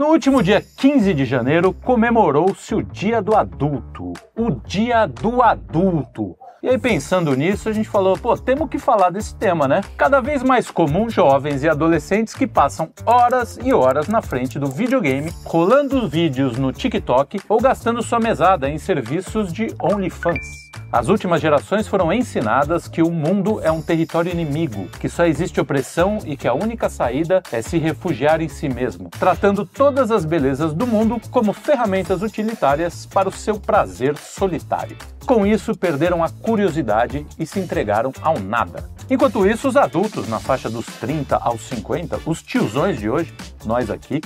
[0.00, 4.14] No último dia 15 de janeiro, comemorou-se o Dia do Adulto.
[4.34, 6.34] O Dia do Adulto.
[6.62, 9.82] E aí, pensando nisso, a gente falou, pô, temos que falar desse tema, né?
[9.98, 14.68] Cada vez mais comum jovens e adolescentes que passam horas e horas na frente do
[14.68, 20.69] videogame, rolando vídeos no TikTok ou gastando sua mesada em serviços de OnlyFans.
[20.92, 25.60] As últimas gerações foram ensinadas que o mundo é um território inimigo, que só existe
[25.60, 30.24] opressão e que a única saída é se refugiar em si mesmo, tratando todas as
[30.24, 34.96] belezas do mundo como ferramentas utilitárias para o seu prazer solitário.
[35.24, 38.90] Com isso, perderam a curiosidade e se entregaram ao nada.
[39.08, 43.32] Enquanto isso, os adultos, na faixa dos 30 aos 50, os tiozões de hoje,
[43.64, 44.20] nós aqui,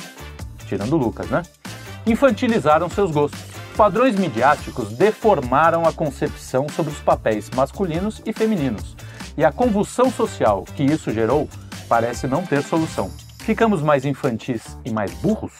[0.67, 1.43] tirando o Lucas, né?
[2.07, 8.97] Infantilizaram seus gostos padrões midiáticos deformaram a concepção sobre os papéis masculinos e femininos,
[9.37, 11.49] e a convulsão social que isso gerou
[11.89, 13.11] parece não ter solução.
[13.41, 15.53] Ficamos mais infantis e mais burros?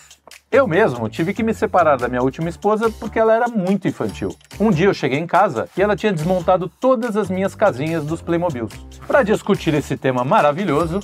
[0.51, 4.35] Eu mesmo tive que me separar da minha última esposa porque ela era muito infantil.
[4.59, 8.23] Um dia eu cheguei em casa e ela tinha desmontado todas as minhas casinhas dos
[8.23, 8.73] Playmobils.
[9.07, 11.01] Para discutir esse tema maravilhoso,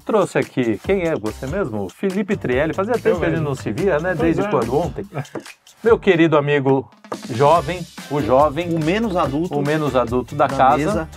[0.00, 1.88] trouxe aqui, quem é você mesmo?
[1.88, 2.74] Felipe Trielli.
[2.74, 4.14] Fazia tempo que a gente não se via, né?
[4.14, 4.48] Desde é.
[4.48, 4.76] quando?
[4.76, 5.06] Ontem.
[5.82, 6.90] Meu querido amigo
[7.30, 11.08] jovem, o jovem, O menos adulto o menos adulto da da casa,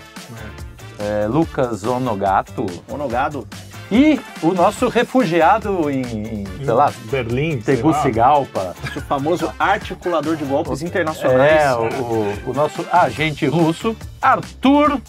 [1.00, 2.66] é, Lucas Onogato.
[2.90, 3.48] monogado.
[3.92, 7.60] E o nosso refugiado em, em, sei lá, Berlim.
[7.60, 8.74] Tegucigalpa.
[8.96, 11.62] O famoso articulador de golpes internacionais.
[11.62, 15.00] É, o, o- o nosso agente russo, Arthur.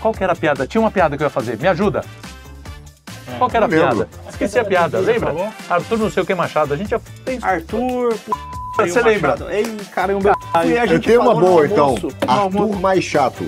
[0.00, 0.66] Qual que era a piada?
[0.66, 2.04] Tinha uma piada que eu ia fazer, me ajuda.
[3.36, 3.86] Qual que era a lembro.
[3.96, 4.08] piada?
[4.28, 5.32] Esqueci a piada, lembra?
[5.32, 5.48] falou?
[5.68, 8.32] Arthur não sei o que Machado, a gente já tem Arthur, p...
[8.88, 9.30] Você lembra?
[9.32, 9.50] Machado.
[9.50, 10.32] Ei, caramba.
[10.64, 11.94] E a gente tenho uma boa, então.
[12.26, 13.44] Arthur mais chato.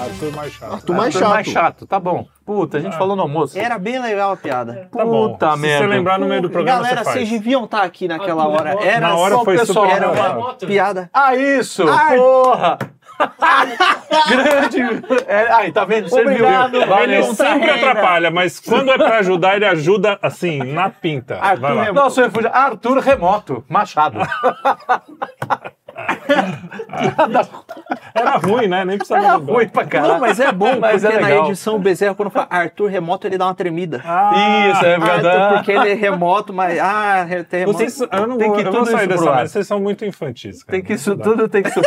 [0.00, 0.72] Arthur mais chato.
[0.74, 1.34] Arthur mais Arthur chato.
[1.34, 2.26] mais chato, tá bom.
[2.46, 3.58] Puta, a gente falou no almoço.
[3.58, 4.88] Era bem legal a piada.
[4.92, 5.04] Tá.
[5.04, 5.84] Puta Se merda.
[5.84, 7.16] você lembrar no meio do programa, Galera, você faz.
[7.16, 8.84] vocês deviam estar aqui naquela Arthur hora.
[8.84, 11.10] Era Na hora só foi o pessoal, super era uma piada.
[11.12, 11.84] Ah, isso!
[11.88, 12.78] Ah, Porra!
[14.28, 15.04] Grande!
[15.26, 16.08] É, aí, tá vendo?
[16.08, 16.32] Serviu.
[16.32, 17.22] Obrigado, Ele Valeu.
[17.22, 17.34] Valeu.
[17.34, 21.38] sempre atrapalha, mas quando é pra ajudar, ele ajuda assim, na pinta.
[21.40, 21.82] Arthur Vai lá.
[21.84, 22.04] Remoto.
[22.04, 24.18] Nosso refúgio, Arthur Remoto, Machado.
[28.14, 28.84] Era ruim, né?
[28.84, 29.54] Nem precisava Era lembrar.
[29.54, 30.12] ruim pra caralho.
[30.14, 33.26] Não, mas é bom, Mas porque é na edição o Bezerra, quando fala Arthur remoto,
[33.26, 34.00] ele dá uma tremida.
[34.04, 35.54] Ah, Isso, é verdade.
[35.54, 36.78] porque ele é remoto, mas.
[36.78, 37.78] Ah, tem remoto.
[37.78, 40.62] Vocês, eu não Tem que eu tudo sair dessa mesa, vocês são muito infantis.
[40.62, 40.76] cara.
[40.78, 41.82] Tem que isso tudo tem que ser.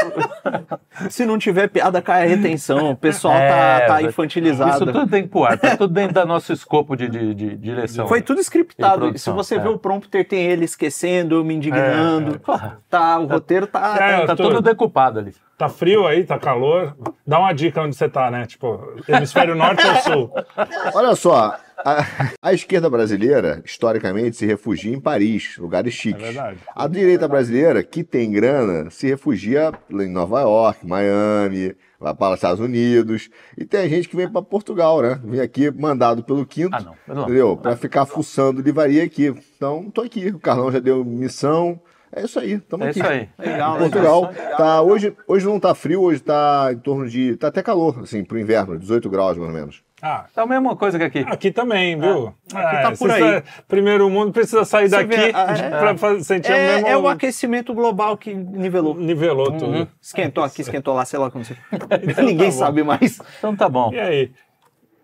[1.10, 2.92] Se não tiver piada, cai a retenção.
[2.92, 4.72] O pessoal É, tá, tá infantilizado.
[4.72, 7.56] Isso tudo tem que pro ar, tá tudo dentro do nosso escopo de, de, de
[7.58, 8.08] direção.
[8.08, 9.00] Foi tudo scriptado.
[9.00, 9.60] produção, Se você é.
[9.60, 12.40] vê o prompter, tem ele esquecendo, eu me indignando.
[12.40, 13.96] Porra, Tá, o roteiro tá.
[14.00, 14.44] É, tá Arthur.
[14.50, 15.34] tudo decupado ali.
[15.58, 16.96] Tá frio aí, tá calor.
[17.26, 18.46] Dá uma dica onde você tá, né?
[18.48, 20.32] Tipo, hemisfério norte ou sul?
[20.96, 22.06] Olha só, a,
[22.42, 26.22] a esquerda brasileira, historicamente, se refugia em Paris, lugares chiques.
[26.24, 26.58] É verdade.
[26.76, 32.36] A direita brasileira, que tem grana, se refugia em Nova York, Miami, vai para os
[32.36, 33.30] Estados Unidos.
[33.56, 35.20] E tem gente que vem para Portugal, né?
[35.24, 36.96] Vem aqui mandado pelo Quinto, Ah, não.
[37.16, 37.24] não.
[37.24, 37.56] entendeu?
[37.56, 39.28] Para ficar fuçando livraria aqui.
[39.56, 40.30] Então, tô aqui.
[40.30, 41.80] O Carlão já deu missão.
[42.14, 43.00] É isso aí, estamos É aqui.
[43.00, 43.30] isso aí.
[43.40, 44.58] Legal, Portugal, legal.
[44.58, 47.38] tá, hoje, hoje não tá frio, hoje tá em torno de.
[47.38, 49.82] tá até calor, assim, pro inverno, 18 graus mais ou menos.
[50.04, 51.20] Ah, É a mesma coisa que aqui.
[51.20, 52.34] aqui também, viu?
[52.54, 53.22] aqui É, tá por você aí.
[53.36, 55.70] sa- Primeiro mundo precisa sair Você daqui ah, é.
[55.80, 56.88] pra fazer, sentir o É, mesmo...
[56.88, 58.96] é o aquecimento global que nivelou.
[58.96, 59.88] Nivelou tudo.
[60.02, 61.56] Esquentou aqui, esquentou lá, sei lá como se.
[62.18, 63.20] Ninguém tá sabe mais.
[63.38, 63.94] Então tá bom.
[63.94, 64.32] E aí?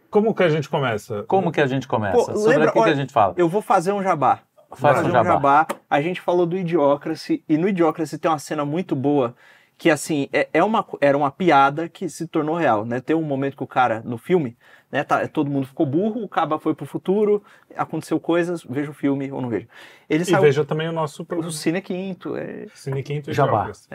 [0.09, 1.23] Como que a gente começa?
[1.27, 2.17] Como que a gente começa?
[2.17, 3.33] Pô, Sobre lembra- o que, a gente fala?
[3.37, 4.39] Eu vou fazer um jabá.
[4.75, 5.67] Faz um fazer jabá.
[5.89, 9.35] A gente falou do Idiocracy, e no Idiocracy tem uma cena muito boa,
[9.77, 12.99] que assim, é, é uma, era uma piada que se tornou real, né?
[12.99, 14.57] Tem um momento que o cara, no filme,
[14.91, 17.43] né, tá, todo mundo ficou burro, o Caba foi pro futuro,
[17.75, 19.67] aconteceu coisas, veja o filme ou não veja.
[20.09, 21.51] Ele E saiu veja também o nosso o.
[21.51, 23.63] Cine Quinto, é, Cine Quinto e Jabá.
[23.63, 23.87] Jogos.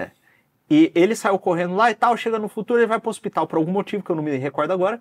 [0.70, 3.58] E ele saiu correndo lá e tal, chega no futuro, ele vai pro hospital por
[3.58, 5.00] algum motivo que eu não me recordo agora.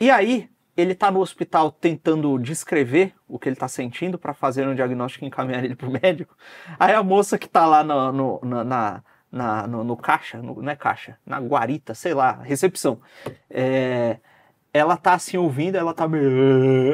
[0.00, 4.66] E aí, ele tá no hospital tentando descrever o que ele tá sentindo para fazer
[4.68, 6.36] um diagnóstico e encaminhar ele pro médico.
[6.78, 9.02] Aí a moça que tá lá no, no, na, na,
[9.32, 13.00] na- no, no caixa, no- não é caixa, na guarita, sei lá, recepção.
[13.50, 14.18] É,
[14.72, 16.28] ela tá assim ouvindo, ela tá meio.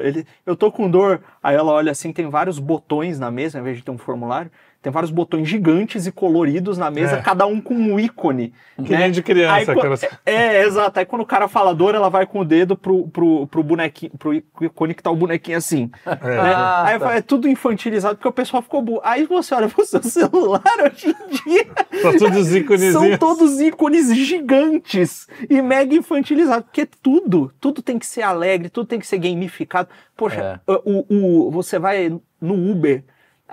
[0.05, 1.23] Ele, eu tô com dor.
[1.43, 4.51] Aí ela olha assim, tem vários botões na mesa, ao invés de ter um formulário,
[4.83, 7.23] tem vários botões gigantes e coloridos na mesa, É.
[7.23, 8.53] cada um com um ícone.
[8.85, 8.99] Que né?
[8.99, 9.71] nem de criança.
[9.73, 10.03] Aí, aquelas...
[10.03, 10.99] é, é, exato.
[10.99, 14.11] Aí quando o cara fala dor, ela vai com o dedo pro, pro, pro bonequinho,
[14.19, 15.89] pro ícone que tá o bonequinho assim.
[16.05, 16.11] É.
[16.11, 16.53] né?
[16.55, 17.15] Ah, Aí tá.
[17.15, 19.01] é tudo infantilizado, porque o pessoal ficou burro.
[19.05, 21.65] Aí você olha pro seu celular hoje em dia.
[21.65, 22.93] Tá tudo os íconezinhos.
[22.93, 28.87] São todos ícones gigantes e mega infantilizados, porque tudo, tudo tem que ser alegre, tudo
[28.87, 29.89] tem que ser gamificado.
[30.17, 32.09] Poxa, o, o, você vai
[32.41, 33.05] no Uber,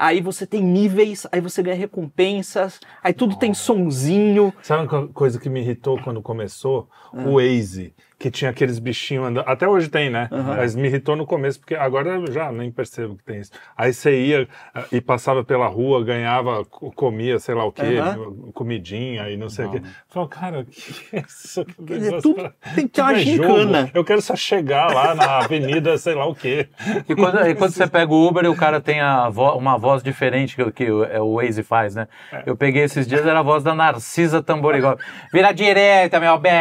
[0.01, 4.53] Aí você tem níveis, aí você ganha recompensas, aí tudo tem sonzinho.
[4.63, 6.87] Sabe uma co- coisa que me irritou quando começou?
[7.13, 7.25] Ah.
[7.27, 9.47] O Waze, que tinha aqueles bichinhos andando.
[9.47, 10.27] Até hoje tem, né?
[10.29, 13.51] Mas me irritou no começo, porque agora eu já nem percebo que tem isso.
[13.77, 17.97] Aí você ia ah, e passava pela rua, ganhava, co- comia, sei lá o quê,
[17.97, 18.51] Aham.
[18.53, 19.81] comidinha e não sei o quê.
[20.09, 21.63] Falei, cara, o que é isso?
[21.63, 23.91] Que Quer dizer, tudo pra- tem que ter uma é gincana.
[23.93, 26.67] Eu quero só chegar lá na avenida, sei lá o quê.
[27.07, 29.77] E quando, e quando você pega o Uber e o cara tem a vo- uma
[29.77, 32.07] voz diferente que, o- que o, é, o Waze faz, né?
[32.45, 34.97] Eu peguei esses dias, era a voz da Narcisa Tamborigol.
[35.31, 36.51] Vira direita, meu bem!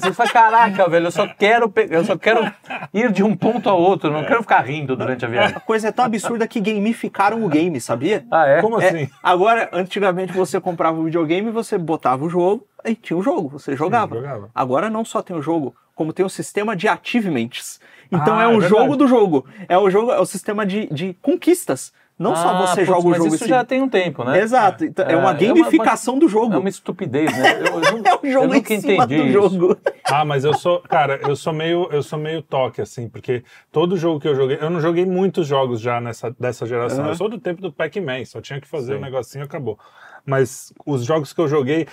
[0.00, 2.50] Você fala, caraca, velho, eu só quero, eu só quero
[2.92, 5.56] ir de um ponto ao outro, não quero ficar rindo durante a viagem.
[5.56, 8.24] A coisa é tão absurda que gamificaram o game, sabia?
[8.30, 8.60] Ah, é?
[8.60, 9.08] Como É, assim?
[9.22, 13.76] agora, antigamente você comprava um videogame, você botava o jogo e tinha o jogo, você
[13.76, 14.14] jogava.
[14.16, 14.50] jogava.
[14.54, 17.80] Agora não só tem o jogo, como tem o sistema de achievements.
[18.12, 18.68] Então Ah, é é um verdade.
[18.68, 19.46] jogo do jogo.
[19.68, 21.92] É o jogo, é o sistema de, de conquistas.
[22.16, 24.22] Não só Ah, você putz, joga o mas jogo isso e já tem um tempo,
[24.22, 24.40] né?
[24.40, 24.84] Exato.
[24.84, 26.54] Então, é, uma É, gamificação do jogo.
[26.54, 27.44] É uma estupidez, né?
[27.60, 29.32] Eu, eu É o jogo eu nunca em cima entendi do isso.
[29.58, 29.76] jogo.
[30.04, 33.96] Ah, mas eu sou, cara, eu sou meio, eu sou meio toque assim, porque todo
[33.96, 37.00] jogo que eu joguei, eu não joguei muitos jogos já nessa dessa geração.
[37.00, 37.08] Aham.
[37.08, 38.98] Eu sou do tempo do Pac-Man, só tinha que fazer Sim.
[38.98, 39.78] um negocinho e acabou.
[40.26, 41.86] Mas os jogos que eu joguei,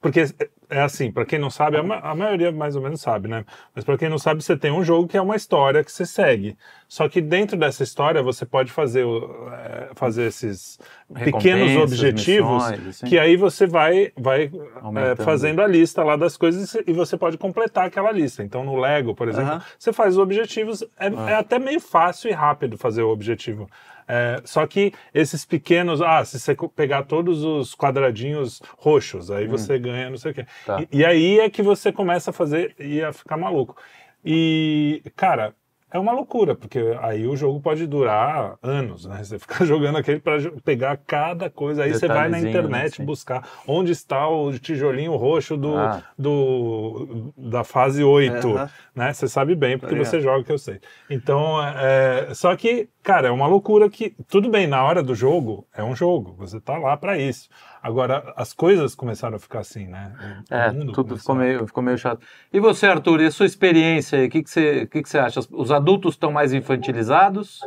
[0.00, 3.00] porque é- é assim, pra quem não sabe, a, ma- a maioria mais ou menos
[3.00, 3.44] sabe, né?
[3.74, 6.04] Mas pra quem não sabe, você tem um jogo que é uma história que você
[6.04, 6.56] segue.
[6.88, 10.78] Só que dentro dessa história você pode fazer, é, fazer esses
[11.22, 13.06] pequenos objetivos missões, assim.
[13.06, 14.50] que aí você vai, vai
[14.96, 18.42] é, fazendo a lista lá das coisas e você pode completar aquela lista.
[18.42, 22.32] Então, no Lego, por exemplo, você faz os objetivos, é, é até meio fácil e
[22.32, 23.68] rápido fazer o objetivo.
[24.10, 29.78] É, só que esses pequenos, ah, se você pegar todos os quadradinhos roxos, aí você
[29.78, 30.46] ganha não sei o quê.
[30.64, 30.80] Tá.
[30.90, 33.76] E, e aí é que você começa a fazer e a ficar maluco.
[34.24, 35.54] E, cara,
[35.90, 39.22] é uma loucura, porque aí o jogo pode durar anos, né?
[39.22, 41.84] Você ficar jogando aquele para pegar cada coisa.
[41.84, 42.96] Aí você vai na Detalhezinho, internet né?
[42.96, 43.04] Sim.
[43.04, 46.02] buscar onde está o tijolinho roxo do, Ah.
[46.18, 48.70] do, da fase 8, Aham.
[48.98, 49.12] Né?
[49.14, 50.04] Você sabe bem, porque ligado.
[50.04, 50.80] você joga que eu sei.
[51.08, 55.66] Então, é, só que, cara, é uma loucura que, tudo bem, na hora do jogo,
[55.72, 57.48] é um jogo, você tá lá para isso.
[57.82, 60.14] Agora, as coisas começaram a ficar assim, né?
[60.50, 62.26] O É, mundo tudo começou ficou a- meio, ficou meio chato.
[62.52, 64.26] E você, Arthur, e a sua experiência aí?
[64.26, 65.40] O que, que, você, o que, que você acha?
[65.52, 67.60] Os adultos estão mais infantilizados?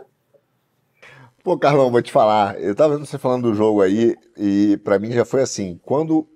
[1.43, 2.59] Pô, Carlão, vou te falar.
[2.61, 5.79] Eu tava vendo você falando do jogo aí, e pra mim já foi assim.
[5.83, 6.27] Quando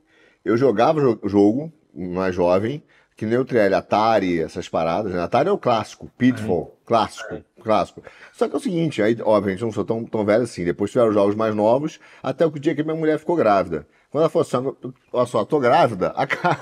[0.44, 2.83] eu jogava o jo- jogo, mais jovem,
[3.15, 5.21] que nem o Triel, Atari, essas paradas, né?
[5.21, 8.01] Atari é o clássico, Pitfall, clássico, clássico.
[8.33, 10.65] Só que é o seguinte, aí, obviamente, eu não sou tão, tão velho assim.
[10.65, 13.88] Depois tiveram os jogos mais novos, até o dia que minha mulher ficou grávida.
[14.12, 14.47] Quando ela falou
[14.77, 16.62] assim, olha só, tô grávida, aca-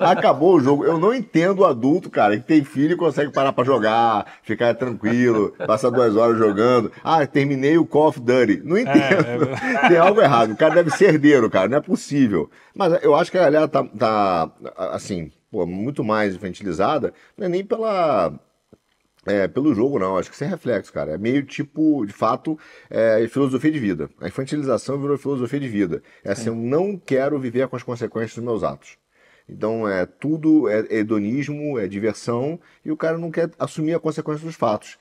[0.00, 0.84] acabou o jogo.
[0.84, 4.74] Eu não entendo o adulto, cara, que tem filho e consegue parar pra jogar, ficar
[4.74, 6.92] tranquilo, passar duas horas jogando.
[7.02, 8.62] Ah, terminei o Call of Duty.
[8.64, 9.48] Não entendo.
[9.88, 10.52] Tem algo errado.
[10.52, 11.68] O cara deve ser herdeiro, cara.
[11.68, 12.48] Não é possível.
[12.74, 14.50] Mas eu acho que a galera tá, tá
[14.92, 18.32] assim, pô, muito mais infantilizada, não é nem pela.
[19.24, 20.16] É, pelo jogo, não.
[20.16, 21.12] Acho que sem reflexo, cara.
[21.12, 22.58] É meio tipo, de fato,
[22.90, 24.10] é, filosofia de vida.
[24.20, 26.02] A infantilização virou filosofia de vida.
[26.24, 28.98] É assim, eu não quero viver com as consequências dos meus atos.
[29.48, 34.44] Então, é tudo é hedonismo, é diversão, e o cara não quer assumir a consequência
[34.46, 34.98] dos fatos,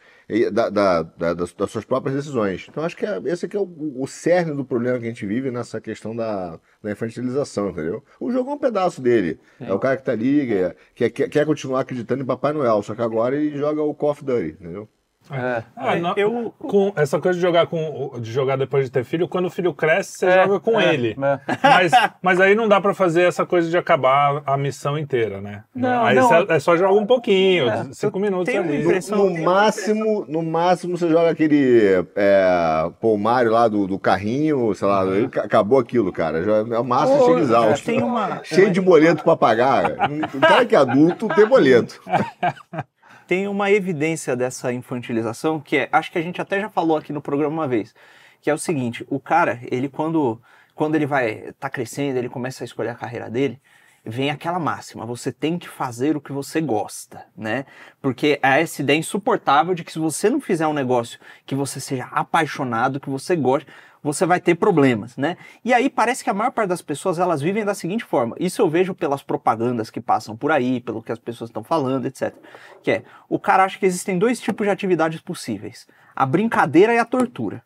[0.52, 2.66] da, da- da- das, das suas próprias decisões.
[2.70, 3.68] Então, acho que é, esse aqui é o,
[3.98, 8.04] o cerne do problema que a gente vive nessa questão da, da infantilização, entendeu?
[8.20, 9.40] O jogo é um pedaço dele.
[9.60, 12.82] É o cara que tá ali, quer, quer, quer- quer continuar acreditando em Papai Noel,
[12.82, 14.88] só que agora ele joga o Call of Duty, entendeu?
[15.32, 15.64] É.
[15.76, 19.28] Ah, não- Eu- com essa coisa de jogar com de jogar depois de ter filho,
[19.28, 21.16] quando o filho cresce, você É, joga com é, ele.
[21.22, 21.40] é.
[21.64, 25.64] Mas, mas aí não dá pra fazer essa coisa de acabar a missão inteira, né?
[25.74, 26.28] Não, aí não.
[26.28, 28.84] você- é só jogar um pouquinho, É, cinco minutos ali.
[29.12, 34.74] No, no máximo, no máximo você joga aquele é, pô, Mario lá do, do carrinho,
[34.76, 36.44] sei lá, ca- acabou aquilo, cara.
[36.44, 37.92] Já, é o máximo Ô, chega exausto.
[37.96, 39.92] uma- Cheio de boleto pra pagar.
[40.34, 42.02] O cara que é adulto tem boleto.
[43.32, 47.14] tem uma evidência dessa infantilização que é, acho que a gente até já falou aqui
[47.14, 47.96] no programa uma vez,
[48.42, 50.38] que é o seguinte, o cara, ele quando
[50.76, 53.58] quando ele vai tá crescendo, ele começa a escolher a carreira dele,
[54.04, 57.66] vem aquela máxima, você tem que fazer o que você gosta, né?
[58.02, 61.80] Porque é essa ideia insuportável de que se você não fizer um negócio que você
[61.80, 63.66] seja apaixonado, que você goste,
[64.04, 65.38] você vai ter problemas, né?
[65.64, 68.36] E aí parece que a maior parte das pessoas elas vivem da seguinte forma.
[68.40, 72.06] Isso eu vejo pelas propagandas que passam por aí, pelo que as pessoas estão falando,
[72.06, 72.34] etc.
[72.82, 76.98] Que é, o cara acha que existem dois tipos de atividades possíveis: a brincadeira e
[76.98, 77.64] a tortura.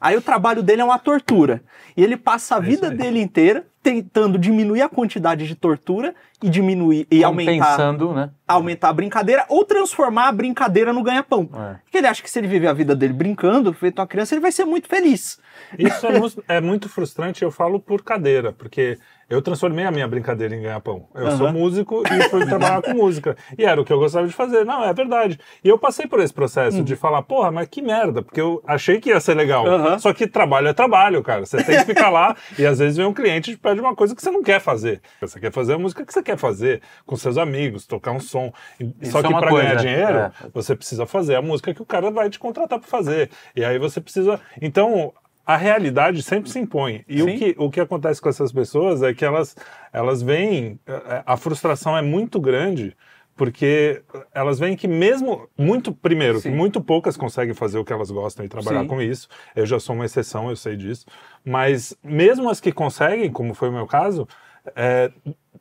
[0.00, 1.62] Aí o trabalho dele é uma tortura.
[1.96, 2.96] E ele passa a vida aí.
[2.96, 8.30] dele inteira tentando diminuir a quantidade de tortura e diminuir e aumentar, Pensando, né?
[8.48, 11.48] aumentar a brincadeira ou transformar a brincadeira no ganha-pão.
[11.54, 11.76] É.
[11.84, 14.40] Porque ele acha que se ele viver a vida dele brincando, feito uma criança, ele
[14.40, 15.38] vai ser muito feliz.
[15.78, 16.06] Isso
[16.48, 18.98] é, é muito frustrante, eu falo por cadeira, porque
[19.28, 21.08] eu transformei a minha brincadeira em ganha-pão.
[21.14, 21.52] Eu sou Aham.
[21.52, 23.36] músico e fui trabalhar com música.
[23.56, 24.64] E era o que eu gostava de fazer.
[24.64, 25.38] Não, é verdade.
[25.62, 29.00] E eu passei por esse processo de falar, porra, mas que merda, porque eu achei
[29.00, 29.66] que ia ser legal.
[29.66, 29.98] Aham.
[29.98, 31.46] Só que trabalho é trabalho, cara.
[31.46, 34.14] Você tem que ficar lá e às vezes vem um cliente e pede uma coisa
[34.14, 35.00] que você não quer fazer.
[35.20, 38.52] Você quer fazer a música que você quer fazer, com seus amigos, tocar um som.
[39.00, 40.32] Isso Só é que uma para ganhar dinheiro, é.
[40.52, 43.30] você precisa fazer a música que o cara vai te contratar para fazer.
[43.54, 44.40] E aí você precisa.
[44.60, 45.12] Então,
[45.44, 47.04] a realidade sempre se impõe.
[47.08, 49.56] E o que, o que acontece com essas pessoas é que elas,
[49.92, 50.78] elas veem.
[50.86, 52.96] eh, A frustração é muito grande.
[53.36, 56.50] Porque elas veem que mesmo muito primeiro, Sim.
[56.50, 58.86] muito poucas conseguem fazer o que elas gostam e trabalhar Sim.
[58.86, 59.28] com isso.
[59.56, 61.04] Eu já sou uma exceção, eu sei disso.
[61.44, 64.28] Mas mesmo as que conseguem, como foi o meu caso,
[64.76, 65.10] é,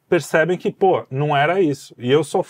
[0.08, 1.96] percebem que, pô, não era isso.
[1.98, 2.44] E eu só,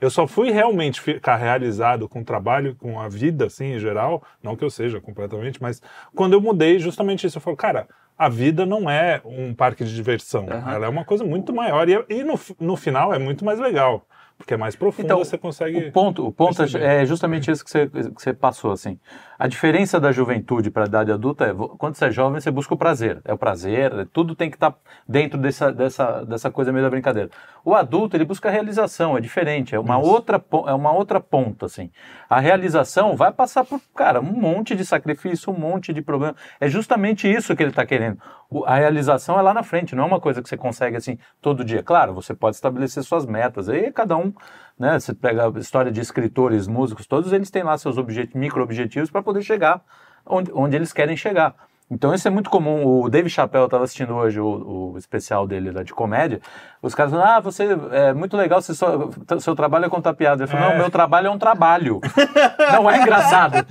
[0.00, 4.22] eu só fui realmente ficar realizado com o trabalho, com a vida, assim, em geral,
[4.42, 5.82] não que eu seja completamente, mas
[6.14, 7.86] quando eu mudei justamente isso, eu falo, cara,
[8.16, 10.72] a vida não é um parque de diversão, Aham.
[10.72, 14.06] ela é uma coisa muito maior e, e no, no final é muito mais legal,
[14.42, 15.78] porque é mais profunda, Então, você consegue...
[15.78, 16.84] O ponto, o ponto perceber.
[16.84, 18.98] é justamente isso que você, que você passou, assim.
[19.38, 22.74] A diferença da juventude para a idade adulta é, quando você é jovem, você busca
[22.74, 23.20] o prazer.
[23.24, 24.74] É o prazer, é- tudo tem que estar
[25.08, 27.30] dentro dessa, dessa, dessa coisa meio da brincadeira.
[27.64, 31.66] O adulto, ele busca a realização, é diferente, é uma, outra, é uma outra ponta,
[31.66, 31.90] assim.
[32.28, 36.34] A realização vai passar por, cara, um monte de sacrifício, um monte de problema.
[36.60, 38.18] É justamente isso que ele está querendo.
[38.50, 41.16] O- a realização é lá na frente, não é uma coisa que você consegue, assim,
[41.40, 41.82] todo dia.
[41.82, 44.31] Claro, você pode estabelecer suas metas, aí cada um
[44.78, 44.98] né?
[44.98, 49.22] Você pega a história de escritores, músicos, todos eles têm lá seus objetivos, micro-objetivos para
[49.22, 49.82] poder chegar
[50.26, 51.54] onde, onde eles querem chegar.
[51.94, 52.86] Então isso é muito comum.
[52.86, 56.40] O Dave Chappelle estava assistindo hoje o, o especial dele lá de comédia.
[56.80, 60.42] Os caras falam, ah, você é muito legal, você só, seu trabalho é contar piada.
[60.42, 60.70] Ele falou, É.
[60.70, 62.00] não, meu trabalho é um trabalho.
[62.72, 63.66] não é engraçado.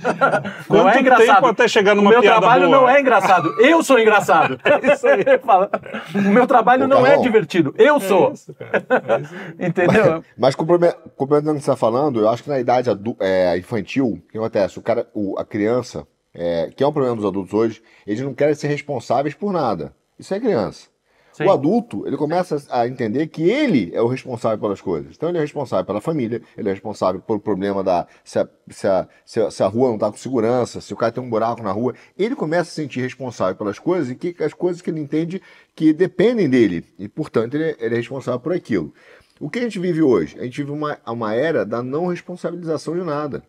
[0.70, 1.34] não é Quanto engraçado.
[1.34, 2.80] tempo até chegar numa meu piada trabalho boa?
[2.80, 3.54] não é engraçado.
[3.58, 4.58] Eu sou engraçado.
[4.64, 5.20] É isso aí.
[5.26, 5.68] Ele fala.
[6.14, 7.22] O meu trabalho Ô, não é Carlão.
[7.22, 7.74] divertido.
[7.76, 8.32] Eu sou.
[8.32, 8.54] Isso.
[8.60, 9.34] É isso.
[9.58, 10.24] Entendeu?
[10.38, 12.88] Mas complemen- complementando o que você está falando, eu acho que na idade
[13.20, 14.78] é, infantil, o que acontece?
[14.78, 18.34] O cara, o- a criança, é, que é um problema dos adultos hoje, eles não
[18.34, 19.94] querem ser responsáveis por nada.
[20.18, 20.92] Isso é criança.
[21.32, 21.44] Sim.
[21.44, 25.14] O adulto, ele começa a entender que ele é o responsável pelas coisas.
[25.16, 28.86] Então ele é responsável pela família, ele é responsável pelo problema da se a, se
[28.86, 31.30] a, se a, se a rua não está com segurança, se o cara tem um
[31.30, 31.94] buraco na rua.
[32.18, 35.40] Ele começa a se sentir responsável pelas coisas e que as coisas que ele entende
[35.74, 36.84] que dependem dele.
[36.98, 38.92] E, portanto, ele, é- ele é responsável por aquilo.
[39.40, 40.38] O que a gente vive hoje?
[40.38, 43.42] A gente vive uma, uma era da não responsabilização de nada.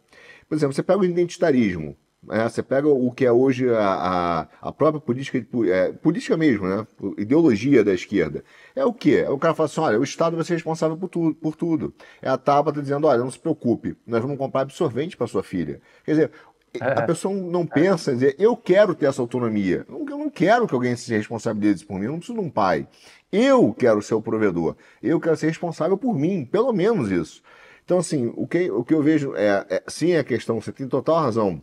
[0.48, 1.98] Por exemplo, você pega o identitarismo.
[2.28, 2.48] Né?
[2.50, 3.80] você pega o que é hoje a,
[4.62, 6.86] a, a própria política, de é, política mesmo, né?
[7.18, 8.44] ideologia da esquerda.
[8.76, 9.24] É o quê?
[9.26, 11.94] É o cara fala assim: olha, o Estado vai ser responsável por, tu, por tudo.
[12.22, 15.82] É a Tabata dizendo: olha, não se preocupe, nós vamos comprar absorvente para sua filha.
[16.06, 16.32] Quer dizer,
[16.80, 17.00] É.
[17.00, 19.86] a pessoa não pensa em dizer: eu quero ter essa autonomia.
[19.88, 22.46] Eu não- eu não quero que alguém se responsabilize por mim, eu não preciso de
[22.46, 22.88] um pai.
[23.32, 24.76] Eu quero ser o provedor.
[25.02, 27.42] Eu quero ser responsável por mim, pelo menos isso.
[27.84, 30.88] Então, assim, o que, o que eu vejo é, é sim a questão, você tem
[30.88, 31.62] total razão,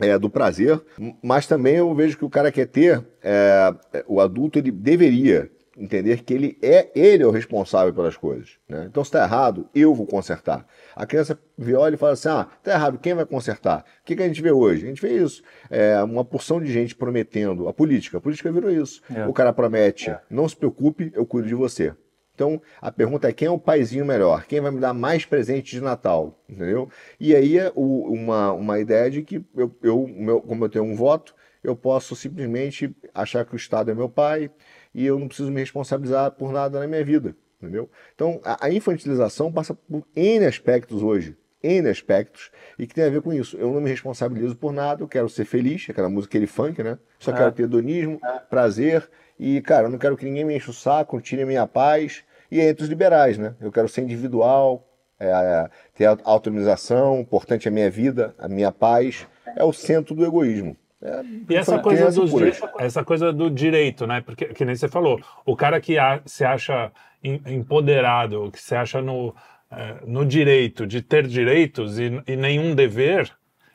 [0.00, 0.80] é, do prazer,
[1.22, 5.50] mas também eu vejo que o cara quer ter, é, é, o adulto ele deveria
[5.76, 8.58] entender que ele é ele é o responsável pelas coisas.
[8.68, 8.86] Né?
[8.88, 10.66] Então, se está errado, eu vou consertar.
[10.94, 13.84] A criança vê, olha e fala assim: ah, está errado, quem vai consertar?
[14.00, 14.84] O que, que a gente vê hoje?
[14.84, 15.42] A gente vê isso.
[15.68, 17.68] É, uma porção de gente prometendo.
[17.68, 19.02] A política, a política virou isso.
[19.14, 19.26] É.
[19.26, 21.92] O cara promete: não se preocupe, eu cuido de você.
[22.36, 24.44] Então, a pergunta é quem é o paizinho melhor?
[24.44, 26.38] Quem vai me dar mais presente de Natal?
[26.46, 26.88] Entendeu?
[27.18, 30.84] E aí é o- uma, uma ideia de que eu, eu, meu- como eu tenho
[30.84, 34.50] um voto, eu posso simplesmente achar que o Estado é meu pai
[34.94, 37.34] e eu não preciso me responsabilizar por nada na minha vida.
[37.60, 37.88] Entendeu?
[38.14, 41.34] Então, a, a infantilização passa por N aspectos hoje.
[41.62, 43.56] N aspectos, e que tem a ver com isso.
[43.56, 46.98] Eu não me responsabilizo por nada, eu quero ser feliz, aquela música, aquele funk, né?
[47.18, 49.08] Só quero ter hedonismo, prazer,
[49.40, 52.22] e, cara, eu não quero que ninguém me enche o saco, tire a minha paz.
[52.50, 53.54] E é entre os liberais, né?
[53.60, 54.86] Eu quero ser individual,
[55.18, 59.26] é, é, ter autonomização, importante é a minha vida, a minha paz.
[59.56, 60.76] É o centro do egoísmo.
[61.02, 62.30] É, E essa coisa, dos
[62.78, 64.20] essa coisa do direito, né?
[64.20, 66.90] Porque, que nem você falou, o cara que a- se acha
[67.22, 69.34] em- empoderado, que se acha no,
[69.70, 73.30] eh, no direito de ter direitos e, e nenhum dever,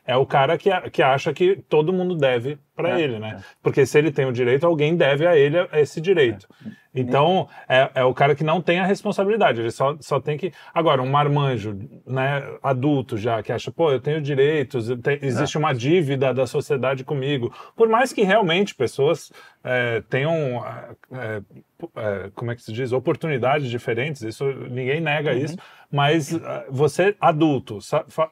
[0.05, 3.39] é o cara que, a- que acha que todo mundo deve para É, ele, né?
[3.61, 6.47] Porque se ele tem o direito, alguém deve a ele esse direito.
[6.93, 10.51] Então, é, é o cara que não tem a responsabilidade, ele só, só tem que.
[10.74, 15.57] Agora, um marmanjo, né, adulto já, que acha, pô, eu tenho direitos, eu te- existe
[15.57, 17.53] uma dívida da sociedade comigo.
[17.77, 19.31] Por mais que realmente pessoas
[19.63, 20.62] é, tenham,
[21.13, 21.41] é,
[21.95, 25.55] é, como é que se diz, oportunidades diferentes, isso ninguém nega isso,
[25.89, 27.79] mas é, você, adulto,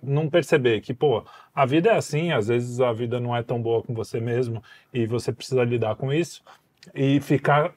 [0.04, 1.24] não perceber que, pô,
[1.56, 4.62] a vida é assim, às vezes a vida não é tão boa com você mesmo
[4.94, 6.44] e você precisa lidar com isso
[6.96, 7.74] e ficar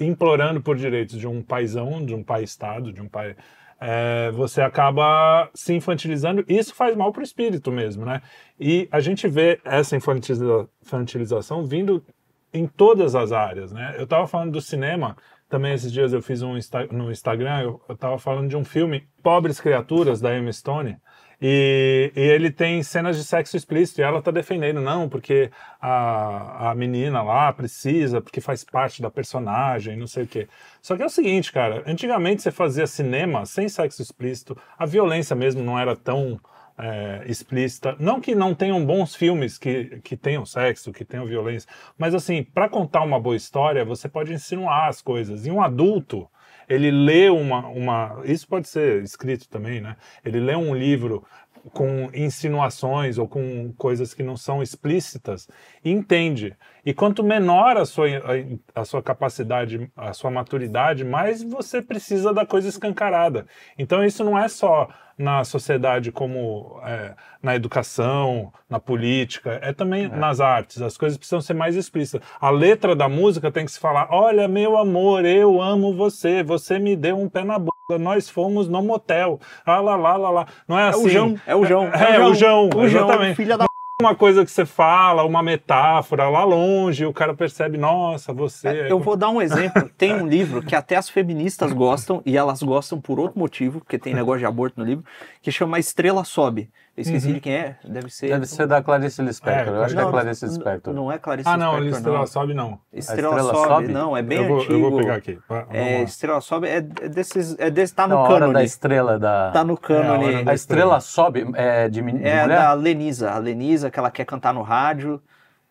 [0.00, 3.34] implorando por direitos de um paizão, de um pai-estado, de um pai.
[3.80, 8.20] é, você acaba se infantilizando, e isso faz mal para o espírito mesmo, né?
[8.58, 12.04] E a gente vê essa infantiliza- infantilização vindo
[12.52, 13.94] em todas as áreas, né?
[13.96, 15.16] Eu estava falando do cinema,
[15.48, 19.06] também esses dias eu fiz um Insta- no Instagram, eu estava falando de um filme,
[19.22, 20.96] Pobres Criaturas, da Emma Stone,
[21.40, 26.70] e, e ele tem cenas de sexo explícito, e ela tá defendendo, não, porque a,
[26.70, 30.48] a menina lá precisa, porque faz parte da personagem, não sei o quê.
[30.82, 35.36] Só que é o seguinte, cara, antigamente você fazia cinema sem sexo explícito, a violência
[35.36, 36.40] mesmo não era tão
[36.78, 37.96] é, explícita.
[37.98, 41.68] Não que não tenham bons filmes que, que tenham sexo, que tenham violência,
[41.98, 45.44] mas assim, para contar uma boa história, você pode insinuar as coisas.
[45.44, 46.28] E um adulto,
[46.68, 48.22] ele lê uma, uma.
[48.24, 49.96] Isso pode ser escrito também, né?
[50.24, 51.24] Ele lê um livro
[51.72, 55.48] com insinuações ou com coisas que não são explícitas
[55.84, 56.56] entende.
[56.84, 62.32] E quanto menor a sua, a, a sua capacidade, a sua maturidade, mais você precisa
[62.32, 63.46] da coisa escancarada.
[63.78, 70.08] Então isso não é só na sociedade como é, na educação, na política, é também
[70.08, 70.80] nas artes.
[70.80, 72.26] As coisas precisam ser mais explícitas.
[72.40, 76.78] A letra da música tem que se falar: olha, meu amor, eu amo você, você
[76.78, 79.40] me deu um pé na bunda, nós fomos no motel.
[79.66, 80.46] Ah, lá, lá, lá, lá.
[80.68, 81.06] Não é É assim.
[81.06, 81.88] o João, é o João.
[81.88, 83.36] É, o João, o João, exatamente.
[83.36, 83.66] filha da
[84.00, 88.68] Uma coisa que você fala, uma metáfora lá longe, o cara percebe, nossa, você.
[88.68, 89.90] é Eu vou dar um exemplo.
[89.98, 93.98] Tem um livro que até as feministas gostam, e elas gostam por outro motivo, porque
[93.98, 95.04] tem negócio de aborto no livro,
[95.42, 96.70] que chama Estrela Sobe.
[97.00, 98.28] Esqueci de quem é, deve ser.
[98.28, 99.74] Deve ser da Clarice Lispector.
[99.74, 100.92] É, Eu acho que é Não, Clarice Lispector.
[100.94, 102.26] Não é Clarice Ah, não, Lispector, Estrela não.
[102.26, 102.80] sobe não.
[102.92, 103.88] Estrela, Estrela Sobe, Sobe?
[103.88, 104.72] não, é bem eu, vou, antigo.
[104.74, 105.38] eu vou pegar aqui.
[105.48, 106.02] Vamos É, lá.
[106.02, 107.56] Estrela Sobe é, é desses.
[107.58, 109.50] É desse, tá no Na hora da estrela da.
[109.52, 110.34] Tá no cânone.
[110.34, 112.48] É, a A estrela sobe é de, de É a mulher?
[112.48, 113.30] da Lenisa.
[113.30, 115.22] A Lenisa, que ela quer cantar no rádio.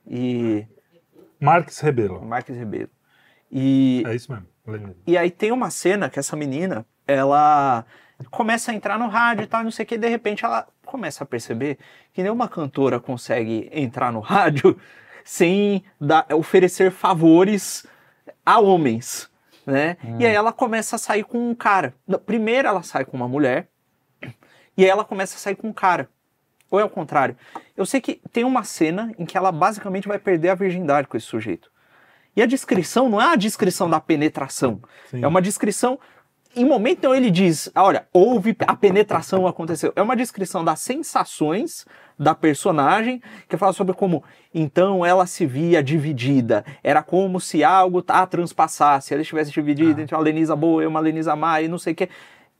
[0.09, 0.65] E.
[1.39, 2.23] Marques Rebelo.
[2.25, 2.89] Marques Ribeiro.
[3.51, 4.47] E, É isso mesmo.
[4.65, 4.95] Lenine.
[5.07, 7.85] e aí tem uma cena que essa menina, ela
[8.31, 11.23] começa a entrar no rádio e tal, não sei o que, de repente ela começa
[11.23, 11.77] a perceber
[12.13, 14.77] que nenhuma cantora consegue entrar no rádio
[15.23, 17.85] sem dar- oferecer favores
[18.45, 19.29] a homens,
[19.65, 19.97] né?
[20.19, 21.93] E aí ela começa a sair com um cara.
[22.25, 23.67] Primeiro ela sai com uma mulher,
[24.77, 26.09] e aí ela começa a sair com um cara.
[26.69, 27.35] Ou é o contrário?
[27.75, 31.15] Eu sei que tem uma cena em que ela basicamente vai perder a virgindade com
[31.17, 31.71] esse sujeito.
[32.35, 34.81] E a descrição não é a descrição da penetração.
[35.09, 35.23] Sim.
[35.23, 35.99] É uma descrição.
[36.57, 39.93] Em momento então ele diz: ah, olha, houve a penetração aconteceu.
[39.95, 41.85] É uma descrição das sensações
[42.17, 46.65] da personagem, que fala sobre como então ela se via dividida.
[46.83, 50.99] Era como se algo a transpassasse, ela estivesse dividida entre uma Lenisa boa e uma
[50.99, 52.09] Lenisa má e não sei o quê.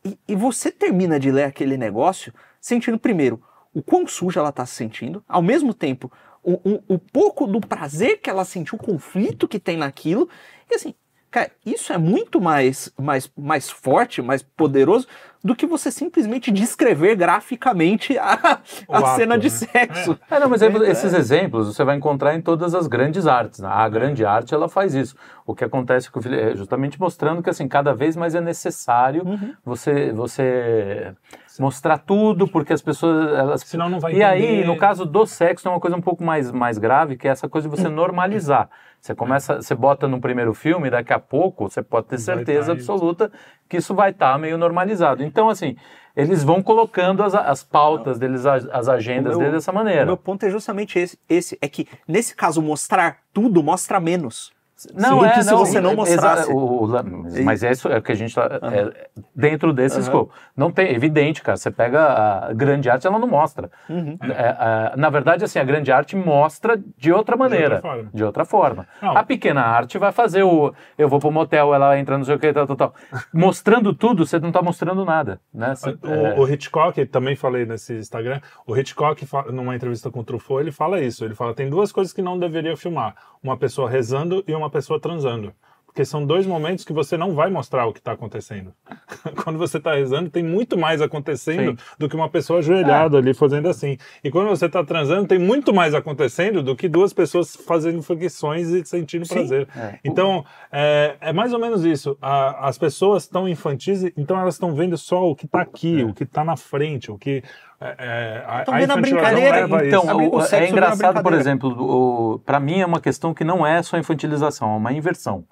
[0.06, 2.32] E, e você termina de ler aquele negócio
[2.62, 3.42] sentindo, primeiro,
[3.74, 6.12] o quão suja ela está se sentindo, ao mesmo tempo,
[6.44, 10.30] o, o, o pouco do prazer que ela sentiu, o conflito que tem naquilo.
[10.70, 10.94] E assim,
[11.40, 15.08] cara, isso é muito mais, mais, mais forte, mais poderoso
[15.44, 19.50] do que você simplesmente descrever graficamente a, a ato, cena de né?
[19.50, 20.20] sexo.
[20.30, 20.90] É, não, mas aí É.
[20.92, 23.60] esses exemplos você vai encontrar em todas as grandes artes.
[23.60, 23.70] né?
[23.72, 25.16] A grande arte ela faz isso.
[25.46, 28.42] O que acontece com o Felipe é justamente mostrando que assim cada vez mais é
[28.42, 29.54] necessário Uhum.
[29.64, 31.14] você você
[31.60, 34.68] mostrar tudo porque as pessoas elas Senão não vai e aí entender.
[34.68, 37.48] no caso do sexo é uma coisa um pouco mais mais grave que é essa
[37.48, 38.70] coisa de você normalizar.
[39.00, 42.72] Você começa, você bota no primeiro filme, daqui a pouco você pode ter certeza tá
[42.74, 43.32] absoluta
[43.70, 45.24] que isso vai estar meio normalizado.
[45.24, 45.76] Então assim
[46.16, 49.76] eles vão colocando as, as pautas deles, as, as agendas O meu- deles dessa O
[49.76, 50.04] maneira.
[50.06, 51.58] meu ponto é justamente esse, esse.
[51.62, 54.52] É que, nesse caso, mostrar tudo mostra menos.
[54.94, 56.52] Não, do é, que se não, você não mostrasse.
[56.52, 60.04] o- o- mas é isso é o que a gente tá é, dentro desse Aham.
[60.04, 60.34] escopo.
[60.56, 61.58] Não tem, evidente, cara.
[61.58, 62.00] Você pega
[62.48, 63.72] a grande arte, ela não mostra.
[63.90, 64.18] Uhum.
[64.22, 68.10] É, é, na verdade, assim, a grande arte mostra de outra maneira, forma.
[68.14, 68.88] de outra forma.
[69.02, 72.40] A pequena arte vai fazer o, eu vou pro motel, ela entra, não sei o
[72.40, 72.94] que, tal, tal, tal.
[73.34, 75.76] Mostrando tudo, você não tá mostrando nada, né?
[75.76, 80.24] Você- O, é, o Hitchcock, também falei nesse Instagram, o Hitchcock, numa entrevista com o
[80.24, 81.26] Truffaut, ele fala isso.
[81.26, 85.00] Ele fala tem duas coisas que não deveria filmar: uma pessoa rezando e uma pessoa
[85.00, 85.54] transando.
[85.98, 88.72] Porque são dois momentos que você não vai mostrar o que está acontecendo.
[89.44, 91.78] quando você está rezando, tem muito mais acontecendo Sim.
[91.98, 93.98] do que uma pessoa ajoelhada ali fazendo assim.
[94.24, 98.70] E quando você está transando, tem muito mais acontecendo do que duas pessoas fazendo flexões
[98.70, 99.34] e sentindo Sim.
[99.34, 99.68] prazer.
[99.76, 99.98] É.
[100.06, 102.16] Então, é, é mais ou menos isso.
[102.22, 106.14] A- as pessoas estão infantis, então elas estão vendo só o que está aqui, o
[106.14, 107.42] que está na frente, o que.
[107.82, 112.60] É, é, a vendo a brincadeira, Então, o- o sexo é engraçado, por exemplo, para
[112.60, 115.44] mim é uma questão que não é só infantilização, é uma inversão.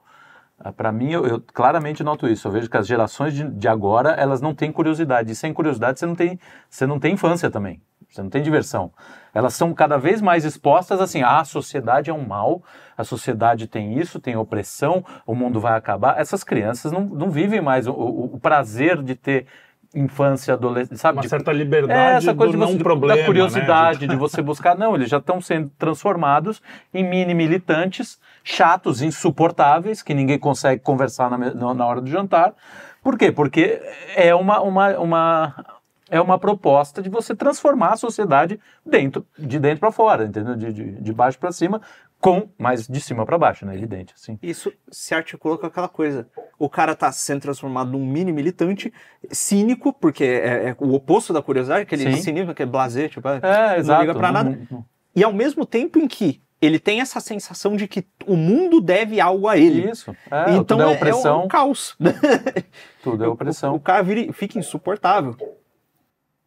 [0.77, 2.47] Para mim, eu, eu claramente noto isso.
[2.47, 5.31] Eu vejo que as gerações de, de agora, elas não têm curiosidade.
[5.31, 6.39] E sem curiosidade, você não tem,
[6.69, 7.81] você não tem infância também.
[8.09, 8.91] Você não tem diversão.
[9.33, 12.63] Elas são cada vez mais expostas assim, ah, a sociedade é um mal,
[12.97, 16.17] a sociedade tem isso, tem opressão, o mundo vai acabar.
[16.17, 19.47] Essas crianças não, não vivem mais o, o- o prazer de ter
[19.95, 21.15] infância, adolescência, sabe?
[21.17, 23.17] Uma De- certa é, liberdade essa coisa do de você, não problema.
[23.19, 24.13] da curiosidade né?
[24.13, 24.77] de você buscar.
[24.77, 26.61] Não, eles já estão sendo transformados
[26.93, 32.53] em mini militantes, chatos, insuportáveis, que ninguém consegue conversar na na hora do jantar.
[33.01, 33.31] Por quê?
[33.31, 33.81] Porque
[34.15, 35.65] é uma, uma, uma,
[36.09, 40.55] é uma proposta de você transformar a sociedade dentro, de dentro para fora, entendeu?
[40.55, 41.81] De, de, de baixo para cima,
[42.25, 43.75] com, mas de cima para baixo, né?
[43.75, 44.39] Evidente, assim.
[44.41, 46.27] Isso se articula com aquela coisa.
[46.57, 48.91] O cara tá sendo transformado num mini militante,
[49.31, 52.21] cínico, porque é, é o oposto da curiosidade, aquele Sim.
[52.21, 54.01] cinismo, aquele blazer, tipo, ah, É, não exato.
[54.01, 54.49] liga pra nada.
[54.49, 54.85] Não- não-
[55.15, 59.19] E ao mesmo tempo em que ele tem essa sensação de que o mundo deve
[59.21, 59.91] algo a ele.
[59.91, 60.15] Isso.
[60.31, 61.43] É, então tudo é é, é opressão.
[61.45, 61.95] um caos.
[63.03, 63.75] Tudo é O, opressão.
[63.75, 65.35] o cara vira- fica insuportável.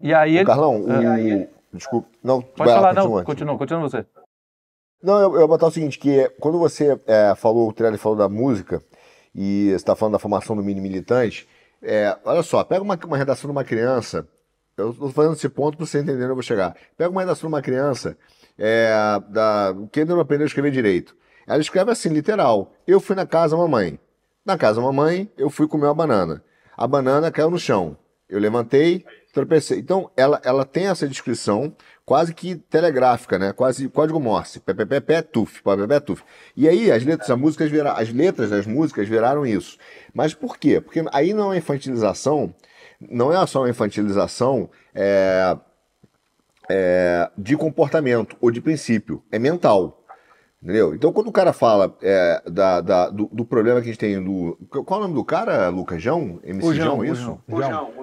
[0.01, 0.45] E aí ele.
[0.47, 1.49] Carlão, o...
[1.73, 2.09] Desculpa.
[2.25, 3.23] Não, Pode vai lá, falar, não.
[3.25, 4.05] Continua, continua você.
[5.03, 8.19] Não, eu, eu ia botar o seguinte, que quando você é, falou, o Trelli falou
[8.19, 8.83] da música,
[9.35, 11.49] e está falando da formação do mini militante,
[11.81, 14.27] é, olha só, pega uma, uma redação de uma criança,
[14.77, 16.77] eu estou fazendo esse ponto para você entender onde eu vou chegar.
[16.97, 18.17] Pega uma redação de uma criança,
[18.59, 18.91] é,
[19.29, 21.17] da, que ainda não aprendeu a escrever direito.
[21.47, 23.99] Ela escreve assim, literal, eu fui na casa da mamãe.
[24.45, 26.43] Na casa da mamãe, eu fui comer uma banana.
[26.77, 27.97] A banana caiu no chão.
[28.29, 29.79] Eu levantei, tropecei.
[29.79, 31.75] Então, ela, ela tem essa descrição
[32.09, 33.53] quase que telegráfica, né?
[33.53, 34.59] Quase código Morse.
[34.61, 36.23] Pé, pé, pé, pé, tuf, pé, pé, pé, tuf.
[36.57, 39.77] E aí, as letras, as músicas vira, as letras das músicas viraram isso.
[40.14, 40.81] Mas por quê?
[40.81, 42.55] Porque aí não é infantilização,
[42.99, 45.55] não é só uma infantilização é,
[46.71, 50.03] é, de comportamento ou de princípio, é mental.
[50.62, 50.94] Entendeu?
[50.94, 54.21] Então, quando o cara fala é, da, da- do, do problema que a gente tem
[54.25, 54.59] do.
[54.71, 56.03] Qual é o nome do cara, Lucas?
[56.03, 56.40] João?
[56.42, 57.38] MC O João, João, o isso?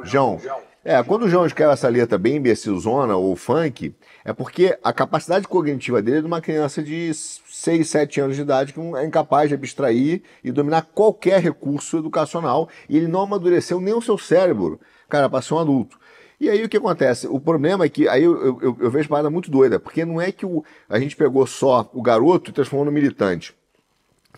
[0.04, 0.40] João.
[0.40, 0.40] João.
[0.88, 5.48] É, quando o João escreve essa letra bem imbecilzona ou funk, é porque a capacidade
[5.48, 9.50] cognitiva dele é de uma criança de 6, 7 anos de idade que é incapaz
[9.50, 14.80] de abstrair e dominar qualquer recurso educacional e ele não amadureceu nem o seu cérebro,
[15.10, 15.98] cara, para ser um adulto.
[16.40, 17.26] E aí o que acontece?
[17.28, 20.32] O problema é que aí eu, eu- eu vejo parada muito doida, porque não é
[20.32, 23.56] que o, a gente pegou só o garoto e transformou no militante.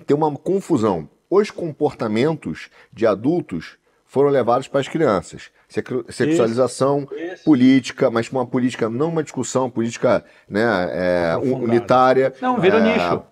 [0.06, 1.10] Tem uma confusão.
[1.30, 5.50] Os comportamentos de adultos foram levados para as crianças.
[5.68, 7.08] Sexualização,
[7.44, 12.34] política, mas uma política, não uma discussão, política né, é, unitária.
[12.42, 13.24] Não, vira É, nicho.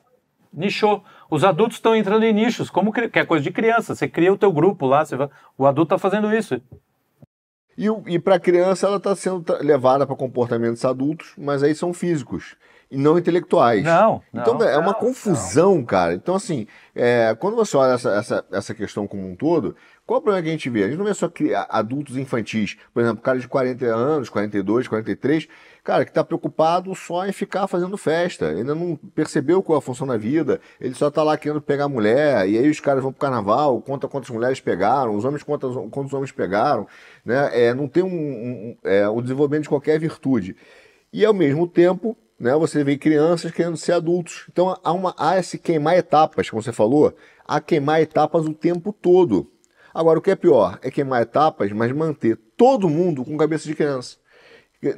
[0.54, 1.04] Nichou.
[1.30, 3.96] Os adultos estão entrando em nichos, como cri- que é coisa de criança.
[3.96, 6.62] Você cria o teu grupo lá, você vai- o adulto está fazendo isso.
[7.78, 11.94] E, e para a criança, ela está sendo levada para comportamentos adultos, mas aí são
[11.94, 12.56] físicos
[12.90, 13.84] e não intelectuais.
[13.84, 14.66] Não, Então não.
[14.66, 16.14] é uma confusão, cara.
[16.14, 20.22] Então, assim, é, quando você olha essa, essa, essa questão como um todo, qual o
[20.22, 20.84] problema que a gente vê?
[20.84, 21.32] A gente não vê só
[21.68, 25.48] adultos infantis, por exemplo, cara de 40 anos, 42, 43,
[25.84, 29.82] cara, que está preocupado só em ficar fazendo festa, ainda não percebeu qual é a
[29.82, 33.12] função da vida, ele só está lá querendo pegar mulher, e aí os caras vão
[33.12, 36.88] pro carnaval, conta quantas mulheres pegaram, os homens quantos homens pegaram,
[37.26, 37.50] né?
[37.52, 40.56] É, não tem um, um, é, o desenvolvimento de qualquer virtude.
[41.12, 44.46] E ao mesmo tempo, né, você vê crianças querendo ser adultos.
[44.52, 47.16] Então há, uma, há esse queimar etapas, como você falou,
[47.48, 49.50] há queimar etapas o tempo todo.
[49.96, 53.74] Agora, o que é pior é queimar etapas, mas manter todo mundo com cabeça de
[53.74, 54.18] criança.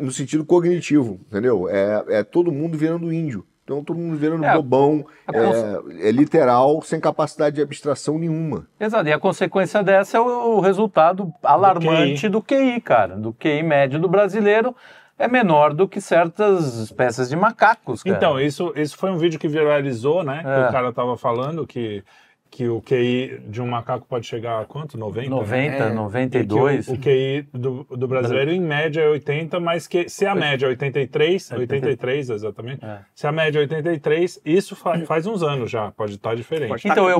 [0.01, 1.69] No sentido cognitivo, entendeu?
[1.69, 3.45] É, é todo mundo virando índio.
[3.63, 8.65] Então todo mundo virando É, bobão, cons- é, é literal, sem capacidade de abstração nenhuma.
[8.79, 9.07] Exato.
[9.07, 12.81] E a consequência dessa é o, o resultado alarmante do QI.
[12.81, 13.15] cara.
[13.15, 14.75] Do QI médio do brasileiro
[15.19, 18.15] é menor do que certas espécies de macacos, cara.
[18.15, 20.41] Então, isso, isso foi um vídeo que viralizou, né?
[20.43, 20.69] Que É.
[20.69, 22.03] o cara tava falando que,
[22.49, 24.97] que o QI de um macaco pode chegar a quanto?
[24.97, 25.29] 90?
[25.29, 25.87] 90, É.
[25.87, 26.87] E que 92.
[26.87, 30.65] O, o QI do, do brasileiro, em média, é 80, mas que se a média
[30.65, 32.99] é 83, 83 exatamente, É.
[33.13, 36.69] se a média é 83, isso fa- faz uns anos já, pode estar diferente.
[36.69, 37.11] Pode Então, Tá-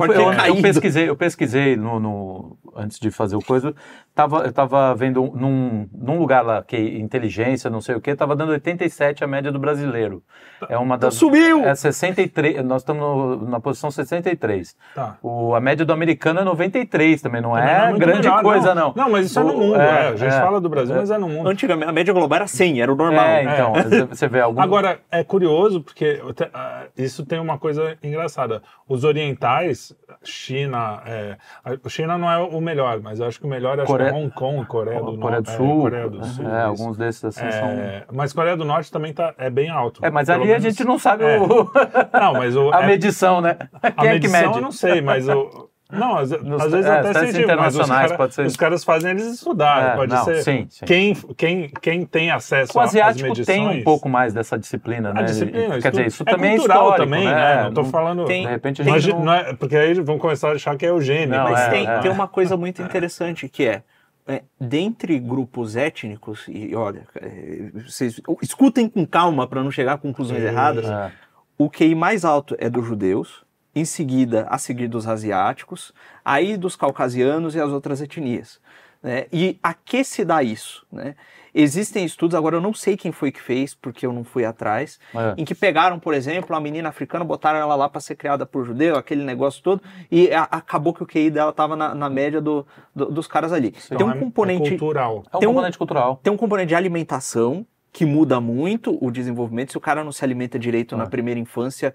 [0.48, 3.74] eu, eu, eu pesquisei, eu pesquisei no, no- antes de fazer o coisa,
[4.18, 8.34] tava, eu tava vendo num, num lugar lá, que inteligência, não sei o que, tava
[8.34, 10.20] dando 87 a média do brasileiro.
[10.68, 11.14] É uma das...
[11.14, 11.64] Subiu!
[11.64, 14.74] É 63, nós estamos no- na posição 63.
[14.92, 15.16] Tá.
[15.22, 18.42] O, a média do americano é 93 também, não Também é, não muito grande melhor,
[18.42, 18.92] coisa, não.
[18.96, 19.80] Não, mas isso é no O- mundo.
[19.80, 20.40] é, é, A gente é.
[20.40, 21.48] fala do Brasil, mas é no mundo.
[21.48, 23.24] Antigamente, a média global era 100, era o normal.
[23.24, 24.60] É, então, você- você vê algum...
[24.60, 28.62] Agora, é curioso porque te- ah, isso tem uma coisa engraçada.
[28.88, 29.94] Os orientais,
[30.24, 33.82] China, é, a China não é o melhor, mas eu acho que o melhor é,
[33.82, 35.56] é Coreia- Hong Kong, Coreia do Coreia do Norte.
[35.56, 36.48] Sul, É, Coreia do Sul.
[36.48, 37.68] é, alguns desses assim são...
[37.68, 40.04] É, mas Coreia do Norte também tá, é bem alto.
[40.04, 41.38] É, mas ali a menos- gente não sabe é.
[41.38, 41.70] o...
[42.12, 43.56] Não, mas o, a é- medição, né?
[43.82, 44.54] a Quem é que medição mede?
[44.58, 45.67] eu não sei, mas o.
[45.90, 48.44] Não, às, Nos- às vezes é, até os, internacionais cara- ser.
[48.46, 49.88] os caras fazem eles estudarem.
[49.92, 50.42] É, pode não, ser.
[50.42, 50.84] sim, sim.
[50.84, 53.46] Quem, quem, quem tem acesso O asiático medições.
[53.46, 55.20] tem um pouco mais dessa disciplina, né?
[55.20, 57.34] A disciplina, Quer dizer, isso é também é cultural também, né?
[57.34, 57.62] né?
[57.74, 58.26] Não Não- falando.
[58.26, 59.32] tem- De repente a Não é não...
[59.32, 61.30] é- porque aí vão começar a achar que é eugênio.
[61.34, 61.98] Não, Mas é, tem, é.
[62.00, 63.82] tem uma coisa muito interessante que é,
[64.26, 69.98] é, dentre grupos étnicos, e olha, é, vocês escutem com calma para não chegar a
[69.98, 71.10] conclusões erradas, É.
[71.56, 73.42] o QI mais alto é dos judeus,
[73.74, 75.92] em seguida, a seguir dos asiáticos,
[76.24, 78.60] aí dos caucasianos e as outras etnias.
[79.02, 79.26] né?
[79.32, 80.84] E a que se dá isso?
[80.90, 81.14] né?
[81.54, 84.98] Existem estudos, agora eu não sei quem foi que fez, porque eu não fui atrás,
[85.14, 85.34] É.
[85.40, 88.64] em que pegaram, por exemplo, a menina africana, botaram ela lá para ser criada por
[88.66, 92.40] judeu, aquele negócio todo, e a- acabou que o QI dela estava na, na média
[92.40, 93.72] do- do- dos caras ali.
[93.86, 95.24] Então, tem um é- componente É cultural.
[95.32, 96.20] É um Tem um- componente cultural.
[96.22, 99.70] tem um componente de alimentação que muda muito o desenvolvimento.
[99.72, 101.08] Se o cara não se alimenta direito na Ah.
[101.08, 101.94] primeira infância.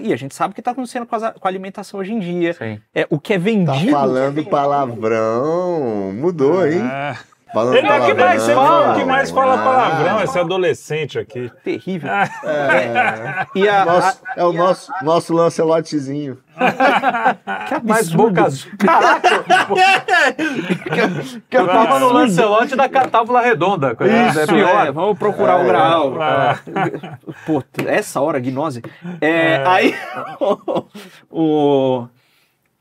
[0.00, 2.18] E a gente sabe o que está acontecendo com, as- com a alimentação hoje em
[2.18, 2.54] dia.
[2.54, 2.80] Sim.
[2.94, 3.90] É, o que é Tá vendido.
[3.90, 6.12] falando palavrão.
[6.14, 6.80] Mudou, hein?
[7.52, 7.54] É.
[7.54, 9.58] Falando Ele é o que mais fala, que mais fala Ah.
[9.64, 11.50] palavrão, esse adolescente aqui.
[11.62, 12.10] Terrível.
[12.10, 16.38] É, E a, nosso, a- é o nosso, nosso Lancelotezinho.
[17.68, 18.16] que Mais absurdo.
[18.34, 18.72] boca azul.
[18.78, 19.44] Caraca!
[21.50, 23.94] que eu tava no Lancelote da Tábua Redonda.
[23.94, 24.86] coisa- Isso, é pior.
[24.86, 26.20] é, vamos procurar o grau.
[26.22, 26.58] Ah.
[27.46, 28.82] Pô, essa hora, gnose.
[29.20, 29.94] É, Aí,
[30.40, 30.86] o,
[31.30, 32.08] o,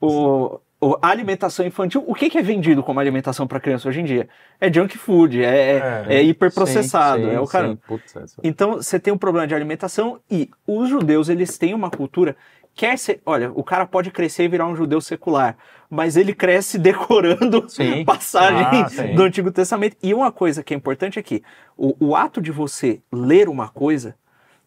[0.01, 0.60] o-
[1.02, 4.28] a alimentação infantil, o que, que é vendido como alimentação para criança hoje em dia?
[4.60, 6.15] É junk food, é, é, É.
[6.15, 7.78] é hiperprocessado, Sim, sim, é o cara.
[7.88, 11.89] Putz, essa- Então, você tem um problema de alimentação e os judeus, eles têm uma
[11.91, 12.36] cultura.
[12.74, 13.22] Quer ser.
[13.26, 15.58] Olha, o cara pode crescer e virar um judeu secular,
[15.89, 18.04] mas ele cresce decorando Sim.
[18.06, 18.65] passagem
[19.12, 19.98] Ah, do Antigo Testamento.
[20.02, 21.44] E uma coisa que é importante é que
[21.78, 24.15] o, o ato de você ler uma coisa,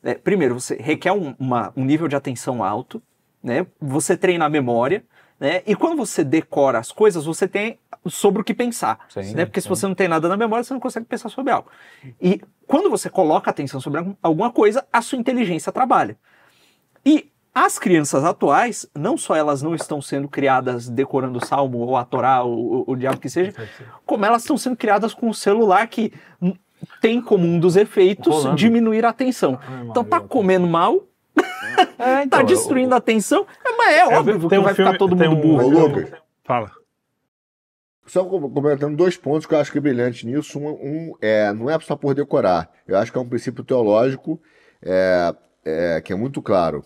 [0.02, 3.02] né, primeiro, você requer um, uma- um nível de atenção alto,
[3.42, 3.66] né?
[3.80, 5.02] Você treina a memória,
[5.44, 5.62] né?
[5.66, 9.44] E quando você decora as coisas, você tem sobre o que pensar, Sim, né?
[9.44, 9.68] Porque se sim.
[9.68, 11.68] você não tem nada na memória, você não consegue pensar sobre algo.
[12.20, 16.16] E quando você coloca atenção sobre algum- alguma coisa, a sua inteligência trabalha.
[17.04, 21.96] E as crianças atuais, não só elas não estão sendo criadas decorando o salmo ou
[21.96, 23.52] a Torá, ou, o- o diabo que seja,
[24.04, 26.12] como elas estão sendo criadas com um celular que
[27.00, 28.56] tem como um dos efeitos Rolando.
[28.56, 29.58] diminuir a atenção.
[29.66, 31.02] Ai, Então tá comendo mal,
[31.98, 34.62] É, então, tá destruindo a atenção, é, mas é Eu vi- óbvio que tem um
[34.62, 35.64] vai filme- ficar todo mundo um- burro.
[35.66, 36.10] Ô, Lucas.
[36.44, 36.70] Fala.
[38.06, 40.58] Só com- comentando dois pontos que eu acho que é brilhante nisso.
[40.58, 42.70] Um, um é, não é só por decorar.
[42.86, 44.40] Eu acho que é um princípio teológico
[44.82, 46.84] é, é, que é muito claro.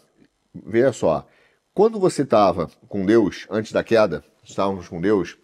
[0.55, 1.27] Veja só.
[1.75, 5.37] Quando você estava com Deus, antes da queda, estávamos com Deus,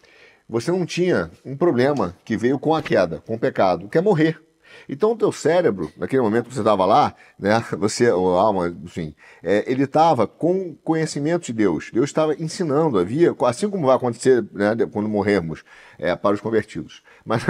[0.47, 4.01] você não tinha um problema que veio com a queda, com o pecado, que é
[4.01, 4.39] morrer.
[4.87, 9.15] Então o teu cérebro, naquele momento que você estava lá, né, você, ou alma, enfim,
[9.43, 11.89] é, ele estava com conhecimento de Deus.
[11.93, 15.63] Deus estava ensinando, havia, assim como vai acontecer né, quando morrermos
[15.97, 17.03] é, para os convertidos.
[17.25, 17.43] Mas,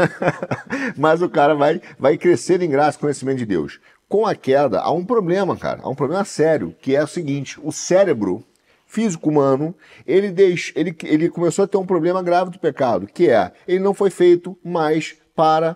[0.97, 3.79] mas o cara vai, vai crescer em graça conhecimento de Deus.
[4.07, 7.59] Com a queda, há um problema, cara, há um problema sério, que é o seguinte:
[7.61, 8.45] o cérebro
[8.85, 9.75] físico humano,
[10.07, 13.79] ele, deix, ele, ele começou a ter um problema grave do pecado, que é, ele
[13.79, 15.75] não foi feito mais para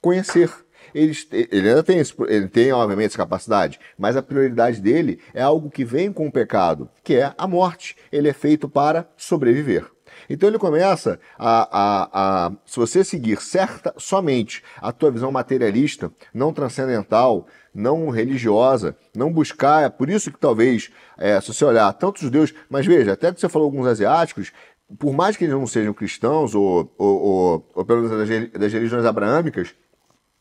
[0.00, 0.50] conhecer.
[0.96, 5.84] Ele, ainda tem, ele tem, obviamente, essa capacidade, mas a prioridade dele é algo que
[5.84, 7.94] vem com o pecado, que é a morte.
[8.10, 9.84] Ele é feito para sobreviver.
[10.30, 16.10] Então ele começa a, a, a se você seguir certa somente a tua visão materialista,
[16.32, 21.92] não transcendental, não religiosa, não buscar, é por isso que talvez, é, se você olhar
[21.92, 24.50] tantos judeus, mas veja, até que você falou alguns asiáticos,
[24.98, 29.04] por mais que eles não sejam cristãos ou, ou, ou, ou pelo menos das religiões
[29.04, 29.74] abraâmicas,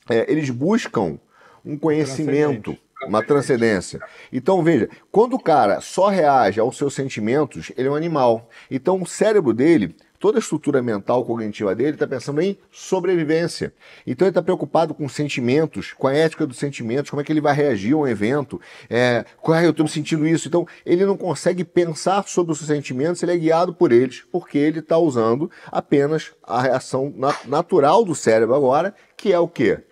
[0.10, 1.20] é, eles buscam
[1.64, 4.00] um conhecimento, uma transcendência.
[4.32, 8.50] Então, veja, quando o cara só reage aos seus sentimentos, ele é um animal.
[8.70, 13.74] Então, o cérebro dele, toda a estrutura mental cognitiva dele, está pensando em sobrevivência.
[14.08, 17.42] Então, ele está preocupado com sentimentos, com a ética dos sentimentos, como é que ele
[17.42, 20.48] vai reagir a um evento, é, ah, eu estou me sentindo isso.
[20.48, 24.58] Então, ele não consegue pensar sobre os seus sentimentos, ele é guiado por eles, porque
[24.58, 29.84] ele está usando apenas a reação na- natural do cérebro agora, que é o quê?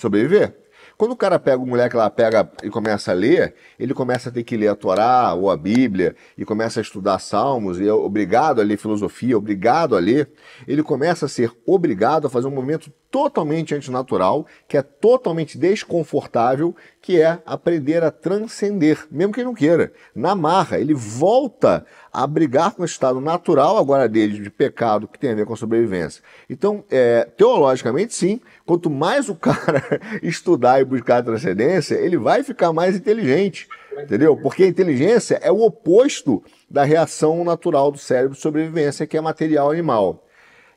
[0.00, 0.56] Sobreviver.
[1.00, 4.32] Quando o cara pega, o moleque lá pega e começa a ler, ele começa a
[4.32, 7.92] ter que ler a Torá ou a Bíblia e começa a estudar Salmos e é
[7.92, 10.30] obrigado a ler filosofia, obrigado a ler.
[10.68, 16.74] Ele começa a ser obrigado a fazer um movimento totalmente antinatural, que é totalmente desconfortável,
[17.02, 19.92] que é aprender a transcender, mesmo que ele não queira.
[20.14, 25.18] Na marra, ele volta a brigar com o estado natural agora dele de pecado que
[25.18, 26.22] tem a ver com a sobrevivência.
[26.48, 29.82] Então, é, teologicamente, sim, quanto mais o cara
[30.22, 33.68] estudar e buscar a transcendência, ele vai ficar mais inteligente.
[34.02, 34.36] Entendeu?
[34.36, 39.20] Porque a inteligência é o oposto da reação natural do cérebro de sobrevivência, que é
[39.20, 40.24] material animal.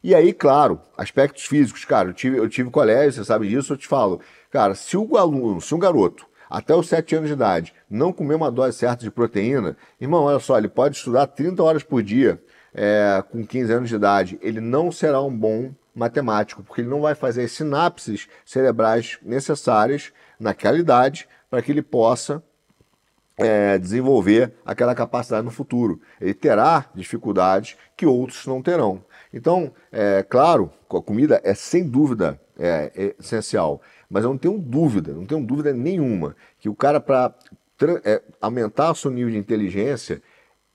[0.04, 3.78] E aí, claro, aspectos físicos, cara, eu tive, eu tive colégio, você sabe disso, eu
[3.78, 4.20] te falo.
[4.52, 8.36] Cara, se o aluno, se um garoto, até os 7 anos de idade, não comer
[8.36, 12.44] uma dose certa de proteína, irmão, olha só, ele pode estudar 30 horas por dia
[12.74, 17.00] é, com 15 anos de idade, ele não será um bom matemático, porque ele não
[17.00, 22.44] vai fazer as sinapses cerebrais necessárias naquela idade para que ele possa
[23.38, 26.02] é, desenvolver aquela capacidade no futuro.
[26.20, 29.04] Ele terá dificuldades que outros não terão.
[29.34, 34.60] Então, é claro, a comida é sem dúvida é, é essencial, mas eu não tenho
[34.60, 37.34] dúvida, não tenho dúvida nenhuma que o cara para
[38.06, 40.22] é, aumentar o seu nível de inteligência,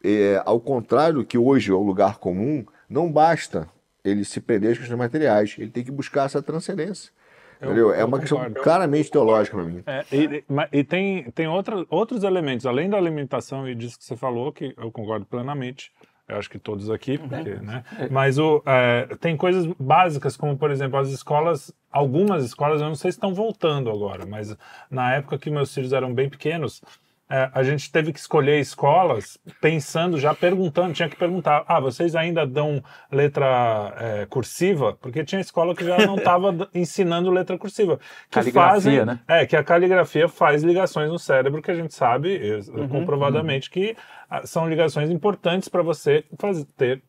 [0.02, 3.68] é, ao contrário do que hoje é o lugar comum, não basta
[4.04, 7.12] ele se prender às questões materiais, ele tem que buscar essa transcendência.
[7.60, 7.92] Eu, entendeu?
[7.92, 8.44] É uma concordo.
[8.46, 9.82] questão claramente teológica para mim.
[9.84, 14.16] É, e, e, tem, tem outra, outros elementos, além da alimentação e disso que você
[14.16, 15.92] falou, que eu concordo plenamente,
[16.28, 17.28] eu acho que todos aqui, uhum.
[17.28, 17.82] porque, né?
[17.98, 18.08] É.
[18.08, 22.94] Mas o, é, tem coisas básicas, como, por exemplo, as escolas, algumas escolas, eu não
[22.94, 24.56] sei se estão voltando agora, mas
[24.90, 26.82] na época que meus filhos eram bem pequenos,
[27.30, 32.16] é, a gente teve que escolher escolas pensando, já perguntando, tinha que perguntar, ah, vocês
[32.16, 34.94] ainda dão letra é, cursiva?
[34.94, 37.98] Porque tinha escola que já não estava ensinando letra cursiva.
[38.30, 39.20] Que caligrafia, fazem, né?
[39.28, 43.72] É, que a caligrafia faz ligações no cérebro, que a gente sabe uhum, comprovadamente uhum.
[43.74, 43.96] que
[44.44, 47.02] são ligações importantes para você fazer, ter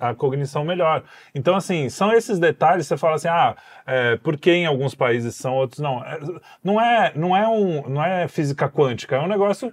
[0.00, 1.04] a cognição melhor.
[1.34, 5.36] Então, assim, são esses detalhes, você fala assim, ah, é, por que em alguns países
[5.36, 6.04] são, outros não.
[6.04, 6.18] É,
[6.62, 9.72] não, é, não, é um, não é física quântica, é um negócio,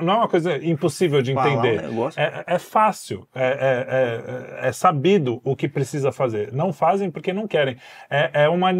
[0.00, 1.84] não é uma coisa impossível de entender.
[2.16, 6.52] É, é, fácil, é, é, é, é, sabido o que precisa fazer.
[6.52, 7.76] Não fazem porque não querem.
[8.08, 8.70] É, é uma,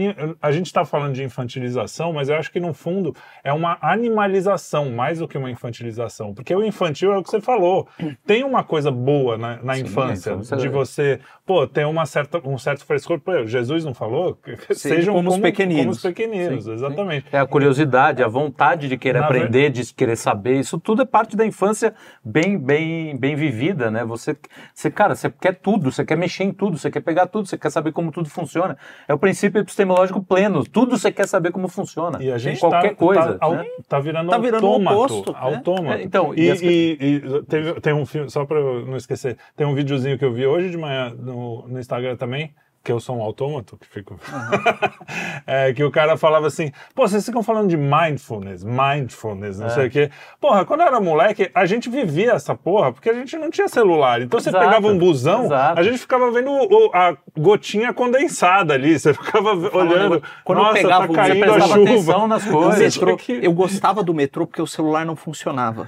[0.41, 3.15] a gente está falando de infantilização, mas eu acho que no fundo
[3.45, 7.41] é uma animalização mais do que uma infantilização, porque o infantil é o que você
[7.41, 7.87] falou.
[8.27, 12.57] Tem uma coisa boa na, na Sim, infância, de você, pô, ter uma certa, um
[12.57, 13.19] certo frescor.
[13.19, 14.39] Pô, Jesus não falou?
[14.71, 15.83] Sim, Sejam como, como, os pequeninos.
[15.83, 17.27] Como os pequeninos, Sim, exatamente.
[17.33, 19.71] É a curiosidade, a vontade de querer na aprender, ver...
[19.71, 20.61] de querer saber.
[20.61, 21.93] Isso tudo é parte da infância
[22.25, 24.05] bem, bem, bem vivida, né?
[24.05, 24.37] Você,
[24.73, 27.59] você, cara, você quer tudo, você quer mexer em tudo, você quer pegar tudo, você
[27.59, 28.79] quer saber como tudo funciona.
[29.09, 30.63] É o princípio epistemológico pleno.
[30.63, 32.23] Tudo você quer saber como funciona.
[32.23, 33.39] E a gente qualquer tá, coisa.
[33.39, 33.65] Tá, né?
[33.89, 34.97] tá virando, tá virando autômato.
[34.97, 35.39] Oposto, né?
[35.41, 36.01] autômato.
[36.01, 39.75] É, então, e, e, e teve, tem um filme, só para não esquecer, tem um
[39.75, 43.23] videozinho que eu vi hoje de manhã no, no Instagram também, que eu sou um
[43.23, 44.15] autômato, que fico.
[44.15, 44.91] Uhum.
[45.47, 49.71] é, que o cara falava assim: pô, vocês ficam falando de mindfulness, mindfulness, não é.
[49.71, 50.11] sei o quê.
[50.41, 53.69] Porra, quando eu era moleque, a gente vivia essa porra porque a gente não tinha
[53.69, 54.23] celular.
[54.23, 54.65] Então você Exato.
[54.65, 55.81] pegava um busão, Exato.
[55.81, 60.23] a gente ficava vendo o, a gotinha condensada ali, você ficava olhando.
[60.43, 61.83] Quando Nossa, eu pegava, tá caindo a chuva.
[61.83, 62.97] atenção nas coisas.
[62.97, 65.87] Metrô, eu gostava do metrô porque o celular não funcionava.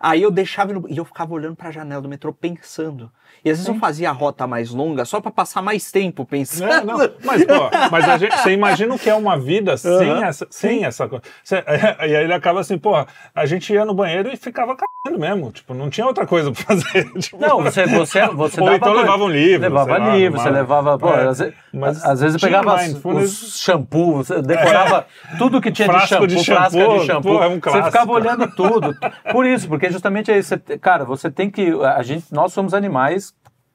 [0.00, 3.10] Aí eu deixava e eu ficava olhando para a janela do metrô pensando.
[3.44, 6.72] E às vezes eu fazia a rota mais longa só para passar mais tempo pensando.
[6.72, 9.90] É, não, mas, pô, mas a gente, você imagina o que é uma vida sem
[9.90, 10.24] uhum.
[10.24, 11.22] essa, sem essa coisa.
[11.72, 12.92] É, e aí ele acaba assim, pô,
[13.34, 15.50] a gente ia no banheiro e ficava cagando mesmo.
[15.50, 17.12] Tipo, não tinha outra coisa para fazer.
[17.18, 19.62] Tipo, não, você, você, você Ou então levava um livro.
[19.62, 20.98] Levava livro, você levava.
[20.98, 21.42] Pô, é, às,
[21.72, 25.36] mas às vezes pegava os shampoo, você decorava é.
[25.36, 27.38] tudo que tinha de shampoo, de shampoo, de shampoo.
[27.38, 28.94] Pô, é um você ficava olhando tudo.
[29.30, 31.72] Por isso, porque justamente aí você, cara, você tem que.
[31.82, 33.21] A gente, nós somos animais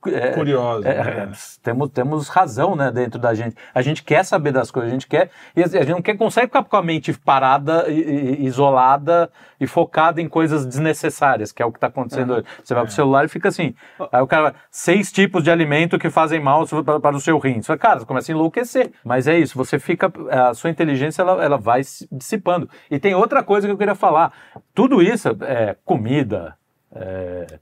[0.06, 0.88] é, curioso.
[0.88, 1.32] É, né?
[1.62, 3.56] temos, temos razão né, dentro da gente.
[3.74, 5.30] A gente quer saber das coisas, a gente quer.
[5.56, 9.30] E a gente não quer, consegue ficar com a mente parada, e, e, isolada
[9.60, 12.46] e focada em coisas desnecessárias, que é o que está acontecendo hoje.
[12.64, 13.74] Você vai pro celular e fica assim.
[14.12, 17.62] Aí o cara, seis tipos de alimento que fazem mal para, para o seu rim.
[17.62, 18.92] Você fala, cara, você começa a enlouquecer.
[19.04, 20.12] Mas é isso, você fica.
[20.30, 22.70] A sua inteligência ela, ela vai se dissipando.
[22.90, 24.32] E tem outra coisa que eu queria falar.
[24.74, 26.56] Tudo isso é comida.
[26.94, 27.60] É,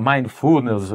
[0.00, 0.92] mindfulness,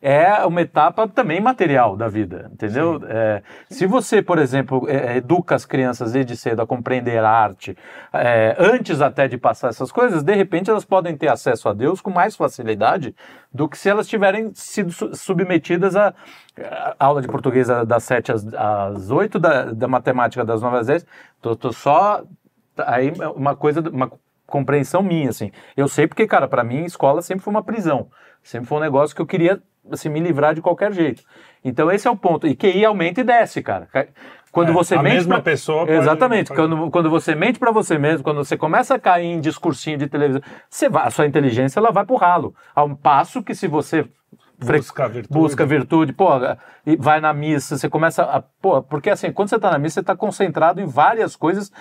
[0.00, 3.00] é uma etapa também material da vida, entendeu?
[3.08, 7.74] É, se você, por exemplo, é, educa as crianças desde cedo a compreender a arte,
[8.12, 12.02] é, antes até de passar essas coisas, de repente elas podem ter acesso a Deus
[12.02, 13.14] com mais facilidade
[13.50, 16.12] do que se elas tiverem sido su- submetidas a,
[16.60, 20.86] a aula de português das 7 às, às 8, da, da matemática das 9 às
[20.86, 21.06] 10.
[21.40, 22.22] Tô, tô só.
[22.76, 24.10] Aí uma coisa, uma
[24.46, 25.50] compreensão minha, assim.
[25.76, 28.08] Eu sei porque, cara, para mim, escola sempre foi uma prisão.
[28.42, 31.22] Sempre foi um negócio que eu queria assim, me livrar de qualquer jeito.
[31.62, 32.46] Então esse é o ponto.
[32.46, 33.86] E QI aumenta e desce, cara.
[34.50, 36.48] Quando É, você a mente mesma pra- pessoa Exatamente.
[36.48, 39.98] pode- Quando, quando você mente para você mesmo, quando você começa a cair em discursinho
[39.98, 40.40] de televisão,
[40.70, 42.54] você vai, a sua inteligência ela vai pro ralo.
[42.74, 44.06] Ao passo que se você
[44.56, 45.38] Busca a virtude.
[45.38, 46.28] busca virtude, pô,
[46.86, 49.94] e vai na missa, você começa a, pô, porque assim, quando você tá na missa,
[50.00, 51.72] você tá concentrado em várias coisas,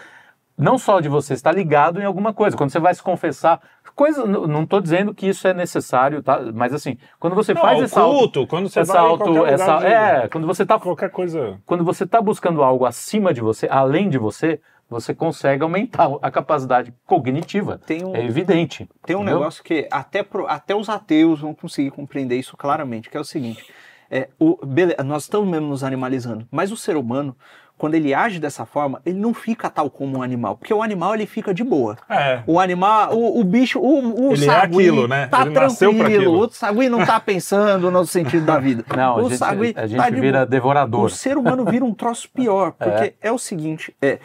[0.57, 2.55] não só de você, está ligado em alguma coisa.
[2.55, 3.59] Quando você vai se confessar,
[3.95, 6.39] coisa, não tô dizendo que isso é necessário, tá?
[6.53, 9.07] Mas assim, quando você Não, faz o esse auto, culto, quando você essa vai em
[9.07, 11.59] auto, essa, de- é, quando você tá Qualquer coisa.
[11.65, 16.29] quando você está buscando algo acima de você, além de você, você consegue aumentar a
[16.29, 17.79] capacidade cognitiva.
[17.85, 18.87] Tem um- É evidente.
[19.05, 19.39] Tem um entendeu?
[19.39, 23.23] negócio que até, pro- até os ateus vão conseguir compreender isso claramente, que é o
[23.23, 23.65] seguinte:
[24.11, 27.35] é, o, bele- nós estamos mesmo nos animalizando, mas o ser humano,
[27.83, 31.15] quando ele age dessa forma, ele não fica tal como um animal, porque o animal
[31.15, 31.97] ele fica de boa.
[32.09, 32.41] É.
[32.47, 35.27] O animal, o, o bicho, o, o Ele é sagui aquilo, né?
[35.27, 36.39] tá Ele tranquilo, aquilo.
[36.39, 38.85] o sagui não tá pensando no sentido da vida.
[38.95, 40.45] Não, a o gente, sagui a gente tá de vira boa.
[40.45, 41.03] devorador.
[41.03, 44.17] O ser humano vira um troço pior, porque é, o seguinte, é,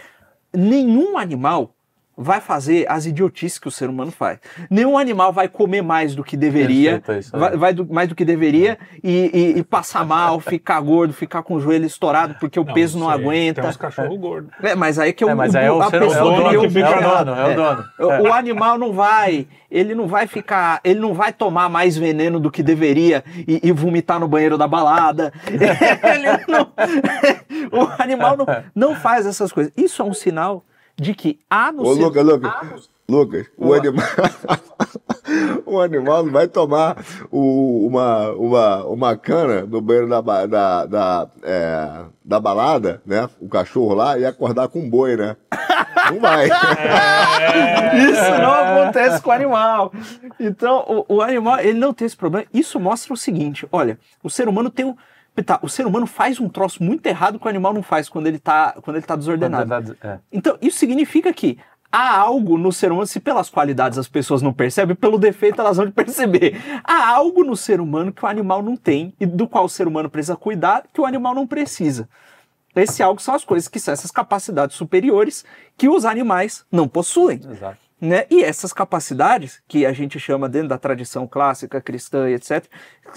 [0.54, 1.74] nenhum animal
[2.20, 4.40] vai fazer as idiotices que o ser humano faz.
[4.68, 8.14] Nenhum animal vai comer mais do que deveria, Perfeito, é vai, vai do- mais do
[8.16, 12.58] que deveria e, e- e passar mal, ficar gordo, ficar com o joelho estourado porque
[12.58, 13.60] o peso não sei, aguenta.
[13.62, 14.50] Tem uns cachorros gordos.
[14.62, 16.22] É, mas aí que é o, É, mas aí é o, a ser, pessoa é
[16.22, 17.26] o dono que o fica bicho errado.
[17.26, 17.84] dono, é o dono.
[18.00, 18.20] o, É.
[18.22, 22.50] o animal não vai, ele não vai ficar, ele não vai tomar mais veneno do
[22.50, 25.32] que deveria e, e vomitar no banheiro da balada.
[25.46, 26.72] Ele não-
[27.72, 29.72] o animal não, não faz essas coisas.
[29.76, 30.64] Isso é um sinal
[30.98, 34.06] de que há no Ô, ser- Lucas, Lucas, Lucas, o animal,
[35.64, 36.96] o animal não vai tomar
[37.30, 41.90] o- uma, uma, uma cana no banheiro da, da, da, é,
[42.24, 43.28] da balada, né?
[43.40, 45.36] O cachorro lá, e acordar com um boi, né?
[46.10, 46.48] Não vai.
[48.10, 49.92] Isso não acontece com o animal.
[50.38, 52.46] Então, o, o animal, ele não tem esse problema.
[52.52, 54.96] Isso mostra o seguinte: olha, o ser humano tem um.
[55.44, 58.26] Tá, o ser humano faz um troço muito errado que o animal não faz quando
[58.26, 59.96] ele tá, quando ele tá desordenado.
[60.02, 60.18] É.
[60.32, 61.58] Então, isso significa que
[61.90, 65.76] há algo no ser humano, se pelas qualidades as pessoas não percebem, pelo defeito elas
[65.76, 66.60] vão de perceber.
[66.84, 69.86] Há algo no ser humano que o animal não tem e do qual o ser
[69.86, 72.08] humano precisa cuidar que o animal não precisa.
[72.76, 75.44] Esse algo são as coisas que são essas capacidades superiores
[75.76, 77.40] que os animais não possuem.
[77.50, 77.87] Exato.
[78.00, 78.26] Né?
[78.30, 82.66] E essas capacidades, que a gente chama dentro da tradição clássica, cristã etc.,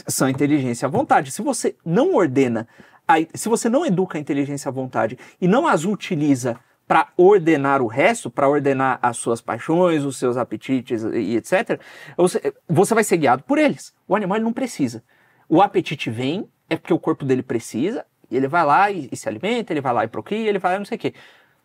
[0.08, 1.32] são inteligência à vontade.
[1.32, 2.68] Se você não ordena,
[3.08, 7.82] a- se você não educa a inteligência à vontade e não as utiliza para ordenar
[7.82, 11.80] o resto, para ordenar as suas paixões, os seus apetites e etc.,
[12.18, 13.94] você, você vai ser guiado por eles.
[14.08, 15.04] O animal não precisa.
[15.48, 19.16] O apetite vem, é porque o corpo dele precisa, e ele vai lá e, e
[19.16, 21.14] se alimenta, ele vai lá e procria, ele vai lá e não sei o quê.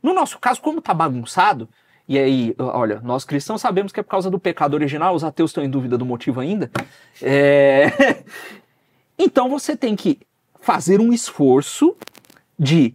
[0.02, 1.68] No nosso caso, como tá bagunçado,
[2.08, 5.50] e aí, olha, nós cristãos sabemos que é por causa do pecado original, os ateus
[5.50, 6.70] estão em dúvida do motivo ainda.
[7.20, 8.22] É...
[9.18, 10.20] então você tem que
[10.60, 11.96] fazer um esforço
[12.58, 12.94] de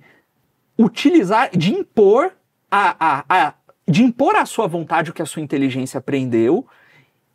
[0.78, 2.32] utilizar, de impor
[2.70, 3.54] a, a, a-
[3.88, 6.66] de impor à sua vontade o que a sua inteligência aprendeu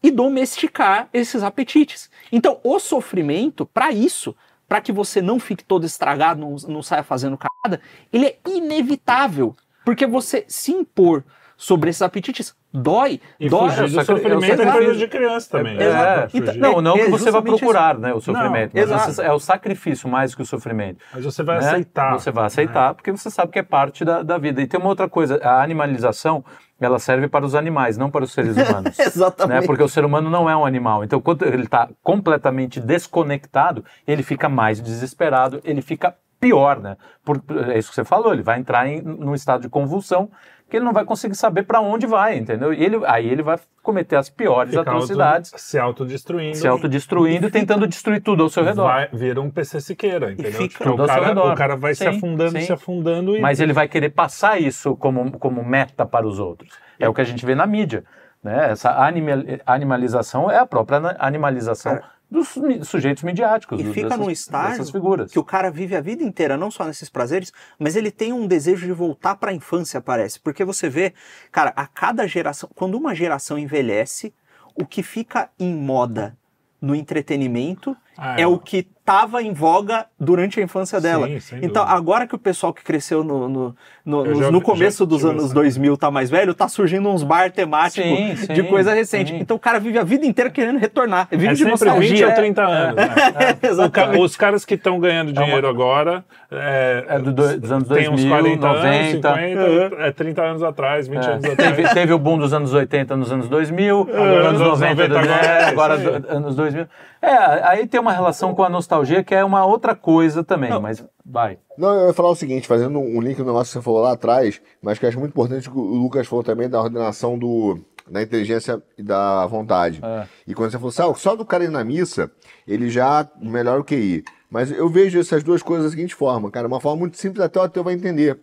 [0.03, 2.11] e domesticar esses apetites.
[2.31, 4.35] Então, o sofrimento, para isso,
[4.68, 9.55] para que você não fique todo estragado, não, não saia fazendo cagada, ele é inevitável.
[9.85, 11.22] Porque você se impor
[11.57, 13.20] sobre esses apetites dói.
[13.40, 13.70] E dói.
[13.70, 15.76] fugir do sofrimento é coisa de criança também.
[15.76, 16.18] É, né?
[16.24, 16.28] é.
[16.34, 19.12] Então, Não, não É, que você vai procurar né, o sofrimento, mas exato.
[19.12, 20.98] você- é o sacrifício mais que o sofrimento.
[21.14, 21.66] Mas você vai né?
[21.66, 22.12] aceitar.
[22.12, 24.61] Você vai aceitar, porque você sabe que é parte da, da vida.
[24.61, 26.44] E tem uma outra coisa, a animalização,
[26.78, 28.98] ela serve para os animais, não para os seres humanos.
[28.98, 29.61] Exatamente.
[29.62, 29.66] né?
[29.66, 31.02] Porque o ser humano não é um animal.
[31.02, 36.98] Então, quando ele está completamente desconectado, ele fica mais desesperado, ele fica pior, né?
[37.24, 40.30] Por, é isso que você falou, ele vai entrar em, num estado de convulsão
[40.68, 42.72] que ele não vai conseguir saber para onde vai, entendeu?
[42.74, 46.56] E ele, aí ele vai cometer as piores Fica atrocidades, auto- se autodestruindo.
[46.56, 48.84] se autodestruindo e tentando destruir tudo ao seu redor.
[48.84, 50.52] Vai, vira um PC Siqueira, entendeu?
[50.52, 52.60] fica Porque tudo o, cara, o cara vai se Sim, afundando, sim.
[52.62, 53.40] se afundando e.
[53.40, 56.72] Mas ele vai querer passar isso como, como meta para os outros.
[56.98, 58.02] É o que a gente vê na mídia.
[58.42, 58.70] Né?
[58.70, 62.02] Essa animal- animalização é a própria animalização É.
[62.31, 62.49] dos
[62.89, 65.31] sujeitos midiáticos, E dos- fica dessas, num estágio dessas figuras.
[65.33, 68.47] que o cara vive a vida inteira, não só nesses prazeres, mas ele tem um
[68.47, 70.41] desejo de voltar para a infância, parece.
[70.41, 71.14] Porque você vê,
[71.53, 74.35] cara, a cada geração, quando uma geração envelhece,
[74.74, 76.37] o que fica em moda
[76.81, 81.28] no entretenimento Ah, é o que estava em voga durante a infância dela.
[81.28, 81.96] Sim, sem então, dúvida.
[81.96, 85.44] agora que o pessoal que cresceu no, no, no, já- no já começo dos anos
[85.44, 89.30] essa- 2000 tá mais velho, tá surgindo uns bar temáticos Sim, de sim, coisa recente.
[89.30, 89.38] sim.
[89.38, 91.28] Então o cara vive a vida inteira querendo retornar.
[91.30, 92.26] Vive É de sempre 20 nostalgia.
[92.26, 92.96] ou 30 anos.
[92.96, 93.07] Né?
[93.61, 94.20] Ca- Exatamente.
[94.24, 96.24] os caras que estão ganhando dinheiro agora.
[96.50, 98.88] É, É do do- dos anos tem uns 2000, 40 90.
[98.88, 101.76] anos, 50, é 30 anos atrás, 20 É, anos atrás.
[101.76, 105.09] teve, teve o boom dos anos 80 nos anos 2000, Agora anos nos anos 90,
[105.09, 106.86] 90 é, agora, agora é anos 2000.
[107.27, 111.05] É, aí tem uma relação com a nostalgia que é uma outra coisa também, mas
[111.24, 111.59] vai.
[111.77, 114.12] Não, eu ia falar o seguinte, fazendo um link no negócio que você falou lá
[114.12, 117.81] atrás, mas que eu acho muito importante que o Lucas falou também da ordenação do,
[118.09, 120.01] da inteligência e da vontade.
[120.05, 120.24] É.
[120.47, 122.31] E quando você falou assim, ah, só do cara ir na missa,
[122.64, 124.22] ele já melhora o QI.
[124.49, 127.59] Mas eu vejo essas duas coisas da seguinte forma, cara, uma forma muito simples, até
[127.59, 128.39] o ateu vai entender.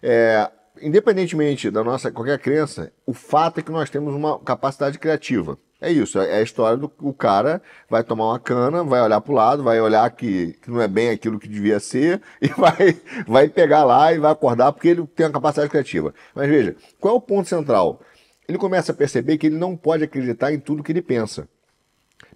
[0.00, 0.48] É,
[0.80, 5.58] independentemente da nossa qualquer crença, o fato é que nós temos uma capacidade criativa.
[5.80, 9.32] É isso, é a história do o cara vai tomar uma cana, vai olhar para
[9.32, 13.00] o lado, vai olhar que, que não é bem aquilo que devia ser e vai,
[13.26, 16.12] vai pegar lá e vai acordar porque ele tem uma capacidade criativa.
[16.34, 18.00] Mas veja, qual é o ponto central?
[18.48, 21.46] Ele começa a perceber que ele não pode acreditar em tudo que ele pensa.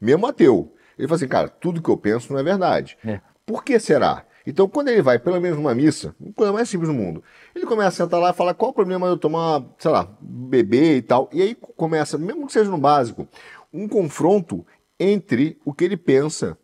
[0.00, 0.72] Mesmo ateu.
[0.96, 2.96] Ele fala assim, cara, tudo que eu penso não é verdade.
[3.04, 3.20] É.
[3.44, 4.24] Por que será?
[4.46, 7.22] Então, quando ele vai, pelo menos numa missa, coisa mais simples do mundo,
[7.54, 10.08] ele começa a sentar lá e fala qual o problema de eu tomar, sei lá,
[10.20, 11.28] beber e tal.
[11.32, 13.28] E aí começa, mesmo que seja no básico,
[13.72, 14.66] um confronto
[14.98, 16.58] entre o que ele pensa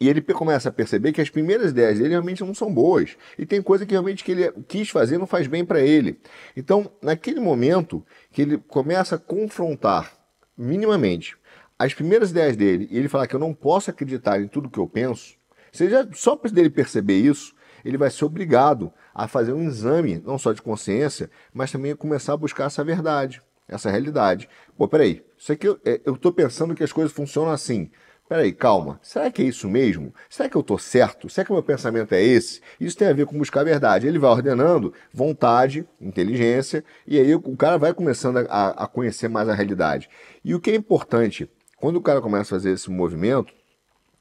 [0.00, 3.18] e ele começa a perceber que as primeiras ideias dele realmente não são boas.
[3.38, 6.18] E tem coisa que realmente que ele quis fazer não faz bem para ele.
[6.56, 10.10] Então, naquele momento que ele começa a confrontar
[10.56, 11.36] minimamente
[11.78, 14.78] as primeiras ideias dele e ele falar que eu não posso acreditar em tudo que
[14.78, 15.34] eu penso,
[15.72, 17.54] seja só para dele perceber isso,
[17.84, 21.96] ele vai ser obrigado a fazer um exame, não só de consciência, mas também a
[21.96, 24.48] começar a buscar essa verdade, essa realidade.
[24.76, 27.90] Pô, peraí, isso aqui eu, é, tô pensando que as coisas funcionam assim.
[28.30, 29.00] Peraí, calma.
[29.02, 30.14] Será que é isso mesmo?
[30.28, 31.28] Será que eu tô certo?
[31.28, 32.60] Será que o meu pensamento é esse?
[32.78, 34.06] Isso tem a ver com buscar a verdade.
[34.06, 39.48] Ele vai ordenando vontade, inteligência, e aí o cara vai começando a, a conhecer mais
[39.48, 40.08] a realidade.
[40.44, 43.52] E o que é importante, quando o cara começa a fazer esse movimento,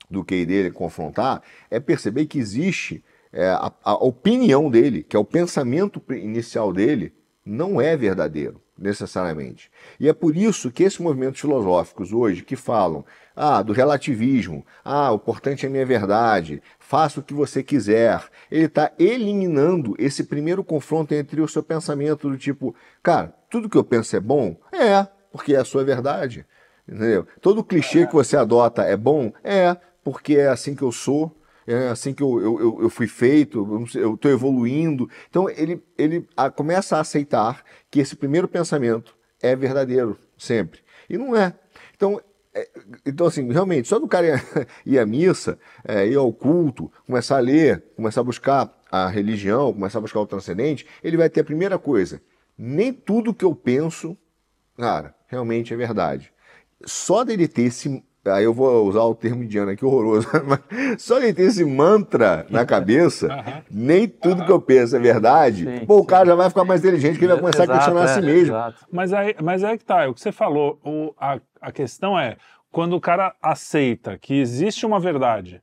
[0.10, 5.20] do QI dele confrontar, é perceber que existe é, a, a opinião dele, que é
[5.20, 7.14] o pensamento inicial dele,
[7.46, 9.72] não é verdadeiro, necessariamente.
[10.00, 13.06] E é por isso que esses movimentos filosóficos hoje que falam
[13.36, 18.22] ah, do relativismo, ah, o importante é a minha verdade, faça o que você quiser,
[18.52, 23.78] ele está eliminando esse primeiro confronto entre o seu pensamento do tipo, cara, tudo que
[23.78, 24.58] eu penso é bom?
[24.72, 26.46] É, porque é a sua verdade.
[26.88, 27.28] Entendeu?
[27.40, 29.32] Todo clichê que você adota é bom?
[29.44, 31.36] É, porque é assim que eu sou,
[31.68, 35.10] é assim que eu, eu, eu- fui feito, eu estou evoluindo.
[35.30, 40.80] Então ele, ele a- começa a aceitar que esse primeiro pensamento é verdadeiro, sempre.
[41.10, 41.54] E não é.
[41.96, 42.20] Então,
[42.54, 42.68] é,
[43.06, 47.38] então assim, realmente, só do cara ir, ir à missa, é, ir ao culto, começar
[47.38, 51.42] a ler, começar a buscar a religião, começar a buscar o transcendente, ele vai ter
[51.42, 52.22] a primeira coisa.
[52.58, 54.18] Nem tudo que eu penso,
[54.78, 56.32] cara, realmente é verdade
[56.86, 58.04] só dele ter esse.
[58.26, 62.46] Aí eu vou usar o termo indiano aqui horroroso, mas só dele ter esse mantra
[62.50, 63.28] na cabeça,
[63.72, 65.64] nem tudo que eu penso é verdade.
[65.66, 66.06] Sim, pô, o sim.
[66.08, 68.20] cara já vai ficar mais inteligente, que ele vai começar a Exato, questionar a si
[68.20, 68.56] é, mesmo.
[68.56, 68.86] exato.
[68.92, 72.20] Mas aí, mas aí que tá, é o que você falou, o, a, a questão
[72.20, 72.36] é,
[72.72, 75.62] quando o cara aceita que existe uma verdade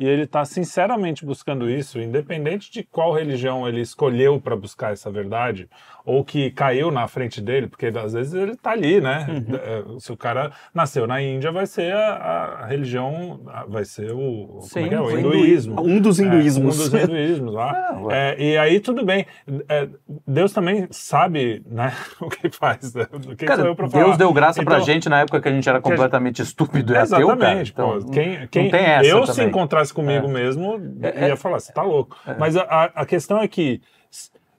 [0.00, 5.10] e ele está sinceramente buscando isso, independente de qual religião ele escolheu para buscar essa
[5.10, 5.68] verdade,
[6.06, 9.26] ou que caiu na frente dele, porque às vezes ele está ali, né?
[9.28, 9.54] Uhum.
[9.54, 14.60] Eh, Se o cara nasceu na Índia, vai ser a, a religião, vai ser o,
[14.72, 15.00] como é é?
[15.00, 15.80] o Sim, hinduísmo.
[15.86, 16.80] Um dos É, hinduísmos.
[16.80, 18.00] um dos hinduísmos lá.
[18.10, 18.30] É.
[18.40, 19.26] É, e aí tudo bem.
[19.68, 19.86] É,
[20.26, 22.94] Deus também sabe né, o que faz.
[22.94, 23.06] né?
[23.36, 24.16] Quem Cara, pra Deus falar?
[24.16, 26.94] deu graça pra Então, gente na época que a gente era a gente- completamente estúpido
[26.94, 27.22] e ateu, cara.
[27.34, 27.72] Exatamente.
[27.72, 29.52] Então, pô, quem, quem, tem essa eu, se também.
[29.92, 30.30] Comigo É.
[30.30, 32.16] mesmo, É, ia falar, você tá louco.
[32.38, 33.80] Mas a, a- questão é que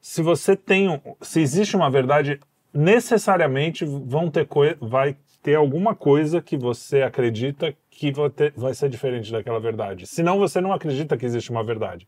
[0.01, 1.01] se você tem.
[1.21, 2.39] Se existe uma verdade,
[2.73, 4.45] necessariamente vão ter
[4.81, 10.05] vai ter alguma coisa que você acredita que vai, ter- vai ser diferente daquela verdade.
[10.07, 12.07] Senão você não acredita que existe uma verdade.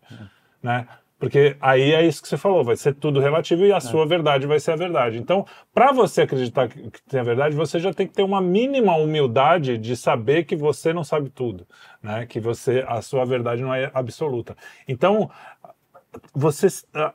[0.61, 0.87] Né?
[1.23, 4.45] Porque aí é isso que você falou, vai ser tudo relativo e a sua verdade
[4.45, 5.17] vai ser a verdade.
[5.17, 8.95] Então, para você acreditar que, tem a verdade, você já tem que ter uma mínima
[8.97, 11.65] humildade de saber que você não sabe tudo,
[12.01, 12.25] né?
[12.25, 14.55] Que você a sua verdade não é absoluta.
[14.85, 15.29] Então,
[16.33, 16.67] você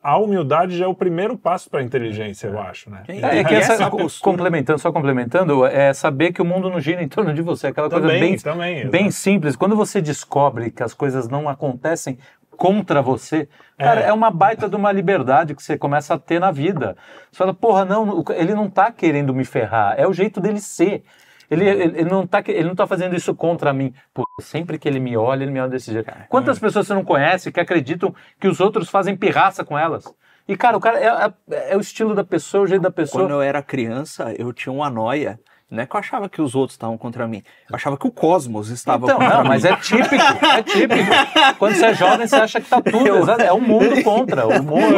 [0.03, 3.03] a humildade já é o primeiro passo para a inteligência, eu acho, né?
[3.09, 6.81] É, é que essa, essa postura- complementando, só complementando, é saber que o mundo não
[6.81, 7.69] gira em torno de você.
[7.69, 9.55] Aquela coisa Também, bem, também, bem simples.
[9.55, 12.19] Quando você descobre que as coisas não acontecem
[12.59, 13.49] contra você,
[13.79, 14.09] cara, É.
[14.09, 14.13] é.
[14.13, 16.97] uma baita de uma liberdade que você começa a ter na vida.
[17.31, 21.05] Você fala, porra, não, ele não tá querendo me ferrar, é o jeito dele ser.
[21.51, 23.95] Ele, ele, ele não tá, ele não tá fazendo isso contra mim.
[24.13, 26.13] Pô, sempre que ele me olha, ele me olha desse jeito.
[26.29, 30.05] Quantas pessoas você não conhece que acreditam que os outros fazem pirraça com elas?
[30.47, 33.25] E, cara, o cara é, é- é o estilo da pessoa, o jeito da pessoa.
[33.25, 35.39] Quando eu era criança, eu tinha uma noia.
[35.71, 37.43] Não é que eu achava que os outros estavam contra mim.
[37.69, 39.49] Eu achava que o cosmos estava Então, contra não, mim.
[39.49, 41.11] mas é típico, é típico.
[41.59, 43.07] Quando você é jovem, você acha que tá tudo.
[43.07, 44.97] Eu- É o mundo contra, o mundo,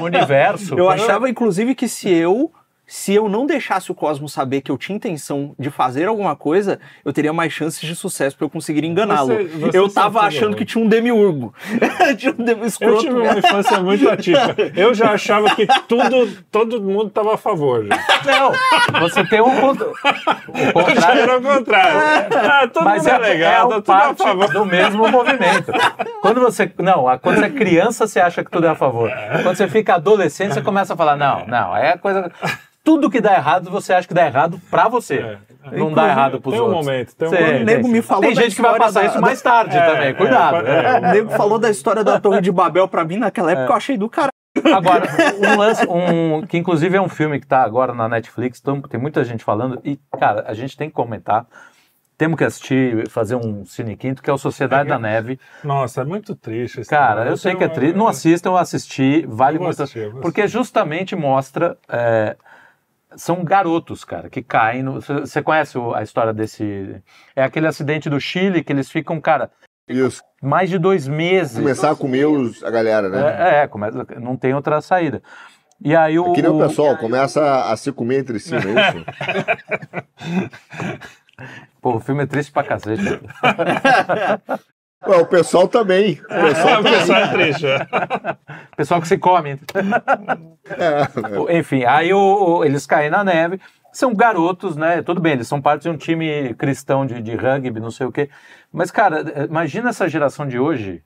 [0.00, 0.78] o universo.
[0.78, 2.52] Eu achava, inclusive, que se eu.
[2.88, 6.78] Se eu não deixasse o Cosmos saber que eu tinha intenção de fazer alguma coisa,
[7.04, 9.32] eu teria mais chances de sucesso para eu conseguir enganá-lo.
[9.74, 11.52] Eu tava tudo, achando que tinha um demiurgo.
[12.16, 14.70] tinha um demi Eu tive uma infância muito atípica.
[14.76, 17.84] Eu já achava que tudo, todo mundo estava a favor.
[17.86, 17.96] Já.
[18.24, 21.20] Não, você tem um contra- o contrário.
[21.22, 21.98] era o contrário.
[22.36, 24.52] Ah, todo Mas mundo é, é, legal, é tá tudo a parte favor.
[24.52, 25.72] do mesmo movimento.
[26.22, 26.70] Quando você.
[26.78, 29.10] Não, a- quando você é criança, você acha que tudo é a favor.
[29.42, 32.30] Quando você fica adolescente, você começa a falar: não, não, é coisa.
[32.86, 35.38] Tudo que dá errado, você acha que dá errado pra você.
[35.72, 36.86] Não dá errado pros tem um outros.
[36.86, 37.60] momento, tem um Sei, momento.
[37.62, 37.92] O nego tem.
[37.92, 40.08] me falou Tem da gente que vai passar da- isso mais tarde É, também.
[40.08, 40.66] é, Cuidado.
[40.66, 40.98] é, é.
[40.98, 43.98] O nego falou da história da Torre de Babel pra mim naquela época, eu achei
[43.98, 44.30] do cara.
[44.74, 45.02] Agora,
[45.36, 48.98] um lance, um, que inclusive é um filme que tá agora na Netflix, então tem
[49.00, 51.44] muita gente falando, e, cara, a gente tem que comentar.
[52.16, 55.38] Temos que assistir, fazer um Cine Quinto, que é o Sociedade da Neve.
[55.62, 56.80] Nossa, é muito triste.
[56.80, 57.94] esse Cara, eu sei que é triste.
[57.94, 59.82] Não assistam, eu assisti, vale Eu muito.
[59.82, 61.76] assistir, porque justamente mostra.
[61.88, 62.34] é,
[63.16, 64.82] são garotos, cara, que caem.
[64.82, 67.02] no- Você conhece a história desse.
[67.34, 69.50] É aquele acidente do Chile que eles ficam, cara,
[69.88, 70.22] Isso.
[70.42, 71.58] mais de dois meses.
[71.58, 73.20] Começar a comer os, a galera, né?
[73.38, 75.22] É, é, começa, não tem outra saída.
[75.84, 76.32] E aí o.
[76.32, 79.04] Que nem o pessoal, começa a se comer entre si, não é isso?
[81.82, 83.02] Pô, o filme é triste pra cacete.
[85.08, 86.20] Ué, o pessoal também.
[86.24, 87.66] O pessoal Ah, o pessoal é triste.
[87.66, 87.86] é.
[88.76, 89.58] Pessoal que se come.
[91.48, 93.60] É, Enfim, aí o- o- eles caem na neve.
[93.92, 95.00] São garotos, né?
[95.02, 98.12] Tudo bem, eles são parte de um time cristão de, de rugby, não sei o
[98.12, 98.28] quê.
[98.70, 101.02] Mas, cara, imagina essa geração de hoje.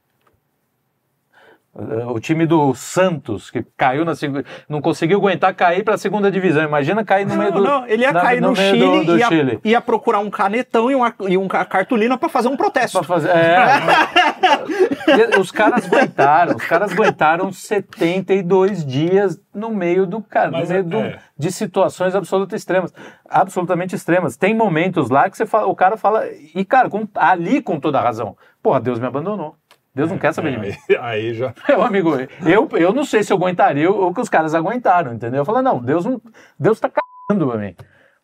[1.72, 4.44] O time do Santos, que caiu na segunda.
[4.68, 6.64] Não conseguiu aguentar cair para a segunda divisão.
[6.64, 7.64] Imagina cair no meio Não, do.
[7.64, 9.60] não, ele ia na- cair no, meio Chile, do, do e ia, Chile.
[9.62, 12.98] ia procurar um canetão e uma, e uma cartolina pra fazer um protesto.
[12.98, 13.56] Pra fazer, é,
[13.86, 20.72] mas- os caras aguentaram, os caras aguentaram 72 dias no meio do cara, no meio
[20.72, 21.18] é- do- é.
[21.38, 22.92] de situações absolutamente extremas,
[23.28, 24.36] absolutamente extremas.
[24.36, 28.00] Tem momentos lá que você fala, o cara fala e cara, com- ali com toda
[28.00, 28.36] a razão.
[28.62, 29.54] Porra, Deus me abandonou.
[29.94, 30.76] Deus não quer saber de mim.
[30.90, 31.52] Aí, aí já.
[31.68, 32.12] Meu amigo,
[32.46, 35.38] eu, eu não sei se eu aguentaria o que os caras aguentaram, entendeu?
[35.40, 36.20] Eu falei, não, Deus não,
[36.58, 37.74] Deus tá cagando pra mim.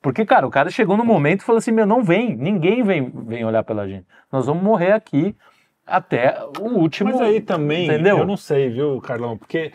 [0.00, 3.10] Porque, cara, o cara chegou no momento e falou assim, meu, não vem, ninguém vem,
[3.26, 4.06] vem olhar pela gente.
[4.30, 5.34] Nós vamos morrer aqui
[5.84, 7.10] até o último.
[7.10, 8.18] Mas aí também, entendeu?
[8.18, 9.36] eu não sei, viu, Carlão?
[9.36, 9.72] Porque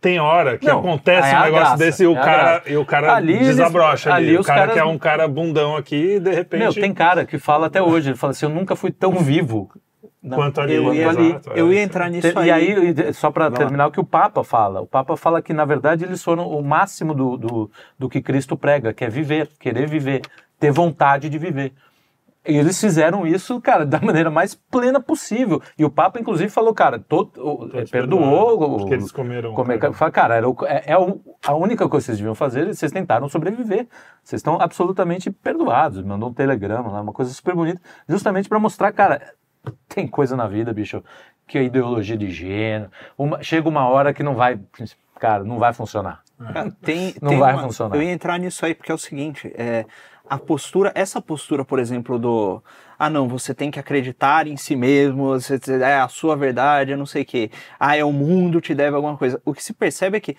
[0.00, 2.62] tem hora que Não, acontece é um a negócio graça, desse e o é cara,
[2.66, 4.28] e o cara Ali desabrocha ali.
[4.30, 6.60] ali O cara caras- que é um cara bundão aqui e de repente.
[6.60, 9.70] Meu, tem cara que fala até hoje, ele fala assim, eu nunca fui tão vivo.
[10.22, 11.60] Não, Quanto ali, Eu ia, exato, ali, é.
[11.60, 12.48] eu ia entrar nisso aí.
[12.48, 14.82] E aí, só para terminar, o que o Papa fala.
[14.82, 18.54] O Papa fala que, na verdade, eles foram o máximo do, do, do que Cristo
[18.56, 20.20] prega, que é viver, querer viver,
[20.58, 21.72] ter vontade de viver.
[22.46, 25.60] E eles fizeram isso, cara, da maneira mais plena possível.
[25.78, 28.78] E o Papa, inclusive, falou, cara, todo, o- Todos perdoou.
[28.78, 29.54] Porque eles comeram.
[29.54, 29.92] Comer, cara.
[29.94, 32.92] fala, cara, era o- é, é o- a única coisa que vocês deviam fazer, vocês
[32.92, 33.86] tentaram sobreviver.
[34.22, 36.02] Vocês estão absolutamente perdoados.
[36.02, 39.20] Mandou um telegrama lá, uma coisa super bonita, justamente para mostrar, cara,
[39.88, 41.02] tem coisa na vida, bicho,
[41.46, 42.90] que é ideologia de gênero.
[43.18, 44.58] Uma- chega uma hora que não vai,
[45.18, 46.22] cara, não vai funcionar.
[46.52, 47.96] Cara, Tem, Não tem vai uma- funcionar.
[47.96, 49.84] Eu ia entrar nisso aí porque é o seguinte, é,
[50.28, 52.62] a postura, essa postura, por exemplo, do
[52.98, 56.98] ah não, você tem que acreditar em si mesmo, você, é a sua verdade, eu
[56.98, 57.50] não sei o quê.
[57.78, 59.40] Ah, é o mundo te deve alguma coisa.
[59.44, 60.36] O que se percebe é que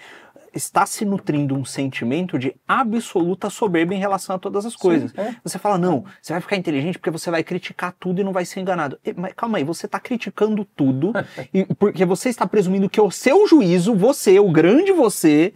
[0.54, 5.14] está se nutrindo um sentimento de absoluta soberba em relação a todas as coisas.
[5.18, 5.36] é.
[5.44, 8.46] Você fala, não, você vai ficar inteligente porque você vai criticar tudo e não vai
[8.46, 9.00] ser enganado.
[9.06, 11.14] E, Mas calma aí, você está criticando tudo
[11.54, 15.54] e, porque você está presumindo que o seu juízo, você, o grande você,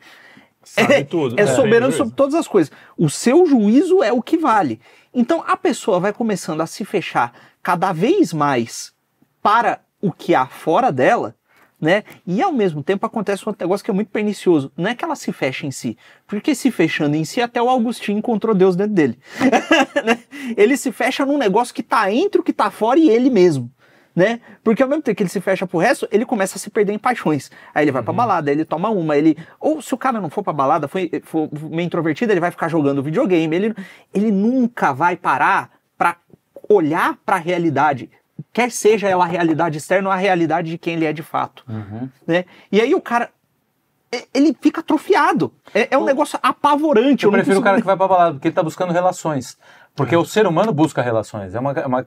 [0.64, 1.40] Sabe tudo.
[1.40, 1.54] é né?
[1.54, 2.72] soberano sobre todas as coisas.
[2.98, 4.80] O seu juízo é o que vale.
[5.14, 8.94] Então a pessoa vai começando a se fechar cada vez mais
[9.42, 11.36] para o que há fora dela,
[11.80, 12.04] né?
[12.26, 14.72] E ao mesmo tempo acontece um negócio que é muito pernicioso.
[14.76, 17.70] Não é que ela se fecha em si, porque se fechando em si, até o
[17.70, 19.20] Agostinho encontrou Deus dentro dele.
[20.06, 20.20] Né?
[20.56, 23.72] ele se fecha num negócio que tá entre o que tá fora e ele mesmo.
[24.16, 24.40] Né?
[24.64, 26.94] Porque ao mesmo tempo que ele se fecha pro resto, ele começa a se perder
[26.94, 27.50] em paixões.
[27.74, 29.38] Aí ele vai pra balada, ele toma uma, ele.
[29.60, 32.68] Ou se o cara não for pra balada, foi, for meio introvertido, ele vai ficar
[32.68, 33.56] jogando videogame.
[33.56, 33.76] Ele,
[34.14, 36.18] ele nunca vai parar pra
[36.70, 38.10] olhar pra realidade.
[38.52, 41.64] Quer seja ela a realidade externa ou a realidade de quem ele é de fato.
[42.28, 42.46] Né?
[42.72, 43.30] E aí o cara
[44.12, 45.52] é- ele fica atrofiado.
[45.74, 47.26] É, é um negócio apavorante.
[47.26, 49.58] Eu não prefiro o cara que vai pra balada, porque ele tá buscando relações.
[49.96, 51.56] Porque o ser humano busca relações.
[51.56, 52.06] É uma, é uma.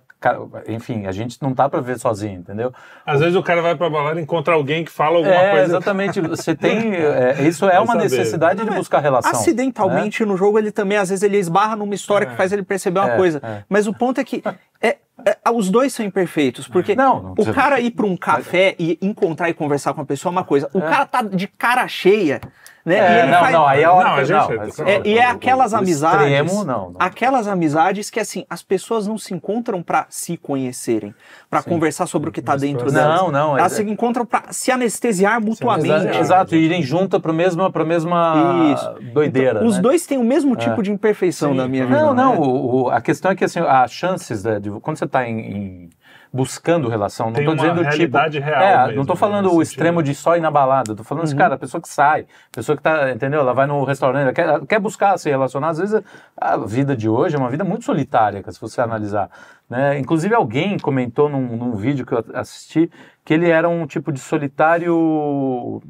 [0.68, 2.70] Enfim, a gente não tá pra ver sozinho, entendeu?
[3.06, 5.64] Às vezes o cara vai pra balada e encontra alguém que fala alguma É, coisa.
[5.64, 6.20] exatamente.
[6.20, 6.94] Você tem.
[6.94, 8.02] é, isso é Vai uma saber.
[8.02, 9.32] necessidade de buscar relação.
[9.32, 9.38] né?
[9.38, 13.00] Acidentalmente no jogo ele também, às vezes, ele esbarra numa história que faz ele perceber
[13.00, 13.40] uma É, coisa.
[13.42, 13.64] é.
[13.70, 14.42] Mas o ponto é que
[14.82, 16.68] é- é- os dois são imperfeitos.
[16.68, 20.04] Porque Não, não o cara ir pra um café e encontrar e conversar com a
[20.04, 20.68] pessoa é uma coisa.
[20.72, 22.40] O cara tá de cara cheia,
[22.84, 22.96] né?
[22.96, 24.78] É, e ele não, faz- não, aí é Não, hora a que- gente- não, mas-
[24.80, 26.20] É, e é aquelas amizades.
[26.26, 26.96] Extremo, não, não.
[26.98, 31.14] Aquelas amizades que, assim, as pessoas não se encontram pra se conhecerem,
[31.50, 33.32] pra conversar sobre o que tá dentro Não, delas.
[33.32, 35.90] não, é- Elas se encontram pra se anestesiar mutuamente.
[35.90, 36.20] anestesiar.
[36.22, 39.12] Exato, e irem junto pra mesma, pra mesma Isso.
[39.12, 39.62] doideira.
[39.64, 39.82] Os né?
[39.82, 41.56] dois têm o mesmo tipo de imperfeição Sim.
[41.58, 42.14] na minha visão.
[42.14, 42.38] Não, não, né?
[42.38, 45.38] o- o- a questão é que assim, as chances né, de, quando você está em,
[45.40, 45.90] em-
[46.32, 49.62] buscando relação, não uma dizendo realidade tipo, real é, mesmo, não tô né, falando o
[49.62, 52.56] extremo de só ir na balada, tô falando assim, cara, a pessoa que sai, a
[52.56, 53.40] pessoa que tá, entendeu?
[53.40, 56.02] Ela vai no restaurante, ela quer, ela quer buscar se relacionar, às vezes
[56.36, 59.30] a vida de hoje é uma vida muito solitária, se você analisar,
[59.68, 59.98] né?
[59.98, 62.90] Inclusive alguém comentou num, num vídeo que eu assisti
[63.24, 65.80] que ele era um tipo de solitário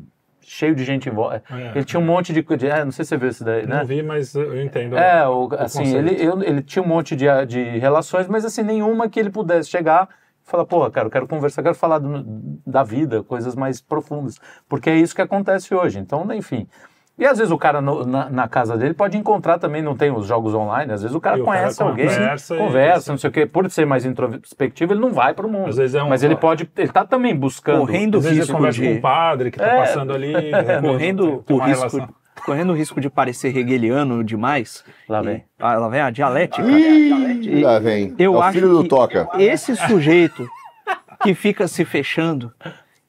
[0.49, 1.42] cheio de gente em volta.
[1.51, 1.72] É.
[1.76, 3.78] Ele tinha um monte de, de é, não sei se você viu isso daí, né?
[3.78, 4.96] Não vi, mas eu entendo.
[4.96, 5.96] É, o- assim, conceito.
[6.09, 9.68] ele, eu- ele tinha um monte de, de relações, mas assim, nenhuma que ele pudesse
[9.68, 10.09] chegar
[10.46, 12.24] e falar, pô, cara, eu quero conversar, eu quero falar do-
[12.66, 14.38] da vida, coisas mais profundas.
[14.68, 15.99] Porque é isso que acontece hoje.
[15.99, 16.66] Então, enfim.
[17.18, 20.10] E às vezes o cara no- na, na casa dele pode encontrar também, não tem
[20.12, 23.12] os jogos online, às vezes o cara E o cara conhece alguém, conversa e- conversa,
[23.12, 23.44] não sei o quê.
[23.46, 25.68] Por ser mais introspectivo, ele não vai pro mundo.
[25.68, 27.80] Às vezes é um- Mas ele pode, ele tá também buscando.
[27.80, 29.76] Correndo Às vezes risco eu converso de- com um padre que tá É.
[29.78, 30.32] passando ali.
[30.32, 32.08] né, correndo o risco, relação.
[32.46, 34.84] correndo o risco de parecer hegeliano demais.
[35.08, 35.44] Lá E- vem.
[35.58, 36.62] ah, lá vem a dialética.
[36.68, 38.14] Ih, lá vem.
[38.16, 39.28] Eu é o acho filho do que Toca.
[39.40, 40.48] esse sujeito
[41.20, 42.52] que fica se fechando,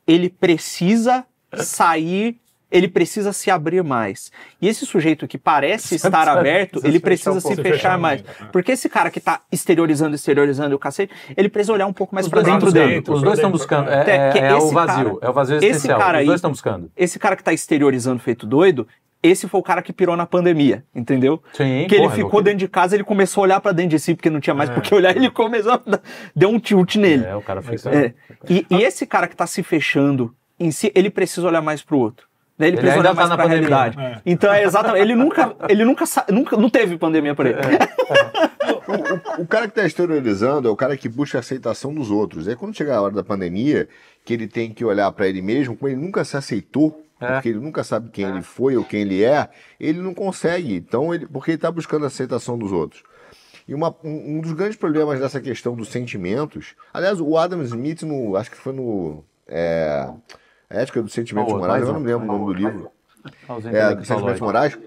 [0.08, 2.38] ele precisa sair,
[2.72, 4.32] ele precisa se abrir mais.
[4.62, 8.22] E esse sujeito que parece estar aberto, ele precisa se fechar mais.
[8.22, 8.46] muito, é.
[8.52, 12.26] Porque esse cara que tá exteriorizando, exteriorizando o cacete, ele precisa olhar um pouco mais
[12.26, 13.04] Os pra dois dentro dele.
[13.08, 13.90] Os dois estão buscando.
[13.90, 15.06] É, É, que é, é o esse vazio.
[15.16, 16.00] cara- é o vazio esse existencial.
[16.00, 16.92] cara Os aí- dois estão buscando.
[16.96, 18.88] Esse cara que tá exteriorizando feito doido,
[19.22, 21.44] esse foi o cara que pirou na pandemia, entendeu?
[21.52, 23.90] Sim, que ele porra, ficou eu- dentro de casa, ele começou a olhar pra dentro
[23.92, 26.02] de si, porque não tinha mais por que olhar, ele começou a dar-
[26.36, 27.26] deu um tilt nele.
[27.26, 27.90] É, o cara fica.
[27.90, 28.14] É.
[28.50, 31.98] E, e esse cara que tá se fechando em si, ele precisa olhar mais pro
[31.98, 32.29] outro.
[32.60, 32.68] Né?
[32.68, 33.98] Ele, Ele precisa ainda tá na realidade.
[33.98, 34.22] né?
[34.26, 35.02] Então é exatamente.
[35.02, 37.58] Ele nunca, ele nunca, nunca, não teve pandemia por ele.
[39.40, 42.48] O cara que está exteriorizando é o cara que busca a aceitação dos outros.
[42.48, 43.88] Aí quando chegar a hora da pandemia,
[44.26, 47.34] que ele tem que olhar para ele mesmo, como ele nunca se aceitou, É.
[47.34, 49.50] porque ele nunca sabe quem ele foi ou quem ele é,
[49.80, 50.76] ele não consegue.
[50.76, 53.04] Então, ele, porque ele está buscando a aceitação dos outros.
[53.68, 58.02] E uma- um, um dos grandes problemas dessa questão dos sentimentos, aliás, o Adam Smith,
[58.04, 60.08] no, acho que foi no é,
[60.70, 62.92] Ética dos Sentimentos Boa, Morais, eu não lembro o nome do livro.
[63.26, 64.08] É, intelectualoides.
[64.08, 64.80] Sentimentos Morais.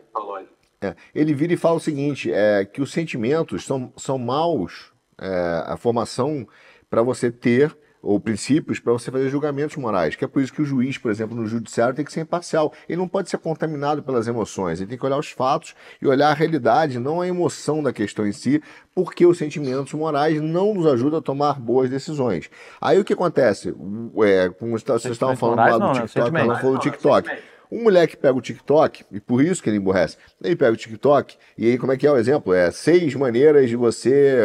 [0.80, 5.62] É, ele vira e fala o seguinte: é, que os sentimentos são, são maus, é,
[5.66, 6.46] a formação
[6.90, 10.16] para você ter, ou princípios para você fazer julgamentos morais.
[10.16, 12.72] Que é por isso que o juiz, por exemplo, no judiciário tem que ser imparcial.
[12.88, 14.80] Ele não pode ser contaminado pelas emoções.
[14.80, 18.26] Ele tem que olhar os fatos e olhar a realidade, não a emoção da questão
[18.26, 18.60] em si,
[18.94, 22.50] porque os sentimentos morais não nos ajudam a tomar boas decisões.
[22.80, 23.74] Aí o que acontece?
[24.24, 26.06] É, como vocês estavam falando lá do né?
[26.06, 27.30] TikTok, ela falou do TikTok.
[27.74, 31.36] Um moleque pega o TikTok, e por isso que ele emborrece, ele pega o TikTok,
[31.56, 32.52] e aí como é que é o exemplo?
[32.52, 34.36] É seis maneiras de você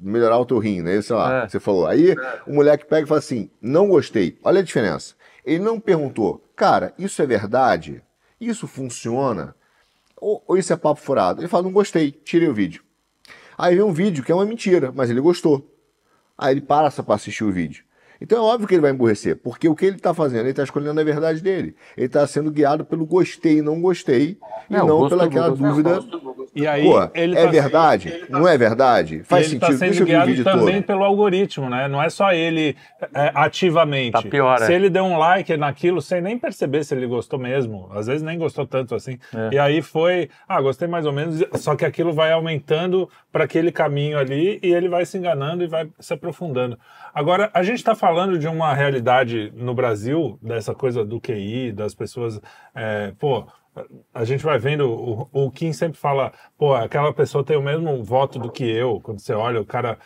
[0.00, 1.02] melhorar o teu rim, né?
[1.02, 1.48] Sei lá, É.
[1.48, 1.86] você falou.
[1.88, 2.14] Aí
[2.46, 4.38] o moleque pega e fala assim, não gostei.
[4.44, 5.14] Olha a diferença.
[5.44, 8.02] Ele não perguntou, cara, isso é verdade?
[8.40, 9.54] Isso funciona?
[10.16, 11.40] Ou, ou isso é papo furado?
[11.40, 12.82] Ele fala, não gostei, tirei o vídeo.
[13.58, 15.68] Aí vem um vídeo que é uma mentira, mas ele gostou.
[16.38, 17.82] Aí ele passa para assistir o vídeo.
[18.20, 20.40] Então é óbvio que ele vai emburrecer, porque o que ele está fazendo?
[20.40, 21.74] Ele está escolhendo a verdade dele.
[21.96, 24.38] Ele está sendo guiado pelo gostei e não gostei,
[24.70, 26.00] É, e não gosto- pela o gosto- dúvida.
[26.56, 28.24] E aí, Pô, ele é tá- verdade?
[28.30, 29.22] Não é verdade?
[29.24, 29.72] Faz ele sentido.
[29.74, 30.86] está Deixa sendo guiado também todo.
[30.86, 31.86] pelo algoritmo, né?
[31.86, 32.74] Não é só ele
[33.14, 34.12] é, ativamente.
[34.12, 34.74] Tá pior, se é.
[34.74, 38.38] ele deu um like naquilo sem nem perceber se ele gostou mesmo, às vezes nem
[38.38, 39.18] gostou tanto assim.
[39.34, 39.54] É.
[39.54, 43.70] E aí foi, ah, gostei mais ou menos, só que aquilo vai aumentando para aquele
[43.70, 46.78] caminho ali e ele vai se enganando e vai se aprofundando.
[47.14, 51.94] Agora, a gente está falando de uma realidade no Brasil, dessa coisa do QI, das
[51.94, 52.40] pessoas,
[52.74, 53.46] é, pô,
[54.14, 58.02] a gente vai vendo, o, o Kim sempre fala, pô, aquela pessoa tem o mesmo
[58.02, 59.00] voto do que eu.
[59.00, 59.98] Quando você olha, o cara.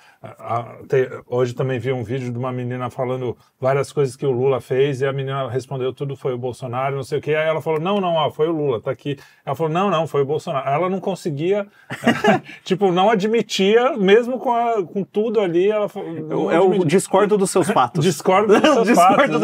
[1.27, 5.01] Hoje também vi um vídeo de uma menina falando várias coisas que o Lula fez
[5.01, 7.35] e a menina respondeu tudo foi o Bolsonaro, não sei o quê.
[7.35, 9.19] Aí ela falou, não, não, ó, foi o Lula, tá aqui.
[9.45, 10.69] Ela falou, não, não, foi o Bolsonaro.
[10.69, 11.67] Ela não conseguia,
[12.65, 16.51] tipo, não admitia, mesmo com, a- com tudo ali, ela falou.
[16.51, 16.87] É o admitia.
[16.87, 18.05] discordo dos seus fatos.
[18.11, 19.41] Discordo dos seus Discordo fatos,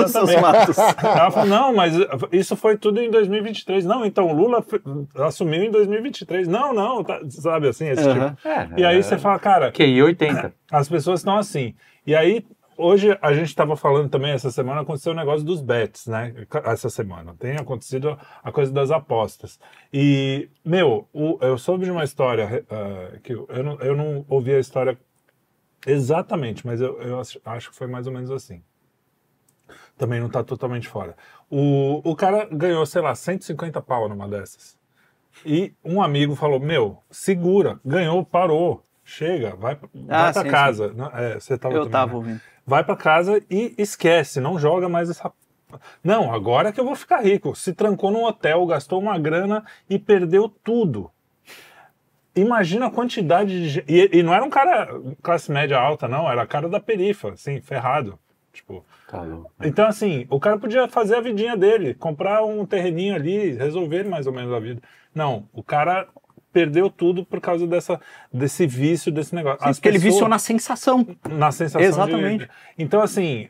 [0.66, 1.05] dos seus.
[1.05, 1.95] Ela falou, não, mas
[2.33, 3.85] isso foi tudo em 2023.
[3.85, 4.64] Não, então o Lula
[5.24, 6.49] assumiu em 2023.
[6.49, 8.35] Não, não, tá- sabe assim, esse Aham.
[8.35, 8.49] tipo.
[8.49, 10.53] É, E aí você fala, cara, QI 80.
[10.71, 11.75] As pessoas estão assim.
[12.07, 12.47] E aí,
[12.77, 16.35] hoje a gente estava falando também, essa semana aconteceu o negócio dos bets, né?
[16.64, 17.35] Essa semana.
[17.39, 19.59] Tem acontecido a coisa das apostas.
[19.93, 24.25] E, meu, o- eu soube de uma história, eh, que eu, eu não, eu não
[24.29, 24.99] ouvi a história
[25.87, 28.62] exatamente, mas eu, eu acho, acho que foi mais ou menos assim.
[29.97, 31.17] Também não está totalmente fora.
[31.51, 34.79] O, o cara ganhou, sei lá, 150 pau numa dessas.
[35.45, 39.79] E um amigo falou: Meu, segura, ganhou, parou, chega, vai,
[40.09, 40.93] Ah, vai pra sim, casa.
[40.93, 42.17] Não, é, você tava Eu também, tava né?
[42.17, 42.41] ouvindo.
[42.67, 45.33] Vai pra casa e esquece, não joga mais essa.
[46.03, 47.55] Não, agora que eu vou ficar rico.
[47.55, 51.11] Se trancou num hotel, gastou uma grana e perdeu tudo.
[52.35, 53.87] Imagina a quantidade de gente.
[53.91, 54.89] E, e não era um cara
[55.23, 58.19] classe média alta, não, era cara da perifa, assim, ferrado.
[58.53, 59.51] Tipo, Tá louco.
[59.63, 64.27] então, assim, o cara podia fazer a vidinha dele, comprar um terreninho ali, resolver mais
[64.27, 64.81] ou menos a vida.
[65.15, 66.09] Não, o cara
[66.57, 68.01] perdeu tudo por causa dessa,
[68.33, 69.59] desse vício, desse negócio.
[69.63, 71.07] As Porque ele pessoas- viciou na sensação.
[71.29, 72.47] na sensação Exatamente.
[72.47, 72.51] de...
[72.79, 73.49] Então, assim,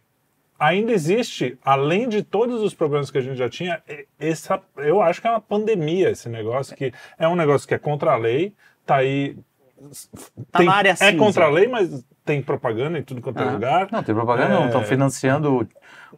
[0.59, 3.81] ainda existe, além de todos os problemas que a gente já tinha,
[4.19, 7.79] essa, eu acho que é uma pandemia esse negócio, que é um negócio que é
[7.79, 8.53] contra a lei,
[8.85, 9.37] tá aí...
[10.51, 11.17] Tá na área é cinza.
[11.19, 13.53] contra a lei, mas tem propaganda em tudo quanto é Ah.
[13.53, 13.89] lugar.
[13.93, 14.63] Não, tem propaganda não.
[14.65, 14.67] É.
[14.67, 15.69] Estão financiando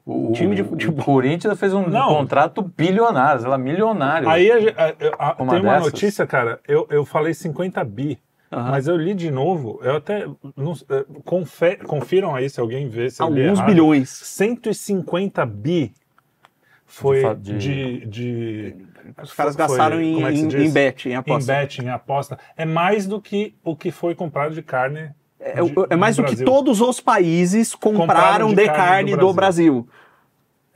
[0.04, 1.00] o, o Time de futebol.
[1.00, 2.08] O Corinthians fez um Não.
[2.08, 4.28] contrato bilionário, sei lá, milionário.
[4.28, 5.92] Aí a a- a- Uma tem uma dessas?
[5.92, 8.18] notícia, cara, eu, eu falei 50 bi,
[8.52, 8.70] Aham.
[8.70, 10.26] mas eu li de novo, eu até...
[10.56, 14.08] Não, eh, confe- confiram aí se alguém vê, se Alguns bilhões.
[14.08, 15.92] 150 bi
[16.86, 18.76] foi de, de- de-
[19.22, 21.52] Os caras foi- gastaram em, é em, em bet, em em aposta.
[21.52, 22.38] bet, em aposta.
[22.56, 25.10] É mais do que o que foi comprado de carne.
[25.40, 26.46] É, de- é mais no do que Brasil.
[26.46, 29.88] todos os países compraram, Compraram de, de carne, carne do do Brasil.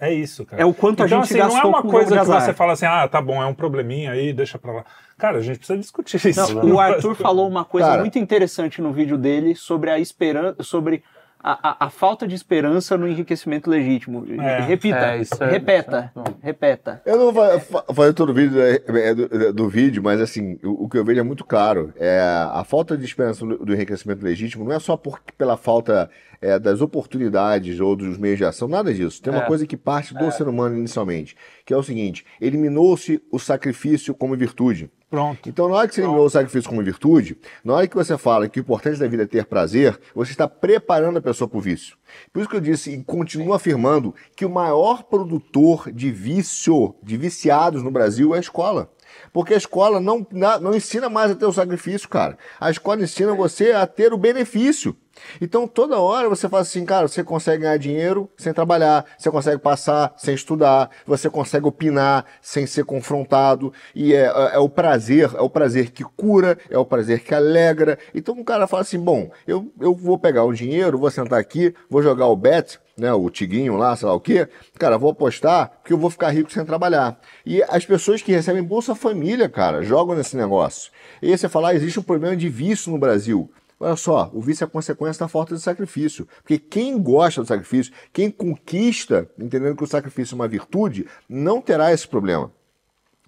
[0.01, 0.61] É isso, cara.
[0.61, 2.73] É o quanto a então, gente assim, não é gastou uma coisa que você fala
[2.73, 4.85] assim, ah, tá bom, é um probleminha aí, deixa pra lá.
[5.17, 6.55] Cara, a gente precisa discutir isso.
[6.57, 8.01] Não, o Arthur falou uma coisa Cara.
[8.01, 11.05] muito interessante no vídeo dele sobre a esperança, sobre
[11.43, 14.25] a, a- a falta de esperança no enriquecimento legítimo.
[14.41, 14.61] É.
[14.61, 17.03] repita, É, isso é- repeta, isso é repeta.
[17.05, 20.59] Eu não vou fa- fa- fazer todo o vídeo é, do, do vídeo, mas assim,
[20.63, 21.93] o, o que eu vejo é muito claro.
[21.97, 22.21] É,
[22.53, 26.09] a falta de esperança do, do enriquecimento legítimo não é só por, pela falta
[26.41, 29.21] é, das oportunidades ou dos meios de ação, nada disso.
[29.23, 29.47] Tem uma É.
[29.47, 34.37] coisa que parte do ser humano inicialmente, que é o seguinte: eliminou-se o sacrifício como
[34.37, 34.91] virtude.
[35.13, 35.47] Pronto.
[35.47, 38.49] Então, na hora que você eliminou o sacrifício como virtude, na hora que você fala
[38.49, 41.61] que o importante da vida é ter prazer, você está preparando a pessoa para o
[41.61, 41.99] vício.
[42.33, 47.19] Por isso que eu disse e continuo afirmando que o maior produtor de vício, de
[47.19, 48.91] viciados no Brasil é a escola.
[49.35, 52.39] Porque a escola não, não ensina mais a ter o sacrifício, cara.
[52.59, 54.97] A escola ensina você a ter o benefício.
[55.41, 59.59] Então, toda hora você fala assim, cara, você consegue ganhar dinheiro sem trabalhar, você consegue
[59.59, 65.31] passar sem estudar, você consegue opinar sem ser confrontado, e é, é- é o prazer,
[65.35, 67.99] é o prazer que cura, é o prazer que alegra.
[68.15, 71.75] Então, o cara fala assim, bom, eu, eu vou pegar o dinheiro, vou sentar aqui,
[71.91, 74.47] vou jogar o bet, né, o tiguinho lá, sei lá o quê,
[74.79, 77.19] cara, vou apostar porque eu vou ficar rico sem trabalhar.
[77.45, 80.91] E as pessoas que recebem Bolsa Família, cara, jogam nesse negócio.
[81.21, 83.51] E aí você fala, ah, existe um problema de vício no Brasil.
[83.83, 86.29] Olha só, o vício é consequência da falta de sacrifício.
[86.37, 91.61] Porque quem gosta do sacrifício, quem conquista, entendendo que o sacrifício é uma virtude, não
[91.61, 92.53] terá esse problema.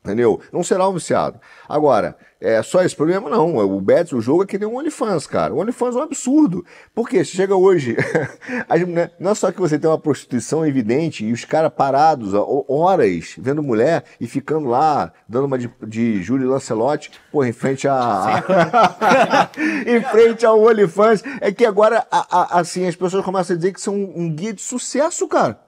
[0.04, 0.38] Entendeu?
[0.52, 1.40] Não será um viciado.
[1.66, 3.30] Agora, é só esse problema?
[3.30, 3.56] Não.
[3.56, 5.54] O Betis, o jogo é que nem um OnlyFans, cara.
[5.54, 6.62] O OnlyFans é um absurdo.
[6.94, 7.24] Por quê?
[7.24, 7.96] Se chega hoje,
[8.86, 12.64] mulher- não é só que você tem uma prostituição evidente e os caras parados ó,
[12.68, 17.88] horas vendo mulher e ficando lá, dando uma de, de Júlio Lancelotti, porra, em frente
[17.88, 18.44] a.
[19.86, 21.22] em frente ao OnlyFans.
[21.40, 22.26] É que agora, a-
[22.56, 25.58] a- assim, as pessoas começam a dizer que são um guia de sucesso, cara.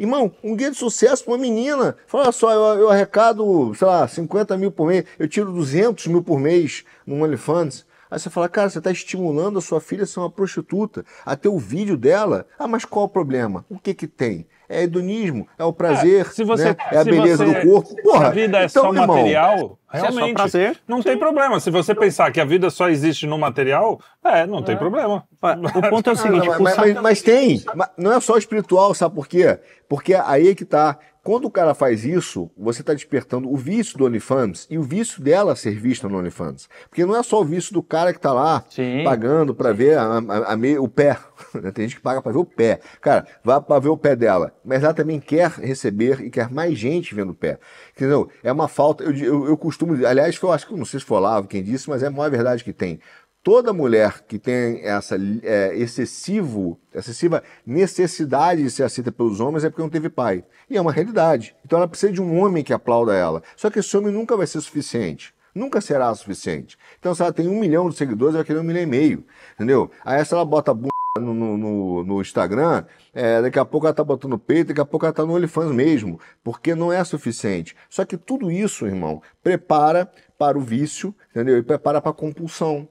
[0.00, 1.94] Irmão, um guia de sucesso pra uma menina.
[2.06, 6.22] Fala só, eu, eu arrecado, sei lá, 50 mil por mês, eu tiro 200 mil
[6.22, 7.84] por mês no OnlyFans.
[8.10, 11.36] Aí você fala, cara, você está estimulando a sua filha a ser uma prostituta, a
[11.36, 12.46] ter o vídeo dela.
[12.58, 13.62] Ah, mas qual o problema?
[13.68, 14.46] O que que tem?
[14.72, 16.76] É hedonismo, é o prazer, se você, né?
[16.92, 17.88] é a se beleza você- do corpo.
[17.88, 20.34] se Porra, a vida é então, só irmão, material, é só realmente.
[20.34, 21.58] prazer, não tem problema.
[21.58, 25.24] Se você pensar que a vida só existe no material, é, não tem problema.
[25.42, 27.60] O ponto é o seguinte, não, mas, mas- mas tem.
[27.98, 29.58] Não é só espiritual, sabe por quê?
[29.88, 30.96] Porque aí é que tá.
[31.22, 35.22] Quando o cara faz isso, você está despertando o vício do OnlyFans e o vício
[35.22, 36.68] dela ser vista no OnlyFans.
[36.88, 39.04] Porque não é só o vício do cara que está lá Sim.
[39.04, 41.18] pagando para ver a, a- a o pé.
[41.74, 42.80] Tem gente que paga para ver o pé.
[43.00, 44.52] Cara, vá para ver o pé dela.
[44.64, 47.58] Mas ela também quer receber e quer mais gente vendo o pé.
[47.94, 48.30] Entendeu?
[48.42, 49.04] É uma falta.
[49.04, 49.94] Eu, eu, eu costumo.
[50.06, 52.30] Aliás, eu acho que não sei se foi Olavo quem disse, mas é a maior
[52.30, 52.98] verdade que tem.
[53.42, 59.70] Toda mulher que tem essa é, excessivo, excessiva necessidade de ser aceita pelos homens é
[59.70, 60.44] porque não teve pai.
[60.68, 61.56] E é uma realidade.
[61.64, 63.42] Então ela precisa de um homem que aplauda ela.
[63.56, 65.32] Só que esse homem nunca vai ser suficiente.
[65.54, 66.78] Nunca será suficiente.
[67.00, 69.24] Então, se ela tem um milhão de seguidores, ela vai querer um milhão e meio.
[69.54, 69.90] Entendeu?
[70.04, 74.04] Aí, se ela bota no, no, no- no Instagram, é, daqui a pouco ela tá
[74.04, 77.74] botando peito, daqui a pouco ela tá no OnlyFans mesmo, porque não é suficiente.
[77.88, 81.58] Só que tudo isso, irmão, prepara para o vício, entendeu?
[81.58, 82.88] E prepara para a compulsão.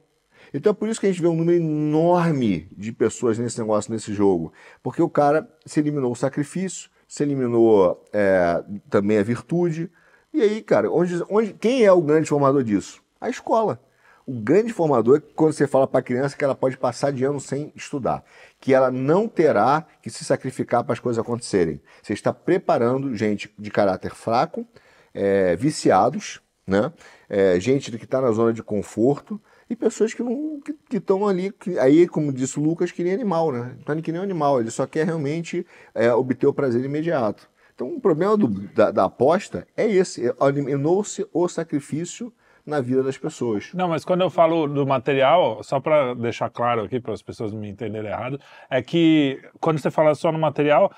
[0.54, 3.92] Então é por isso que a gente vê um número enorme de pessoas nesse negócio,
[3.92, 4.52] nesse jogo.
[4.82, 9.92] Porque o cara se eliminou o sacrifício, se eliminou é, também a virtude.
[10.34, 13.02] E aí, cara, onde, onde, quem é o grande formador disso?
[13.20, 13.82] A escola.
[14.26, 17.24] O grande formador é quando você fala para a criança que ela pode passar de
[17.24, 18.24] ano sem estudar,
[18.60, 21.82] que ela não terá que se sacrificar para as coisas acontecerem.
[22.04, 24.68] Você está preparando gente de caráter fraco,
[25.16, 26.94] é, viciados, né?
[27.28, 31.52] É, gente que está na zona de conforto e pessoas que não que estão ali,
[31.52, 33.76] que, aí, como disse o Lucas, que nem animal, né?
[33.86, 37.50] Tá que nem animal, ele só quer realmente é, obter o prazer imediato.
[37.76, 42.34] Então, o problema do- da, da aposta é esse: é, eliminou-se o sacrifício
[42.66, 43.72] na vida das pessoas.
[43.74, 47.52] Não, mas quando eu falo do material, só para deixar claro aqui para as pessoas
[47.52, 48.40] não me entenderem errado,
[48.70, 50.92] é que quando você fala só no material,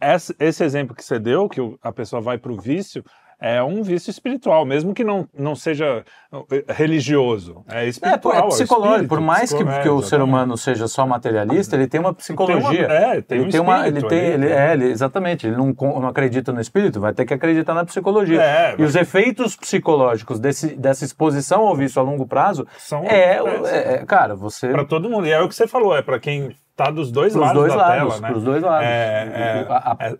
[0.00, 3.04] é- esse, exemplo que você deu, que a pessoa vai para o vício,
[3.42, 6.04] é um vício espiritual, mesmo que não, não seja
[6.50, 7.64] eh, religioso.
[7.68, 8.34] É É, espiritual.
[8.34, 8.92] é é psicológico.
[8.94, 10.28] espírito, Por mais que, é, que o ser exatamente.
[10.28, 12.86] humano seja só materialista, ele tem uma psicologia.
[12.86, 14.68] é, tem ele um tem uma, ele tem, ali, ele, né?
[14.70, 15.46] é, ele- exatamente.
[15.46, 18.40] Ele não, não acredita no espírito, vai ter que acreditar na psicologia.
[18.40, 23.42] É, e os efeitos psicológicos desse, dessa exposição ao vício a longo prazo São- é,
[23.42, 25.26] o- é, é, é, cara, você Para todo mundo.
[25.26, 27.72] E é o que você falou, é para quem tá dos dois pros lados dois
[27.72, 28.28] da lados, tela, né?
[28.30, 28.86] pros dois lados.
[28.86, 30.16] É, O- a- a- é, é,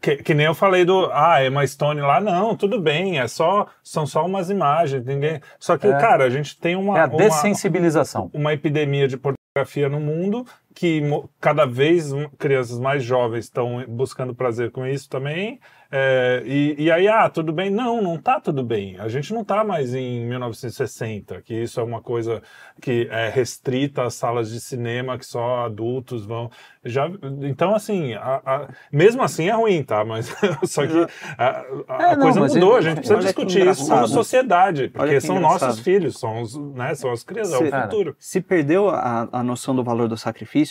[0.00, 3.66] que, que nem eu falei do, ah, Emma Stone lá, não, tudo bem, é só,
[3.82, 5.40] são só umas imagens, ninguém...
[5.58, 5.98] Só que, É.
[5.98, 8.30] cara, a gente tem uma, é a uma, dessensibilização.
[8.32, 11.00] uma epidemia de pornografia no mundo que
[11.40, 15.60] cada vez crianças mais jovens estão buscando prazer com isso também.
[15.96, 17.70] é, e, e aí, ah, tudo bem?
[17.70, 18.96] Não, não tá tudo bem.
[18.98, 22.42] A gente não tá mais em 1960, que isso é uma coisa
[22.82, 26.50] que é restrita às salas de cinema, que só adultos vão.
[26.84, 27.08] Já,
[27.42, 30.04] então, assim, a- a- mesmo assim é ruim, tá?
[30.04, 30.26] Mas
[30.64, 31.06] só que
[31.38, 35.14] a, a- É, não, coisa mudou, eu- a gente precisa discutir isso como sociedade, porque
[35.14, 35.68] que são engraçado.
[35.68, 38.16] nossos filhos, são, os, né, são as crianças, é Se- o futuro.
[38.18, 40.63] Se perdeu a noção do valor do sacrifício,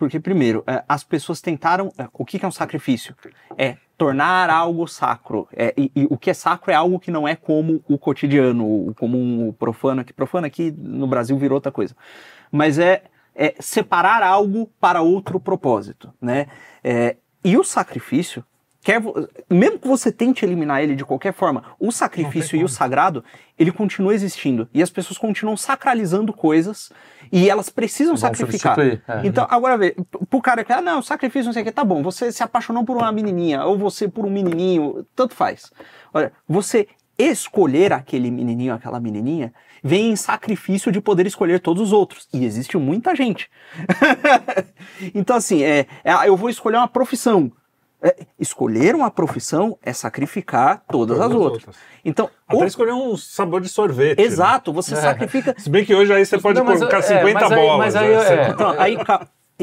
[0.00, 1.92] porque, primeiro, é, as pessoas tentaram.
[1.98, 3.14] é, o que, que é um sacrifício?
[3.58, 5.46] É tornar algo sacro.
[5.52, 8.64] É, e, e o que é sacro é algo que não é como o cotidiano,
[8.64, 11.94] o comum, o profano, que profano aqui no Brasil virou outra coisa.
[12.50, 13.02] Mas é,
[13.34, 16.10] é separar algo para outro propósito.
[16.18, 16.46] Né?
[16.82, 18.42] É, e o sacrifício.
[18.82, 19.02] Quer,
[19.48, 23.22] mesmo que você tente eliminar ele de qualquer forma, o sacrifício e o sagrado,
[23.58, 24.66] ele continua existindo.
[24.72, 26.90] E as pessoas continuam sacralizando coisas
[27.30, 28.78] e elas precisam Vão sacrificar.
[28.78, 29.02] é.
[29.22, 29.94] Então, agora vê,
[30.30, 32.82] pro cara que, ah, não, sacrifício, não sei o que, tá bom, você se apaixonou
[32.82, 35.70] por uma menininha, ou você por um menininho, tanto faz.
[36.14, 39.52] Olha, você escolher aquele menininho, aquela menininha,
[39.82, 42.26] vem em sacrifício de poder escolher todos os outros.
[42.32, 43.50] E existe muita gente.
[45.14, 47.52] então, assim, é, é, eu vou escolher uma profissão.
[48.02, 51.66] É, escolher uma profissão é sacrificar todas, Todas as as outras.
[51.66, 51.76] outras.
[52.04, 54.18] Então, Até o- escolher um sabor de sorvete.
[54.18, 54.24] né?
[54.24, 55.54] exato, você sacrifica.
[55.58, 57.78] Se bem que hoje aí você pode Não, mas, colocar é, 50 mas aí- bolas.
[57.78, 58.46] mas aí né?
[58.46, 58.96] é- Então, aí,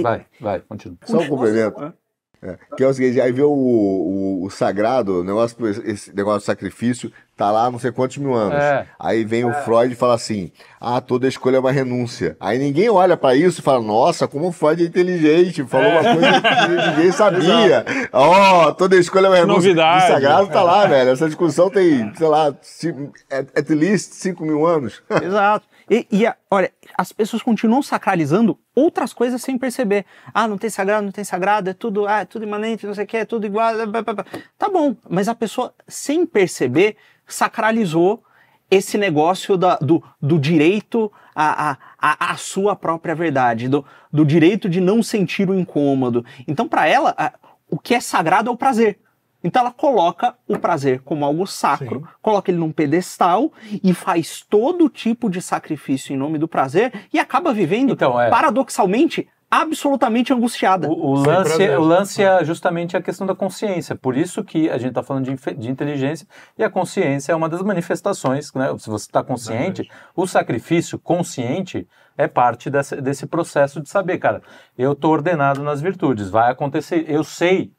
[0.04, 0.98] Vai, vai, continua.
[1.06, 1.94] Só um complemento.
[2.42, 6.42] É, que é o seguinte, aí vê o, o, o sagrado, o negócio, esse negócio
[6.42, 8.60] do sacrifício, tá lá não sei quantos mil anos.
[8.64, 8.86] É.
[9.00, 12.38] Aí vem o Freud e fala assim: ah, toda escolha é uma renúncia.
[12.40, 16.02] Aí ninguém olha pra isso e fala: nossa, como o Freud é inteligente, falou uma
[16.04, 17.86] coisa que ninguém sabia.
[18.14, 19.70] Ó, toda escolha é uma renúncia.
[19.70, 20.04] Novidade.
[20.06, 21.10] O sagrado tá lá, velho.
[21.12, 22.94] Essa discussão tem, sei lá, ci-
[23.32, 25.02] at, at least 5 mil anos.
[25.24, 25.66] Exato.
[25.90, 30.06] E, e a- olha, as pessoas continuam sacralizando outras coisas sem perceber.
[30.34, 33.06] Ah, não tem sagrado, não tem sagrado, é tudo, ah, é tudo imanente, não sei
[33.06, 33.74] o que, é tudo igual.
[33.88, 34.26] blá, blá, blá.
[34.58, 38.24] Tá bom, mas a pessoa, sem perceber, sacralizou
[38.70, 45.02] esse negócio da- do, do direito à, sua própria verdade, do, do direito de não
[45.02, 46.26] sentir o incômodo.
[46.48, 47.32] Então, para ela, a-
[47.70, 49.00] o que é sagrado é o prazer.
[49.44, 52.06] Então ela coloca o prazer como algo sacro, Sim.
[52.22, 53.52] coloca ele num pedestal
[53.84, 58.30] e faz todo tipo de sacrifício em nome do prazer e acaba vivendo, Então, é.
[58.30, 60.90] paradoxalmente, absolutamente angustiada.
[60.90, 61.80] O, o lance, prazer.
[61.80, 63.96] o lance é justamente a questão da consciência.
[63.96, 66.28] Por isso que a gente está falando de, de inteligência
[66.58, 68.52] e a consciência é uma das manifestações.
[68.54, 68.68] Né?
[68.78, 74.42] Se você está consciente, o sacrifício consciente é parte dessa- desse processo de saber, cara,
[74.78, 77.72] eu estou ordenado nas virtudes, vai acontecer, eu sei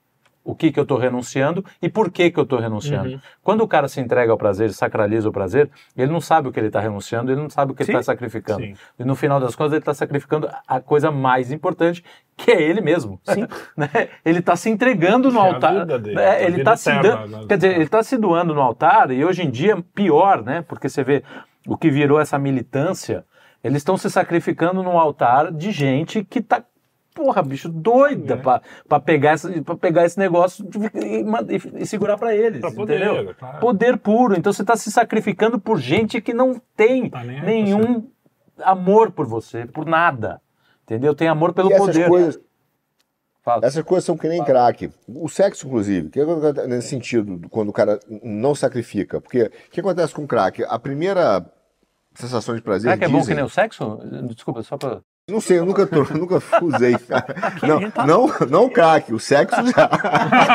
[0.48, 3.10] o que, que eu estou renunciando e por que, que eu estou renunciando.
[3.10, 3.20] Uhum.
[3.42, 6.58] Quando o cara se entrega ao prazer, sacraliza o prazer, ele não sabe o que
[6.58, 7.98] ele está renunciando, ele não sabe o que ele Sim.
[7.98, 8.62] está sacrificando.
[8.62, 8.74] Sim.
[8.98, 12.02] E no final das contas, ele está sacrificando a coisa mais importante,
[12.34, 13.20] que é ele mesmo.
[13.24, 13.46] Sim.
[13.76, 14.08] Né?
[14.24, 15.84] Ele está se entregando no é altar.
[15.84, 17.28] dele, É, a ele está se dando.
[17.28, 17.44] né?
[17.46, 20.64] Quer dizer, ele está se doando no altar, e hoje em dia, pior, né?
[20.66, 21.22] Porque você vê
[21.66, 23.24] o que virou essa militância,
[23.62, 26.62] eles estão se sacrificando no altar de gente que tá.
[27.18, 28.36] Porra, bicho, doida É.
[28.36, 30.64] pra, pra, pegar esse, pra pegar esse negócio
[30.94, 31.24] e,
[31.56, 32.60] e- e segurar pra eles.
[32.60, 33.34] Pra poder, entendeu?
[33.34, 33.58] claro.
[33.58, 34.38] Poder puro.
[34.38, 38.08] Então você está se sacrificando por gente que não tem Tá nenhum
[38.62, 40.40] amor por você, por nada.
[40.84, 41.12] Entendeu?
[41.14, 42.08] Tem amor pelo E essas poder.
[42.08, 42.40] coisas,
[43.42, 43.66] Fala.
[43.66, 44.90] essas coisas são que nem crack.
[45.08, 49.20] O sexo, inclusive, o que acontece nesse sentido, quando o cara não sacrifica?
[49.20, 50.62] Porque o que acontece com o crack?
[50.68, 51.44] A primeira
[52.14, 52.82] sensação de prazer.
[52.90, 53.98] Será que é bom dizem- que nem o sexo?
[54.28, 55.00] Desculpa, só pra.
[55.28, 56.96] Não sei, eu nunca, tô- nunca usei.
[57.62, 59.90] Não, tá- não, não o crack, o sexo já.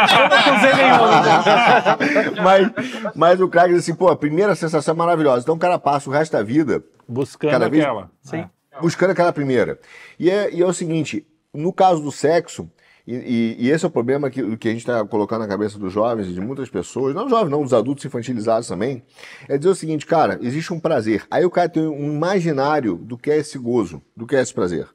[0.10, 2.42] Eu não usei nenhum.
[2.44, 2.72] mas,
[3.16, 5.44] mas o crack diz assim, pô, a primeira sensação é maravilhosa.
[5.44, 8.10] Então o cara passa o resto da vida Buscando Cada vez- aquela.
[8.22, 8.46] Sim.
[8.82, 9.80] buscando aquela primeira.
[10.20, 12.68] E é, e é o seguinte, no caso do sexo,
[13.06, 15.78] e, e- e esse é o problema que, que a gente está colocando na cabeça
[15.78, 19.04] dos jovens e de muitas pessoas, não jovens, não, dos adultos infantilizados também,
[19.48, 21.26] é dizer o seguinte, cara, existe um prazer.
[21.30, 24.54] Aí o cara tem um imaginário do que é esse gozo, do que é esse
[24.54, 24.88] prazer.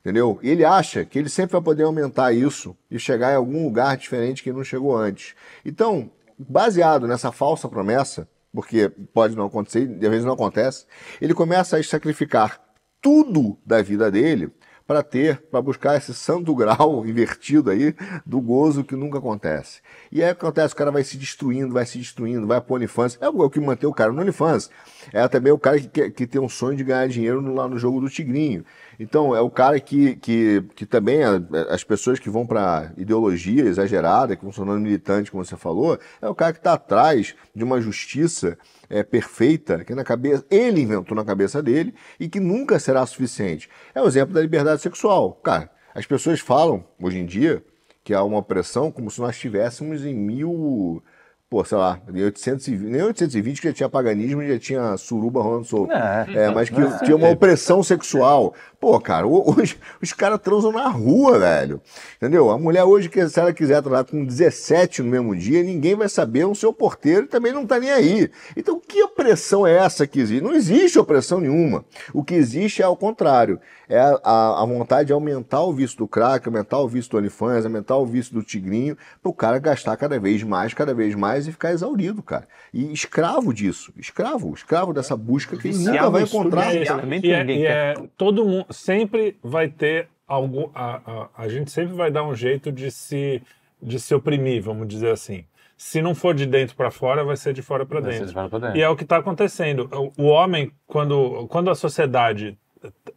[0.00, 0.38] Entendeu?
[0.40, 3.96] E ele acha que ele sempre vai poder aumentar isso e chegar em algum lugar
[3.96, 5.34] diferente que não chegou antes.
[5.64, 10.86] Então, baseado nessa falsa promessa, porque pode não acontecer, e às vezes não acontece,
[11.20, 12.60] ele começa a sacrificar
[13.02, 14.50] tudo da vida dele
[14.86, 19.80] para ter, para buscar esse santo grau invertido aí do gozo que nunca acontece.
[20.12, 23.18] E aí acontece, o cara vai se destruindo, vai se destruindo, vai pro OnlyFans.
[23.20, 24.70] É o que mantém o cara no OnlyFans.
[25.12, 27.78] É também o cara que, que tem um sonho de ganhar dinheiro no- lá no
[27.78, 28.64] jogo do Tigrinho.
[28.98, 31.20] Então, é o cara que, que, que também,
[31.68, 36.28] as pessoas que vão para ideologia exagerada, que vão se militante, como você falou, é
[36.28, 38.56] o cara que está atrás de uma justiça
[38.88, 43.68] é, perfeita que na cabeça ele inventou na cabeça dele e que nunca será suficiente.
[43.94, 45.32] É o exemplo da liberdade sexual.
[45.42, 47.64] Cara, as pessoas falam, hoje em dia,
[48.04, 51.02] que há uma opressão como se nós estivéssemos em mil.
[51.48, 55.64] Pô, sei lá, em 820, nem 820 que já tinha paganismo, já tinha suruba rolando
[55.64, 55.92] solto.
[55.92, 56.26] É.
[56.34, 58.52] É, mas que tinha uma opressão sexual.
[58.80, 61.80] Pô, cara, ho- hoje os caras transam na rua, velho.
[62.16, 62.50] Entendeu?
[62.50, 66.44] A mulher hoje, se ela quiser transar com 17 no mesmo dia, ninguém vai saber,
[66.46, 68.28] o seu porteiro também não tá nem aí.
[68.56, 70.42] Então, que opressão é essa que existe?
[70.42, 71.84] Não existe opressão nenhuma.
[72.12, 73.60] O que existe é ao contrário.
[73.88, 77.18] É a, a- a vontade de aumentar o vício do crack, aumentar o vício do
[77.18, 81.14] OnlyFans, aumentar o vício do tigrinho, para o cara gastar cada vez mais, cada vez
[81.14, 82.46] mais e ficar exaurido, cara.
[82.72, 83.92] E escravo disso.
[83.96, 84.54] Escravo.
[84.54, 86.74] Escravo dessa busca que ele Viciado nunca vai encontrar.
[86.74, 90.70] é E, é- que e é, ninguém e é- todo mundo sempre vai ter algum
[90.74, 93.42] a, a, a gente sempre vai dar um jeito de se
[93.82, 95.44] de se oprimir, vamos dizer assim.
[95.76, 98.26] Se não for de dentro para fora, vai ser de fora para dentro.
[98.26, 98.76] dentro.
[98.76, 99.88] E é o que está acontecendo.
[100.16, 102.56] O, o homem, quando, quando a sociedade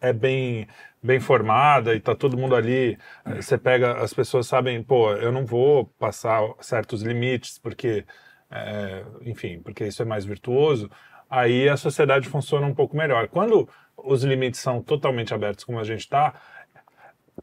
[0.02, 0.68] é bem,
[1.02, 5.32] bem formada e tá todo mundo ali, eh, você pega, as pessoas sabem, pô, eu
[5.32, 8.06] não vou passar certos limites porque,
[8.52, 10.90] eh, enfim, porque isso é mais virtuoso,
[11.30, 13.28] aí a sociedade funciona um pouco melhor.
[13.28, 16.34] Quando os limites são totalmente abertos como a gente está,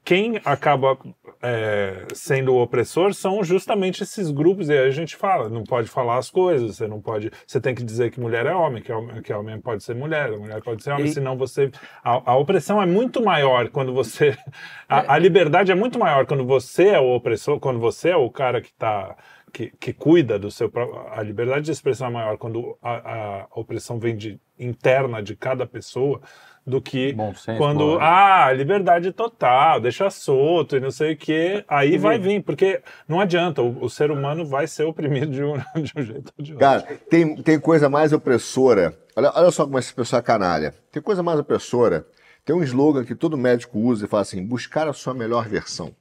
[0.04, 0.98] quem acaba
[1.42, 5.88] é, sendo o opressor são justamente esses grupos, e aí a gente fala, não pode
[5.88, 7.30] falar as coisas, você não pode.
[7.46, 10.32] Você tem que dizer que mulher é homem, que homem, que homem pode ser mulher,
[10.32, 11.70] a mulher pode ser homem, E- senão você.
[12.02, 14.36] A, a opressão é muito maior quando você.
[14.88, 18.30] A, a liberdade é muito maior quando você é o opressor, quando você é o
[18.30, 19.16] cara que está.
[19.52, 20.70] Que, que cuida do seu
[21.12, 25.66] a liberdade de expressão é maior quando a, a opressão vem de interna de cada
[25.66, 26.20] pessoa
[26.66, 28.00] do que Bom senso, quando boa.
[28.02, 33.20] ah, liberdade total, deixa solto e não sei o que, aí vai vir, porque não
[33.20, 36.52] adianta, o, o ser humano vai ser oprimido de um, de um jeito ou de
[36.54, 36.58] outro.
[36.66, 38.98] Cara, tem, tem coisa mais opressora.
[39.14, 40.74] Olha, olha só como essa pessoa é canalha.
[40.90, 42.04] Tem coisa mais opressora.
[42.44, 45.94] Tem um slogan que todo médico usa e fala assim: buscar a sua melhor versão.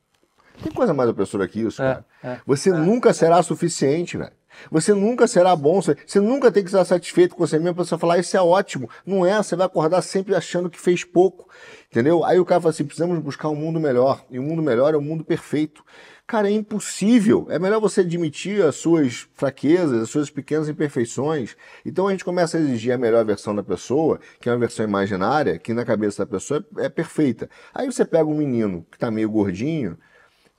[0.64, 2.06] Tem coisa mais opressora que isso, É, cara.
[2.24, 2.38] é.
[2.46, 4.32] Você nunca será suficiente, velho.
[4.72, 7.98] Você nunca será bom, você, nunca tem que estar satisfeito com você mesmo para você
[7.98, 8.90] falar, isso é ótimo.
[9.06, 11.50] Não é, você vai acordar sempre achando que fez pouco,
[11.90, 12.24] entendeu?
[12.24, 14.24] Aí o cara fala assim, precisamos buscar um mundo melhor.
[14.30, 15.84] E o mundo melhor é o mundo perfeito.
[16.28, 17.46] Cara, é impossível.
[17.52, 21.56] É melhor você admitir as suas fraquezas, as suas pequenas imperfeições.
[21.86, 24.84] Então a gente começa a exigir a melhor versão da pessoa, que é uma versão
[24.84, 27.48] imaginária, que na cabeça da pessoa é, é perfeita.
[27.74, 29.98] Aí você pega um menino que está meio gordinho,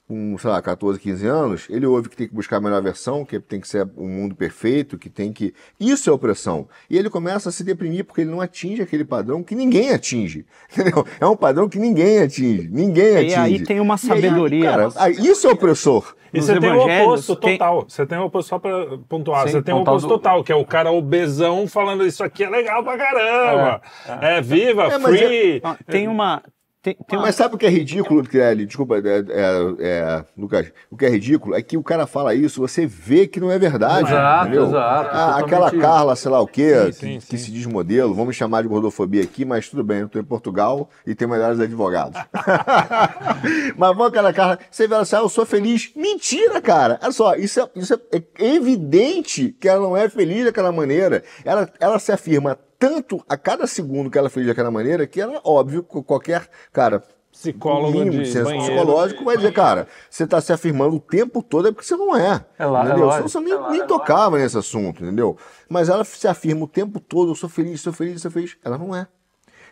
[0.07, 3.25] com, sei lá, 14, 15 anos, ele ouve que tem que buscar a melhor versão,
[3.25, 5.53] que tem que ser um mundo perfeito, que tem que.
[5.81, 6.69] Isso é opressão.
[6.89, 10.47] E ele começa a se deprimir porque ele não atinge aquele padrão que ninguém atinge.
[10.71, 11.05] Entendeu?
[11.21, 12.69] É um padrão que ninguém atinge.
[12.71, 13.33] Ninguém atinge.
[13.33, 14.71] E aí tem uma sabedoria.
[14.71, 16.15] Aí, cara, isso é opressor.
[16.33, 17.85] E você tem o oposto total.
[17.89, 20.15] Você tem o oposto, só pra pontuar, você tem o oposto do...
[20.15, 23.81] total, que é o cara obesão falando isso aqui é legal pra caramba.
[24.07, 24.39] É, é.
[24.39, 25.63] é viva, é, free.
[25.65, 25.91] É...
[25.91, 26.43] Tem uma.
[26.87, 28.65] Tem, tem Mas sabe o que é ridículo, Kelly?
[28.65, 30.71] Desculpa, é, é, é, Lucas.
[30.89, 33.59] O que é ridículo é que o cara fala isso, você vê que não é
[33.59, 34.09] verdade.
[34.09, 34.67] Exato, entendeu?
[34.67, 35.11] exato.
[35.13, 37.45] Ah, aquela Carla, sei lá o quê, sim, sim, que, sim.
[37.47, 40.89] se diz modelo, vamos chamar de gordofobia aqui, mas tudo bem, eu estou em Portugal
[41.05, 42.21] e tenho melhores advogados.
[43.77, 45.91] mas vamos aquela Carla, você vê ela assim, ah, eu sou feliz.
[45.97, 47.01] Mentira, cara.
[47.03, 48.23] Olha só, isso é, isso é
[48.55, 51.25] evidente que ela não é feliz daquela maneira.
[51.45, 55.41] Ela, ela se afirma tanto a cada segundo que ela fez daquela maneira que era
[55.45, 57.03] óbvio que qualquer cara
[57.37, 61.69] psicólogo mínimo de senso psicológico vai dizer, cara, você está se afirmando o tempo todo
[61.69, 62.45] é porque você não é.
[62.59, 63.13] É lá, entendeu?
[63.13, 65.37] É você nem, é lá, nem é tocava nesse assunto, entendeu?
[65.69, 68.57] Mas ela se afirma o tempo todo, eu sou feliz, sou feliz, sou feliz.
[68.65, 69.07] Ela não é.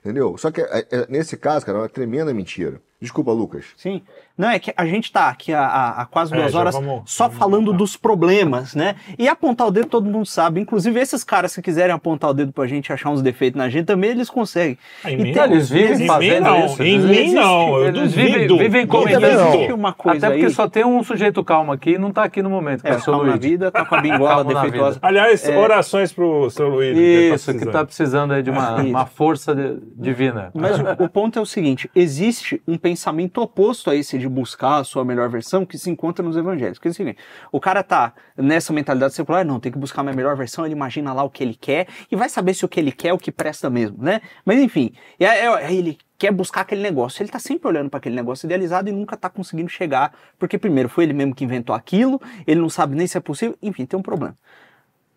[0.01, 0.37] Entendeu?
[0.37, 2.83] Só que é, é, nesse caso, cara, é uma tremenda mentira.
[3.05, 3.67] Desculpa, Lucas.
[3.77, 4.01] Sim.
[4.37, 7.29] Não, é que a gente tá aqui há, há quase é, duas horas vamos, só
[7.29, 8.97] vamos falando dos problemas, né?
[9.17, 10.59] E apontar o dedo todo mundo sabe.
[10.59, 13.85] Inclusive, esses caras que quiserem apontar o dedo pra gente achar uns defeitos na gente,
[13.85, 14.77] também eles conseguem.
[15.05, 16.83] Ah, em mim, eles vivem fazendo não, isso.
[16.83, 19.75] Em mim não, eu eles vivem, vivem comentando.
[19.75, 20.53] Uma coisa Até porque aí.
[20.53, 22.97] só tem um sujeito calmo aqui e não tá aqui no momento, que é, é
[22.97, 23.31] o seu Luiz.
[23.31, 24.99] na vida, tá com a bingola defeituosa.
[25.03, 25.57] Aliás, é...
[25.57, 26.97] orações pro seu Luiz.
[26.97, 30.51] Isso, que tá, que tá precisando aí de uma, uma força de, divina.
[30.55, 32.94] Mas o, o ponto é o seguinte, existe um pensamento
[33.41, 36.79] oposto a esse de buscar a sua melhor versão que se encontra nos evangelhos.
[36.79, 37.19] Porque é o seguinte,
[37.51, 40.75] o cara tá nessa mentalidade secular, não, tem que buscar a minha melhor versão, ele
[40.75, 43.12] imagina lá o que ele quer e vai saber se o que ele quer é
[43.12, 44.21] o que presta mesmo, né?
[44.45, 47.23] Mas enfim, e aí, aí ele quer buscar aquele negócio.
[47.23, 50.89] Ele tá sempre olhando para aquele negócio idealizado e nunca tá conseguindo chegar, porque primeiro
[50.89, 53.99] foi ele mesmo que inventou aquilo, ele não sabe nem se é possível, enfim, tem
[53.99, 54.37] um problema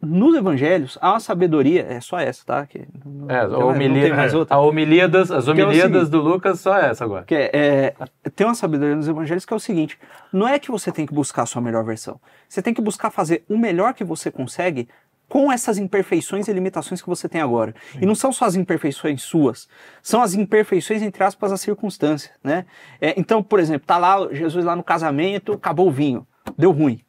[0.01, 2.65] nos evangelhos há uma sabedoria, é só essa, tá?
[2.67, 4.13] Que não, é, a, homilia,
[4.49, 7.25] a homilia das, as homilíadas é do Lucas só essa agora.
[7.25, 7.95] Que é, é,
[8.35, 9.97] tem uma sabedoria nos evangelhos que é o seguinte:
[10.31, 13.09] não é que você tem que buscar a sua melhor versão, você tem que buscar
[13.09, 14.87] fazer o melhor que você consegue
[15.27, 17.73] com essas imperfeições e limitações que você tem agora.
[17.91, 17.99] Sim.
[18.03, 19.67] E não são só as imperfeições suas,
[20.01, 22.65] são as imperfeições, entre aspas, da circunstância, né?
[23.01, 26.25] É, então, por exemplo, tá lá Jesus lá no casamento, acabou o vinho,
[26.57, 27.01] deu ruim.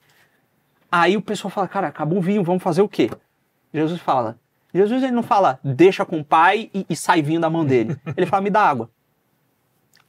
[0.91, 3.11] Aí o pessoal fala, cara, acabou o vinho, vamos fazer o quê?
[3.73, 4.39] Jesus fala.
[4.73, 7.97] Jesus ele não fala, deixa com o pai e, e sai vinho da mão dele.
[8.17, 8.91] Ele fala, me dá água.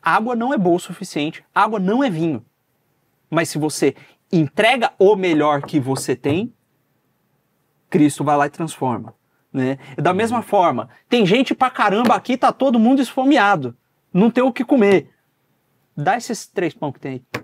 [0.02, 2.46] Água não é boa o suficiente, água não é vinho.
[3.30, 3.96] Mas se você
[4.32, 6.54] entrega o melhor que você tem,
[7.90, 9.14] Cristo vai lá e transforma.
[9.52, 9.78] Né?
[9.98, 13.76] Da mesma forma, tem gente pra caramba aqui, tá todo mundo esfomeado.
[14.14, 15.10] Não tem o que comer.
[15.96, 17.44] Dá esses três pão que tem aí.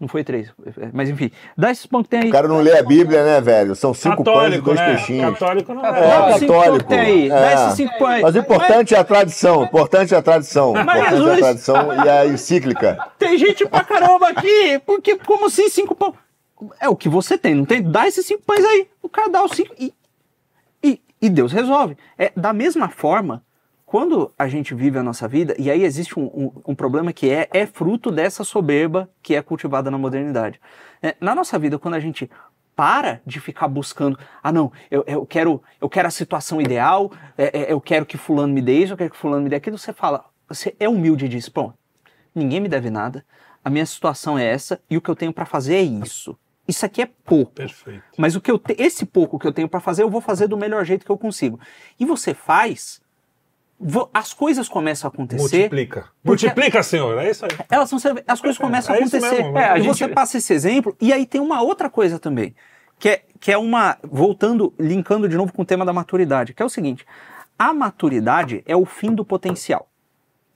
[0.00, 0.52] Não foi três,
[0.92, 1.28] mas enfim.
[1.56, 2.28] Dá esses pão que tem aí.
[2.28, 3.74] O cara não lê a Bíblia, né, velho?
[3.74, 4.94] São cinco católico, pães e dois né?
[4.94, 5.38] peixinhos.
[5.38, 5.88] Católico não é.
[5.88, 6.88] É, católico.
[6.88, 7.26] Tem aí.
[7.26, 7.28] É.
[7.30, 8.22] Dá esses cinco pães.
[8.22, 8.92] Mas o importante mas...
[8.92, 9.58] é a tradição.
[9.58, 10.72] O importante é a tradição.
[10.72, 11.28] O importante Jesus...
[11.28, 13.10] é a tradição e a encíclica.
[13.18, 14.80] Tem gente pra caramba aqui.
[14.86, 16.14] Porque, como assim, cinco pães?
[16.80, 17.82] É o que você tem, não tem?
[17.82, 18.86] Dá esses cinco pães aí.
[19.02, 19.92] O cara dá os cinco e,
[20.80, 21.96] e, e Deus resolve.
[22.16, 23.42] É da mesma forma
[23.88, 27.30] quando a gente vive a nossa vida, e aí existe um, um, um, problema que
[27.30, 30.60] é, é fruto dessa soberba que é cultivada na modernidade.
[31.02, 32.30] É, na nossa vida, quando a gente
[32.76, 37.60] para de ficar buscando, ah não, eu, eu, quero, eu quero a situação ideal, é,
[37.60, 39.78] é, eu quero que fulano me dê isso, eu quero que fulano me dê aquilo,
[39.78, 41.72] você fala, você é humilde e diz, pô,
[42.34, 43.24] ninguém me deve nada,
[43.64, 46.38] a minha situação é essa e o que eu tenho para fazer é isso.
[46.68, 47.52] Isso aqui é pouco.
[47.52, 48.02] Perfeito.
[48.18, 50.46] Mas o que eu te, esse pouco que eu tenho para fazer, eu vou fazer
[50.46, 51.58] do melhor jeito que eu consigo.
[51.98, 53.00] E você faz
[54.12, 55.56] as coisas começam a acontecer.
[55.58, 56.06] Multiplica.
[56.24, 57.18] Multiplica, senhor.
[57.18, 57.50] É isso aí.
[57.70, 59.42] Elas são, as coisas começam é, a acontecer.
[59.42, 59.96] Mesmo, é, a e gente...
[59.96, 60.96] você passa esse exemplo.
[61.00, 62.54] E aí tem uma outra coisa também.
[62.98, 63.96] Que é, que é uma.
[64.02, 67.06] Voltando, linkando de novo com o tema da maturidade, que é o seguinte:
[67.58, 69.87] a maturidade é o fim do potencial.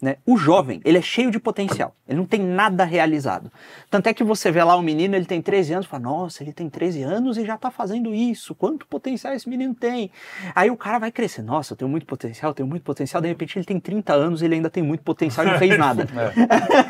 [0.03, 0.17] Né?
[0.27, 3.53] O jovem, ele é cheio de potencial, ele não tem nada realizado.
[3.89, 6.53] Tanto é que você vê lá o menino, ele tem 13 anos, fala, nossa, ele
[6.53, 10.11] tem 13 anos e já tá fazendo isso, quanto potencial esse menino tem?
[10.57, 13.29] Aí o cara vai crescer, nossa, eu tenho muito potencial, eu tenho muito potencial, de
[13.29, 16.05] repente ele tem 30 anos, ele ainda tem muito potencial e não fez nada.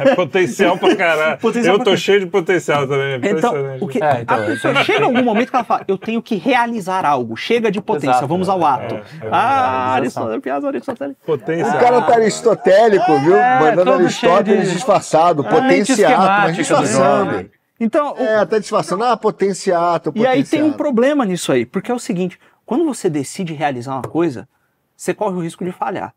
[0.01, 1.37] É potencial pra caralho.
[1.53, 3.13] Potencial eu pra tô cheio de potencial também.
[3.13, 3.85] é Então, impressionante.
[3.85, 6.23] o que, É, então, a pessoa chega em algum momento que ela fala, eu tenho
[6.23, 8.95] que realizar algo, chega de potência, Exato, vamos ao ato.
[8.95, 9.93] é, é ah.
[9.93, 11.15] Aristóteles, piada Aristóteles.
[11.27, 11.77] Potencial.
[11.77, 13.37] O cara tá aristotélico, viu?
[13.37, 17.51] É, Mandando Aristóteles de- disfarçado, É, mente potenciato, mas disfarçando.
[17.81, 19.05] Então, o- É, tá disfarçando.
[19.05, 23.11] Ah, potenciato, E aí tem um problema nisso aí, porque é o seguinte, quando você
[23.11, 24.49] decide realizar uma coisa,
[24.97, 26.15] você corre o risco de falhar.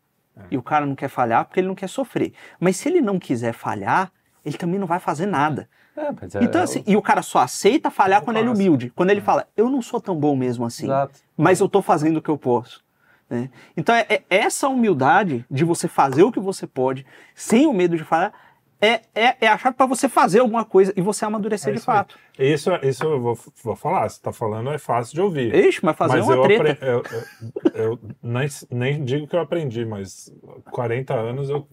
[0.50, 2.32] E o cara não quer falhar porque ele não quer sofrer.
[2.60, 4.12] Mas se ele não quiser falhar,
[4.44, 5.68] ele também não vai fazer nada.
[5.96, 8.92] É, é- Então, assim, e o cara só aceita falhar quando ele é humilde.
[8.94, 11.18] Quando ele fala, eu não sou tão bom mesmo assim, Exato.
[11.36, 12.84] mas eu tô fazendo o que eu posso.
[13.28, 13.50] Né?
[13.76, 17.04] Então, é, é essa humildade de você fazer o que você pode,
[17.34, 18.32] sem o medo de falhar,
[18.80, 22.18] é, é, é para você fazer alguma coisa e você amadurecer É de fato.
[22.38, 24.08] Isso, isso eu vou, vou falar.
[24.08, 25.54] Você tá falando é fácil de ouvir.
[25.54, 26.72] Ixi, mas fazer mas uma eu, treta.
[26.72, 30.30] apre- eu, eu- eu nem, nem digo que eu aprendi, mas
[30.70, 31.66] 40 anos eu.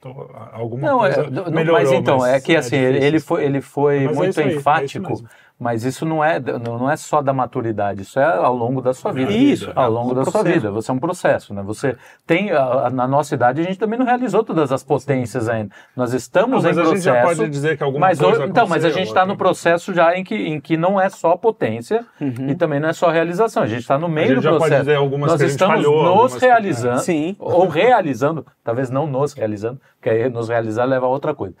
[0.00, 1.80] tô- alguma Não, é, coisa melhorou.
[1.80, 4.52] mas então, mas é que assim, ele, ele foi, ele foi Mas é muito é
[4.52, 5.22] enfático.
[5.60, 9.12] Mas isso não é, não é só da maturidade, isso é ao longo da sua
[9.12, 9.30] vida.
[9.30, 10.54] Isso, ao é longo um da sua processo.
[10.54, 10.70] vida.
[10.70, 11.62] Você é um processo, né?
[11.62, 11.96] Você
[12.26, 15.70] tem, a- a- na nossa idade, a gente também não realizou todas as potências ainda.
[15.94, 17.04] Nós estamos Não, em mas a gente processo.
[17.04, 20.16] já pode dizer que alguma mas coisa então, mas a gente está no processo já
[20.16, 23.62] em que, em que não é só potência e também não é só realização.
[23.62, 24.80] A gente está no meio gente do já pode processo.
[24.84, 27.36] dizer algumas Nós que a gente estamos falhou, nos algumas que- realizando, Sim.
[27.38, 31.54] ou realizando, talvez não nos realizando, porque aí nos realizar leva a outra coisa.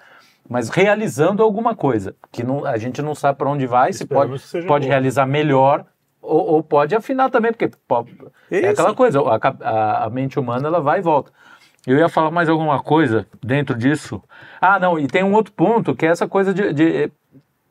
[0.50, 4.40] Mas realizando alguma coisa, que não, a gente não sabe para onde vai, se Esperamos
[4.40, 4.92] pode, seja pode boa.
[4.92, 5.84] realizar melhor
[6.20, 8.04] ou, ou pode afinar também, porque pô,
[8.50, 11.30] é aquela coisa, a, a- a mente humana ela vai e volta.
[11.86, 14.20] Eu ia falar mais alguma coisa dentro disso.
[14.60, 16.72] Ah, não, e tem um outro ponto, que é essa coisa de.
[16.74, 17.12] de-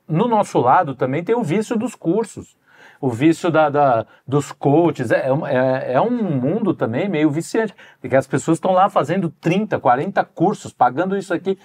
[0.07, 2.57] no nosso lado também tem o vício dos cursos.
[3.01, 5.11] O vício da, da- dos coaches.
[5.11, 7.73] É, um- é, é um mundo também meio viciante.
[8.01, 11.57] Porque as pessoas estão lá fazendo 30, 40 cursos, pagando isso aqui.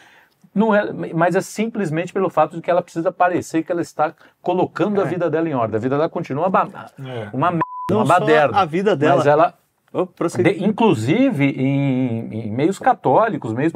[0.55, 4.14] Não é, mas é simplesmente pelo fato de que ela precisa parecer que ela está
[4.40, 5.76] colocando a vida dela em ordem.
[5.76, 6.68] A vida dela continua ba-
[6.98, 7.28] É.
[7.32, 8.59] uma merda, Não uma baderna.
[8.59, 9.16] a vida dela.
[9.16, 9.55] Mas ela,
[9.97, 10.09] Oh,
[10.43, 13.72] de- inclusive em, em meios católicos, meios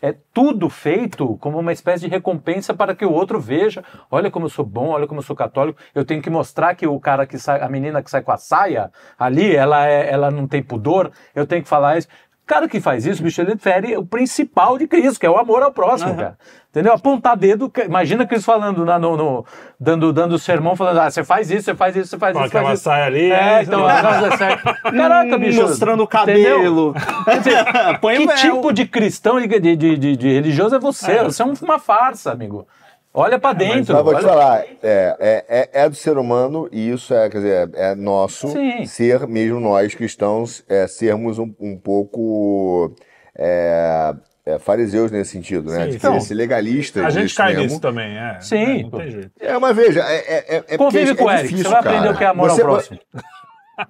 [0.00, 4.46] é tudo feito como uma espécie de recompensa para que o outro veja, olha como
[4.46, 7.26] eu sou bom, olha como eu sou católico, eu tenho que mostrar que o cara
[7.26, 10.62] que sai, a menina que sai com a saia ali, ela é, ela não tem
[10.62, 12.08] pudor, eu tenho que falar isso.
[12.50, 15.38] O cara que faz isso, bicho, ele fere o principal de Cristo, que é o
[15.38, 16.18] amor ao próximo, Aham.
[16.18, 16.38] cara.
[16.68, 16.92] Entendeu?
[16.92, 19.44] Apontar dedo, que- imagina Cristo falando, na- no, no-
[19.78, 22.50] dando, dando sermão, falando, ah, você faz isso, você faz isso, você faz Com isso,
[22.50, 22.82] faz aquela isso.
[22.82, 23.30] saia ali.
[23.30, 24.64] É, então, agora dá certo.
[24.82, 25.62] Caraca, bicho.
[25.62, 26.56] Mostrando o entendeu?
[26.56, 26.94] cabelo.
[27.24, 27.64] Quer dizer,
[28.02, 31.22] Põe que tipo de cristão e de, de, de, de religioso é você?
[31.22, 32.66] Você é um- uma farsa, amigo.
[33.12, 33.92] Olha pra dentro.
[33.94, 37.28] Mas vou te olha- falar, é, é, é, é do ser humano e isso é,
[37.28, 38.86] quer dizer, é nosso Sim.
[38.86, 42.94] ser, mesmo nós cristãos, é, sermos um, um pouco
[43.36, 44.14] é,
[44.46, 45.84] é, fariseus nesse sentido, né?
[45.84, 47.04] Sim, De então, ser legalistas.
[47.04, 47.64] A gente cai mesmo.
[47.64, 48.38] nisso também, é.
[48.40, 49.30] Sim, É, não tem jeito.
[49.40, 52.02] É, mas veja, é, é, é, é Convive com o Eric, difícil, você vai aprender
[52.02, 52.14] cara.
[52.14, 52.98] o que é amor Você- ao próximo.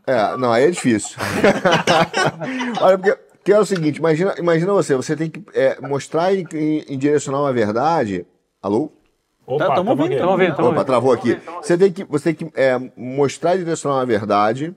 [0.06, 1.18] É, não, aí é difícil.
[2.80, 5.42] Olha, porque, porque é o seguinte, imagina, imagina você, você tem que
[5.82, 8.24] mostrar e, e- e direcionar uma verdade.
[8.62, 8.92] Alô?
[9.55, 10.16] Opa, Tá, tamo tamo ouvindo, aqui.
[10.20, 10.86] Tamo ouvindo, tamo Opa, ouvindo.
[10.86, 11.39] travou aqui.
[11.62, 14.74] Você tem que, você tem que é, mostrar e direcionar uma verdade,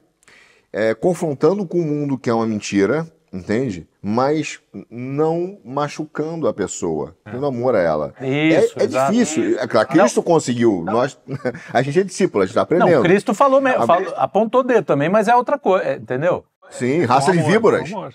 [0.71, 3.87] é, confrontando com o mundo que é uma mentira, entende?
[4.01, 4.59] Mas
[4.91, 8.13] não machucando a pessoa, tendo amor a ela.
[8.21, 9.59] Isso, é, é difícil.
[9.59, 10.83] É claro, Cristo conseguiu.
[10.85, 11.17] Nós,
[11.73, 12.91] a gente é discípulo, a gente está aprendendo.
[12.95, 16.43] Não, Cristo falou, me- A- falou- apontou dedo também, mas é outra coisa, é, entendeu?
[16.73, 17.91] Sim, raça Com de amor, víboras.
[17.91, 18.13] amor.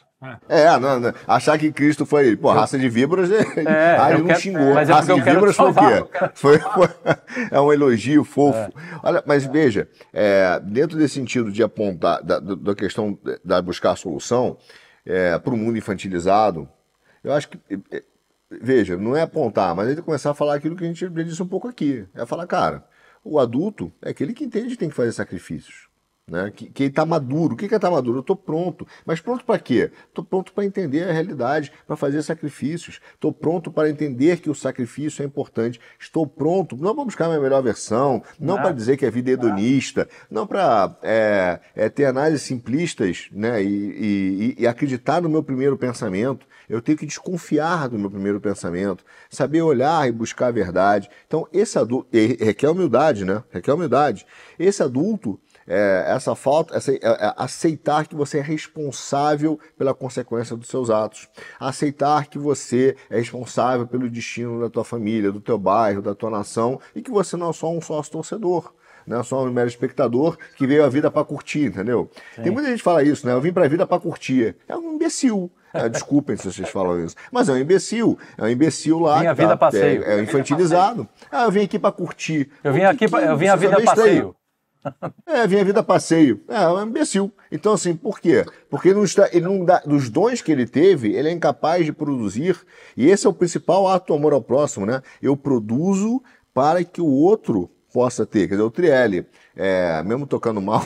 [0.49, 0.63] É.
[0.63, 4.19] É, não, não, achar que Cristo foi, pô, raça de víboras, é, ah, eu ele
[4.19, 4.79] não quero- xingou.
[4.79, 6.29] é raça de víboras foi o quê?
[6.35, 6.89] Foi, foi-
[7.53, 8.73] é um elogio fofo.
[9.03, 13.97] Olha, mas veja, é, dentro desse sentido de apontar, da, da questão da buscar a
[13.97, 14.57] solução
[15.43, 16.69] para o mundo infantilizado,
[17.23, 17.59] eu acho que,
[17.93, 18.03] é,
[18.61, 21.47] veja, não é apontar, mas é começar a falar aquilo que a gente disse um
[21.49, 22.07] pouco aqui.
[22.15, 22.85] É falar, cara,
[23.25, 25.88] o adulto é aquele que entende que tem que fazer sacrifícios
[26.29, 26.53] né?
[26.55, 27.55] Que, que ele está maduro.
[27.55, 28.19] O que que é estar maduro?
[28.19, 28.87] Eu estou pronto.
[29.07, 29.91] Mas pronto para quê?
[30.09, 33.01] Estou pronto para entender a realidade, para fazer sacrifícios.
[33.15, 35.81] Estou pronto para entender que o sacrifício é importante.
[35.99, 39.31] Estou pronto, não para buscar a minha melhor versão, não para dizer que a vida
[39.31, 43.63] é hedonista, não para é, é, ter análises simplistas né?
[43.63, 46.47] E, e- e acreditar no meu primeiro pensamento.
[46.69, 51.09] Eu tenho que desconfiar do meu primeiro pensamento, saber olhar e buscar a verdade.
[51.27, 53.43] Então, esse adulto, requer humildade, né?
[53.51, 54.27] Requer humildade.
[54.59, 60.57] Esse adulto é, essa falta, essa, é, é, aceitar que você é responsável pela consequência
[60.57, 61.29] dos seus atos,
[61.61, 66.31] aceitar que você é responsável pelo destino da tua família, do teu bairro, da tua
[66.31, 68.73] nação e que você não é só um sócio torcedor.
[69.07, 72.11] Não é só um mero espectador que veio a vida para curtir, entendeu?
[72.37, 72.43] Sim.
[72.43, 73.33] Tem muita gente que fala isso, né?
[73.33, 74.55] Eu vim para a vida para curtir.
[74.69, 75.51] É um imbecil.
[75.73, 77.17] É, desculpem se vocês falam isso.
[77.33, 78.19] Mas é um imbecil.
[78.37, 79.21] É um imbecil lá.
[79.21, 80.05] Vim a vida tá, passeio.
[80.05, 81.09] É, é infantilizado.
[81.33, 82.51] Ah, eu vim aqui para curtir.
[82.63, 84.37] Eu vim aqui, pra, eu vim a vida passeio.
[85.27, 86.41] É, vinha vida passeio.
[86.49, 87.33] É, é um imbecil.
[87.51, 88.45] Então, assim, por quê?
[88.71, 91.85] Porque ele não está, ele não dá, dos dons que ele teve, ele é incapaz
[91.85, 92.59] de produzir.
[92.97, 95.03] E esse é o principal ato do amor ao próximo, né?
[95.21, 96.23] Eu produzo
[96.55, 98.49] para que o outro possa ter.
[98.49, 100.83] Quer dizer, o Trielli, é, mesmo tocando mal,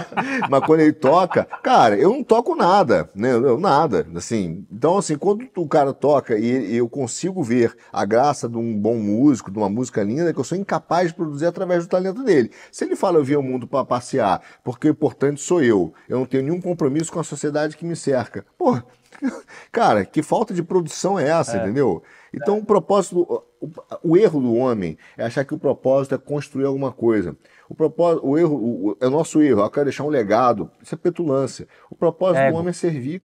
[0.48, 3.32] mas quando ele toca, cara, eu não toco nada, né?
[3.32, 4.66] Eu, nada, assim.
[4.70, 8.76] Então, assim, quando o cara toca e, e, eu consigo ver a graça de um
[8.78, 12.22] bom músico, de uma música linda, que eu sou incapaz de produzir através do talento
[12.22, 12.50] dele.
[12.70, 16.18] Se ele fala eu vim ao mundo para passear, porque o importante sou eu, eu
[16.18, 18.44] não tenho nenhum compromisso com a sociedade que me cerca.
[18.56, 18.80] Pô,
[19.70, 21.62] cara, que falta de produção é essa, é.
[21.62, 22.02] entendeu?
[22.32, 26.64] Então, o propósito, o, o, erro do homem é achar que o propósito é construir
[26.64, 27.36] alguma coisa.
[27.68, 29.60] O propósito, o erro, o, é o nosso erro.
[29.60, 30.70] Eu quero deixar um legado.
[30.82, 31.66] Isso é petulância.
[31.90, 32.50] O propósito é.
[32.50, 33.22] do homem é servir,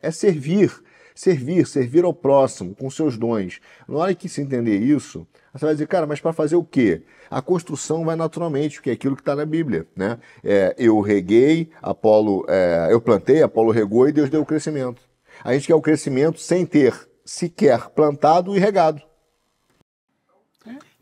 [0.00, 0.72] é servir,
[1.14, 3.60] servir, servir ao próximo com seus dons.
[3.86, 7.02] Na hora que se entender isso, você vai dizer, cara, mas para fazer o quê?
[7.30, 10.18] A construção vai naturalmente, que é aquilo que está na Bíblia, né?
[10.42, 15.02] É, eu reguei, Apolo, é, eu plantei, Apolo regou e Deus deu o crescimento.
[15.44, 16.94] A gente quer o crescimento sem ter
[17.24, 19.02] sequer plantado e regado.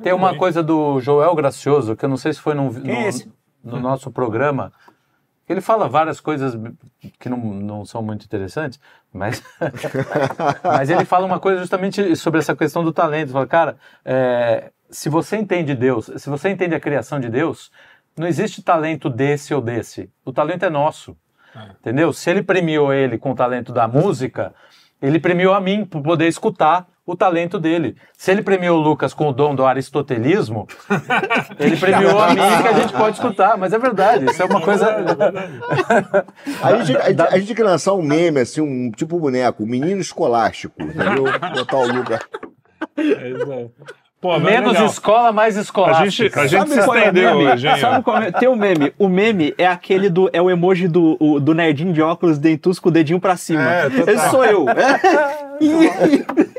[0.03, 3.11] Tem uma coisa do Joel Gracioso, que eu não sei se foi no, no, é
[3.63, 4.73] no nosso programa,
[5.49, 6.57] ele fala várias coisas
[7.19, 8.79] que não, não são muito interessantes,
[9.13, 9.43] mas,
[10.63, 13.27] mas ele fala uma coisa justamente sobre essa questão do talento.
[13.27, 17.73] Ele fala, cara, é, se você entende Deus, se você entende a criação de Deus,
[18.17, 20.09] não existe talento desse ou desse.
[20.25, 21.17] O talento é nosso.
[21.55, 21.73] É.
[21.81, 22.13] Entendeu?
[22.13, 24.55] Se ele premiou ele com o talento da música,
[25.03, 27.97] ele premiou a mim por poder escutar o talento dele.
[28.17, 30.67] Se ele premiou o Lucas com o dom do aristotelismo,
[31.59, 34.61] ele premiou a mim que a gente pode escutar, mas é verdade, isso é uma
[34.61, 34.87] coisa.
[36.63, 39.67] a, gente, a, a gente tem que lançar um meme, assim, um tipo boneco, um
[39.67, 41.25] menino escolástico, entendeu?
[41.55, 42.21] Botar o Lucas.
[42.97, 43.69] É,
[44.21, 44.87] Pô, Menos legal.
[44.87, 45.97] escola, mais escola.
[45.97, 47.77] A gente, a gente se é estendeu hoje, hein?
[47.79, 48.31] Sabe qual é?
[48.31, 48.93] Tem o um meme.
[48.99, 50.29] O meme é aquele do.
[50.31, 53.63] É o emoji do, o, do nerdinho de óculos dentusco com o dedinho pra cima.
[53.63, 54.67] É, Esse sou eu.
[54.69, 56.50] é,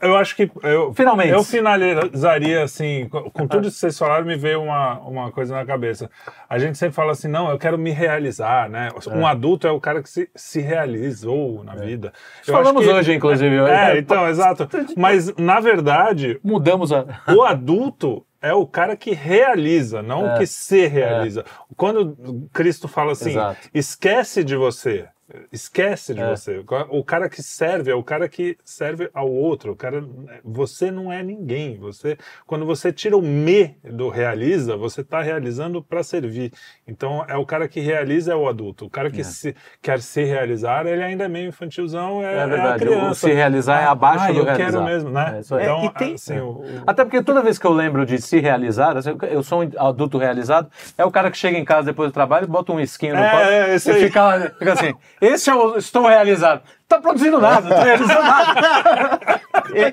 [0.00, 1.30] eu acho que eu, Finalmente.
[1.30, 5.66] eu finalizaria assim, com tudo isso que vocês falaram, me veio uma, uma coisa na
[5.66, 6.10] cabeça.
[6.48, 8.90] A gente sempre fala assim, não, eu quero me realizar, né?
[9.08, 9.30] Um é.
[9.30, 11.78] adulto é o cara que se, se realizou na é.
[11.78, 12.12] vida.
[12.46, 13.56] Eu Falamos que, hoje, inclusive.
[13.56, 14.68] É, então, exato.
[14.96, 16.38] Mas, na verdade...
[16.42, 17.04] Mudamos a...
[17.34, 20.38] O adulto é o cara que realiza, não o é.
[20.38, 21.40] que se realiza.
[21.40, 21.44] É.
[21.76, 23.68] Quando Cristo fala assim, Exato.
[23.74, 25.06] esquece de você,
[25.52, 26.30] esquece de é.
[26.30, 26.64] você.
[26.90, 29.72] O cara que serve é o cara que serve ao outro.
[29.72, 30.04] O cara,
[30.44, 31.78] você não é ninguém.
[31.78, 36.52] Você, quando você tira o me do realiza, você está realizando para servir.
[36.86, 38.86] Então é o cara que realiza é o adulto.
[38.86, 39.24] O cara que é.
[39.24, 42.68] se, quer se realizar, ele ainda é meio infantilzão, é, é verdade.
[42.68, 43.10] É a criança.
[43.10, 44.66] O se realizar é abaixo ah, do eu realizar.
[44.66, 45.40] quero mesmo, né?
[45.40, 46.64] É, então, tem, assim, o, o...
[46.86, 50.18] Até porque toda vez que eu lembro de se realizar, assim, eu sou um adulto
[50.18, 53.18] realizado, é o cara que chega em casa depois do trabalho bota um skin no
[53.18, 54.94] é, e fica, fica assim.
[55.20, 56.62] Esse é o estou realizado.
[56.88, 59.40] Tá produzindo nada, tá realizando nada.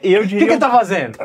[0.01, 1.17] E, eu diria, o que, que tá fazendo?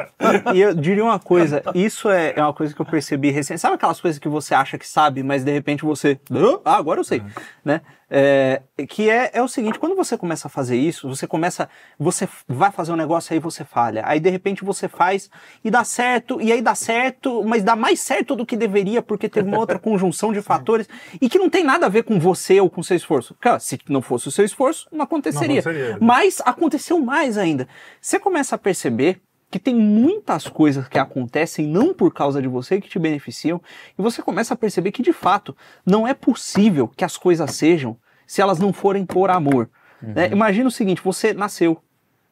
[0.52, 3.60] E eu diria uma coisa, isso é, é uma coisa que eu percebi recente.
[3.60, 6.18] Sabe aquelas coisas que você acha que sabe, mas de repente você.
[6.64, 7.20] Ah, agora eu sei.
[7.20, 7.30] Uhum.
[7.64, 7.80] Né?
[8.12, 12.28] É, que é, é o seguinte, quando você começa a fazer isso, você começa, você
[12.48, 15.30] vai fazer um negócio aí você falha, aí de repente você faz
[15.62, 19.28] e dá certo, e aí dá certo, mas dá mais certo do que deveria porque
[19.28, 20.88] teve uma outra conjunção de fatores
[21.20, 23.36] e que não tem nada a ver com você ou com seu esforço.
[23.38, 25.54] Cara, se não fosse o seu esforço, não aconteceria.
[25.54, 25.59] Não
[26.00, 27.68] Mas aconteceu mais ainda.
[28.00, 29.20] Você começa a perceber
[29.50, 33.60] que tem muitas coisas que acontecem não por causa de você que te beneficiam,
[33.98, 37.96] e você começa a perceber que de fato não é possível que as coisas sejam
[38.26, 39.68] se elas não forem por amor.
[40.00, 40.12] Uhum.
[40.12, 40.28] Né?
[40.30, 41.82] Imagina o seguinte: você nasceu.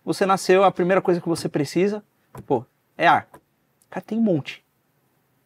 [0.05, 2.02] Você nasceu, a primeira coisa que você precisa,
[2.46, 2.64] pô,
[2.96, 3.28] é ar.
[3.90, 4.64] Cara, tem um monte.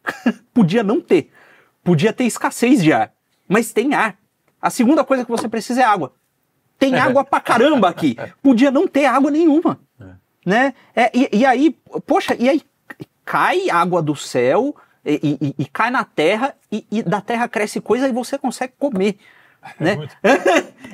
[0.53, 1.31] Podia não ter.
[1.83, 3.11] Podia ter escassez de ar.
[3.47, 4.17] Mas tem ar.
[4.61, 6.13] A segunda coisa que você precisa é água.
[6.77, 8.15] Tem água pra caramba aqui.
[8.41, 9.79] Podia não ter água nenhuma
[10.45, 10.73] né?
[10.95, 11.75] É, e, e, aí,
[12.05, 12.61] poxa, e aí
[13.25, 14.75] cai água do céu
[15.05, 19.17] e, e, e cai na terra e, da terra cresce coisa e você consegue comer.
[19.79, 19.95] Né?
[19.95, 20.15] muito-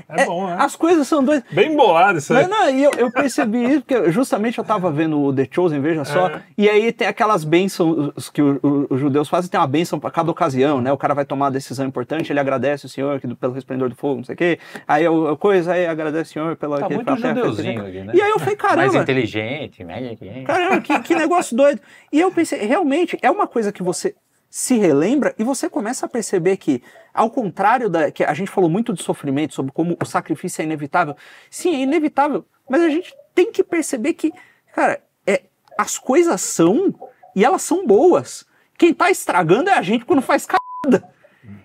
[0.08, 0.56] É bom, né?
[0.60, 1.44] As coisas são doidas.
[1.52, 2.48] Bem bolado isso aí.
[2.48, 5.80] Não, não, e eu, eu percebi isso, porque justamente eu tava vendo o The Chosen,
[5.82, 6.42] veja só, É.
[6.58, 10.10] e aí tem aquelas bênçãos que o- o- os judeus fazem, tem uma bênção para
[10.10, 10.92] cada ocasião, né?
[10.92, 13.96] O cara vai tomar uma decisão importante, ele agradece o Senhor que, pelo resplendor do
[13.96, 14.60] fogo, não sei o quê.
[14.88, 16.80] Aí a coisa, aí agradece o Senhor pela...
[16.80, 18.14] Tá que muito fala, "Terra judeuzinho fértil", aqui, né?
[18.16, 20.18] E aí eu falei, Mais caramba, inteligente, mais...
[20.46, 21.80] Caramba, que, que negócio doido.
[22.12, 24.16] E eu pensei, realmente, é uma coisa que você
[24.50, 26.82] se relembra e você começa a perceber que,
[27.14, 28.12] ao contrário da.
[28.12, 31.16] que a gente falou muito de sofrimento, sobre como o sacrifício é inevitável.
[31.50, 34.34] Sim, é inevitável, mas a gente tem que perceber que,
[34.74, 35.44] cara, é,
[35.78, 36.94] as coisas são
[37.36, 38.46] e elas são boas.
[38.78, 41.08] Quem tá estragando é a gente quando faz cagada.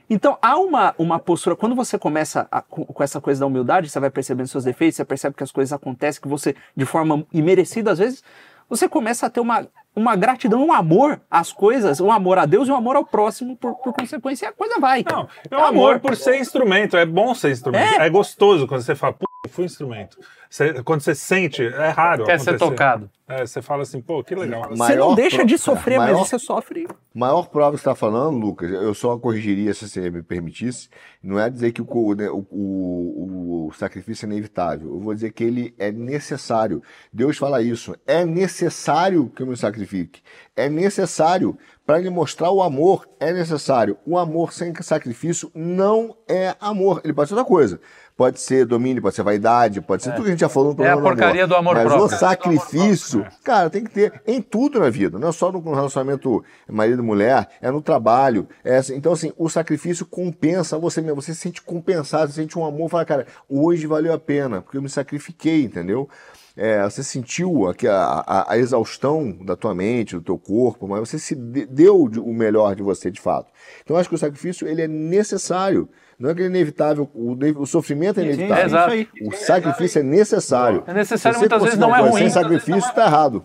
[0.08, 3.88] Então há uma, uma postura, quando você começa a- com, com essa coisa da humildade,
[3.88, 7.26] você vai percebendo seus defeitos, você percebe que as coisas acontecem, que você, de forma
[7.32, 8.22] imerecida às vezes,
[8.68, 9.66] você começa a ter uma,
[9.96, 13.56] uma gratidão, um amor às coisas, um amor a Deus e um amor ao próximo,
[13.56, 15.04] por, por consequência, a coisa vai.
[15.08, 16.00] Não, é É um amor amor.
[16.00, 16.96] por ser instrumento.
[16.96, 18.00] É bom ser instrumento.
[18.00, 19.14] É, gostoso quando você fala,
[19.44, 20.18] eu fui instrumento.
[20.54, 22.24] Você- quando você sente, é raro.
[22.24, 22.70] Quer ser acontecer.
[22.70, 23.10] tocado.
[23.26, 24.68] É, você fala assim, pô, que legal.
[24.70, 26.86] Você não deixa pro- de sofrer, maior- mas você sofre.
[27.12, 30.88] Maior prova que você está falando, Lucas, eu só corrigiria se você me permitisse,
[31.22, 34.94] não é dizer que o, o- o- o sacrifício é inevitável.
[34.94, 36.82] Eu vou dizer que ele é necessário.
[37.12, 37.96] Deus fala isso.
[38.06, 40.20] É necessário que eu me sacrifique.
[40.54, 41.58] É necessário.
[41.86, 43.98] Para lhe mostrar o amor, é necessário.
[44.06, 47.00] O amor sem sacrifício não é amor.
[47.04, 47.80] Ele pode ser outra coisa.
[48.16, 50.82] Pode ser domínio, pode ser vaidade, pode ser tudo que a gente já falou no
[50.82, 52.04] É a programa porcaria do amor Mas próprio.
[52.04, 56.44] o sacrifício, cara, tem que ter em tudo na vida, não é só no relacionamento
[56.68, 58.48] marido e mulher, é no trabalho.
[58.64, 62.58] É assim, então, assim, o sacrifício compensa você mesmo, você se sente compensado, você sente
[62.58, 66.08] um amor, fala, cara, hoje valeu a pena, porque eu me sacrifiquei, entendeu?
[66.56, 71.00] É, você sentiu aqui a, a- a exaustão da tua mente, do teu corpo, mas
[71.00, 73.50] você se de- deu de- o melhor de você, de fato.
[73.82, 75.88] Então, acho que o sacrifício, ele é necessário.
[76.18, 78.56] Não é que é inevitável, o, o sofrimento é inevitável.
[78.62, 78.92] é exato.
[79.22, 80.84] O sacrifício é necessário.
[80.86, 82.18] É necessário, Se você muitas vezes não é ruim.
[82.22, 83.44] Sem sacrifício está errado.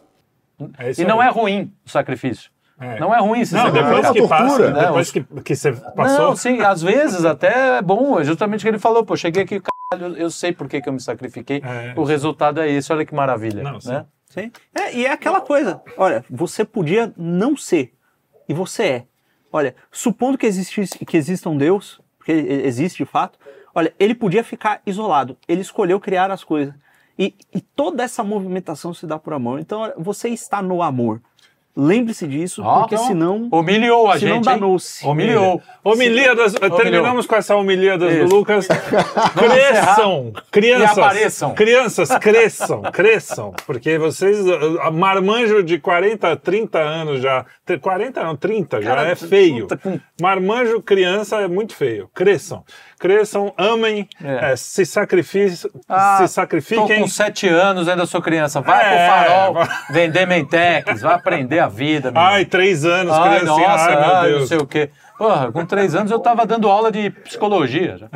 [0.78, 1.28] É E não aí.
[1.28, 2.52] é ruim o sacrifício.
[2.82, 2.98] É.
[3.00, 3.88] Não é ruim esse Não, sacrifício.
[3.96, 4.72] depois É uma que passa, tortura.
[4.72, 4.86] né?
[4.86, 6.20] depois que, que você passou.
[6.28, 9.44] Não, sim, às vezes até é bom, é justamente o que ele falou, pô, cheguei
[9.44, 11.94] aqui, caralho, eu sei por que, que eu me sacrifiquei, É.
[11.98, 13.90] o resultado é esse, olha que maravilha, Não, sim.
[13.90, 14.06] né?
[14.30, 14.52] Sim.
[14.74, 15.82] É, e é aquela coisa.
[15.98, 17.92] Olha, você podia não ser.
[18.48, 19.04] E você é.
[19.52, 23.40] Olha, supondo que, existisse, que exista um Deus, porque existe de fato,
[23.74, 25.36] olha, ele podia ficar isolado.
[25.48, 26.76] Ele escolheu criar as coisas.
[27.18, 29.60] E, e toda essa movimentação se dá por amor.
[29.60, 31.22] Então, você está no amor.
[31.82, 33.50] Lembre-se disso, Ó, porque então, senão.
[33.52, 35.06] Humilhou a senão gente, danou-se.
[35.06, 35.62] Humilhou.
[35.84, 38.26] Homilia das, terminamos com essa homilia das do.
[38.36, 38.68] Lucas.
[39.38, 40.98] Cresçam, crianças.
[40.98, 41.54] E apareçam.
[41.54, 43.54] Crianças, cresçam, cresçam.
[43.66, 44.38] Porque vocês,
[44.94, 47.46] marmanjo de 40, 30 anos já.
[47.66, 49.62] te- 40 não, 30 já Cara, é feio.
[49.68, 52.10] puta, com- Marmanjo, criança é muito feio.
[52.14, 52.64] Cresçam.
[53.00, 54.52] Cresçam, amem, É.
[54.52, 55.58] é, se, sacrifiquem,
[55.88, 57.00] Ah, se sacrifiquem.
[57.00, 58.60] com sete anos, ainda sou criança.
[58.60, 62.12] Vai É, pro farol, vai- vender Mentex, vai aprender a vida.
[62.12, 62.30] menino.
[62.30, 63.68] Ai, três anos, Ai, criancinha.
[63.70, 64.50] nossa, Ai, meu ai, não Deus.
[64.50, 64.90] sei o quê.
[65.18, 67.98] Porra, com três anos eu tava dando aula de psicologia.
[67.98, 68.08] Já.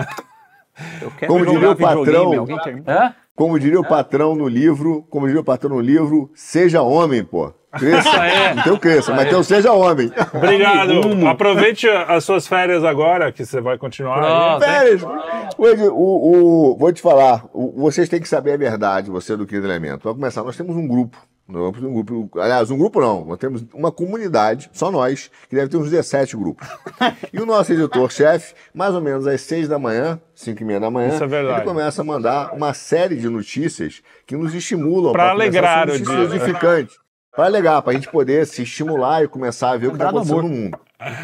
[1.01, 2.93] Eu quero Como jogar diria o videogame, patrão, alguém termina?
[3.19, 3.22] É?
[3.35, 7.51] Como diria o patrão no livro, como diria o patrão no livro, seja homem, pô.
[7.77, 8.07] Cresça.
[8.07, 8.53] Isso aí.
[8.55, 9.29] Não tem o cresça, mas aí.
[9.31, 10.11] tem o seja homem.
[10.31, 11.27] Obrigado.
[11.27, 14.59] Aproveite as suas férias agora, que você vai continuar aí.
[14.61, 15.01] Férias.
[15.57, 15.93] Hoje, o,
[16.73, 20.03] o- vou te falar, o- vocês têm que saber a verdade, você do Quinto Elemento.
[20.03, 21.17] Vai começar, nós temos um grupo.
[21.47, 25.55] Nós temos um grupo, aliás, um grupo não, nós temos uma comunidade, só nós, que
[25.55, 26.67] deve ter uns 17 grupos.
[27.33, 30.89] E o nosso editor-chefe, mais ou menos às 6 da manhã, 5 e meia da
[30.89, 31.59] manhã, Isso é verdade.
[31.61, 36.23] ele começa a mandar uma série de notícias que nos estimulam começar alegrar o dia.
[36.35, 36.95] edificantes.
[37.35, 40.09] Para alegar, para a gente poder se estimular e começar a ver o que está
[40.09, 40.79] acontecendo no mundo.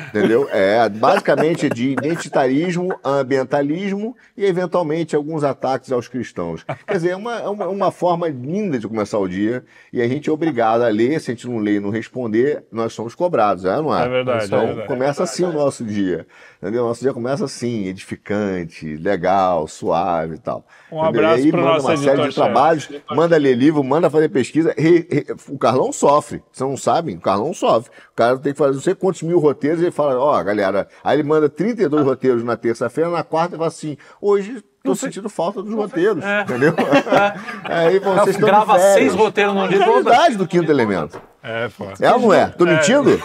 [0.09, 0.47] Entendeu?
[0.51, 6.65] É basicamente de identitarismo, ambientalismo e, eventualmente, alguns ataques aos cristãos.
[6.87, 10.07] Quer dizer, é uma, é uma, uma forma linda de começar o dia e a
[10.07, 11.19] gente é obrigado a ler.
[11.19, 14.05] Se a gente não ler e não responder, nós somos cobrados, é, não é?
[14.05, 14.87] É verdade, Então, é verdade.
[14.87, 16.25] começa assim o nosso dia.
[16.61, 16.83] Entendeu?
[16.85, 20.65] Nosso dia começa assim, edificante, legal, suave e tal.
[20.91, 21.21] Um Entendeu?
[21.21, 24.73] abraço e manda nosso uma série de trabalhos, manda ler livro, manda fazer pesquisa.
[24.77, 26.43] Re- re- o Carlão sofre.
[26.51, 27.15] Vocês não sabem?
[27.15, 27.89] O Carlão sofre.
[28.11, 30.89] O cara tem que fazer não sei quantos mil roteiros e ele fala, ó, galera.
[31.01, 35.29] Aí ele manda 32 roteiros na terça-feira, na quarta ele fala assim, hoje tô sentindo
[35.29, 36.21] falta dos roteiros.
[36.43, 36.73] Entendeu?
[37.63, 41.21] aí vocês estão Grava seis roteiros num dia É a realidade do quinto elemento.
[41.41, 41.85] É, pô.
[42.01, 42.47] É ou não é?
[42.47, 42.75] Tô É.
[42.75, 43.21] mentindo?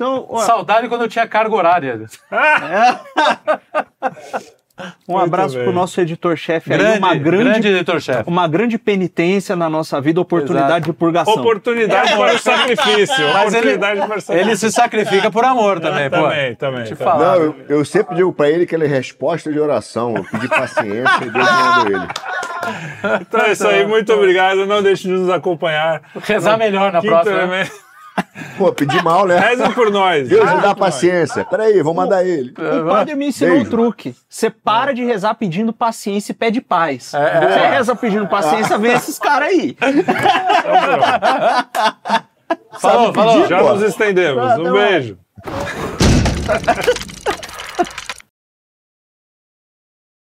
[0.00, 2.00] Então, ó, Saudade quando eu tinha carga horária.
[5.06, 5.64] Um Muito abraço bem.
[5.64, 6.96] pro nosso editor-chefe aí.
[6.96, 8.24] Uma grande, grande, editor-chefe.
[8.26, 10.86] uma grande penitência na nossa vida, oportunidade Exato.
[10.86, 11.34] de purgação.
[11.34, 13.28] Oportunidade para o sacrifício.
[13.34, 14.34] Mas ele, Oportunidade para o sacrifício.
[14.50, 16.16] ele se sacrifica por amor também, pô.
[16.16, 16.84] Também, também.
[16.84, 17.18] Te também.
[17.18, 20.14] Não, eu, eu sempre digo pra ele que ele é resposta de oração.
[20.16, 22.08] Eu pedi paciência e Deus mandou ele.
[23.20, 24.64] Então é isso aí, muito obrigado.
[24.64, 26.00] Não deixe de nos acompanhar.
[26.22, 27.36] Rezar melhor na próxima.
[27.36, 27.42] né?
[27.42, 27.89] também.
[28.56, 29.38] Pô, pedi mal, né?
[29.38, 30.28] Rezem por nós.
[30.28, 30.78] Deus me dá nós.
[30.78, 31.44] paciência.
[31.44, 32.52] Peraí, vou mandar ele.
[32.52, 33.66] O padre me ensinou Beijo.
[33.66, 34.14] um truque.
[34.28, 37.14] Você para de rezar pedindo paciência e pede paz.
[37.14, 37.40] É, é.
[37.40, 39.76] Você reza pedindo paciência, vem esses caras aí.
[42.78, 43.46] Falou, falou.
[43.46, 44.58] Já nos estendemos.
[44.58, 45.18] Um beijo.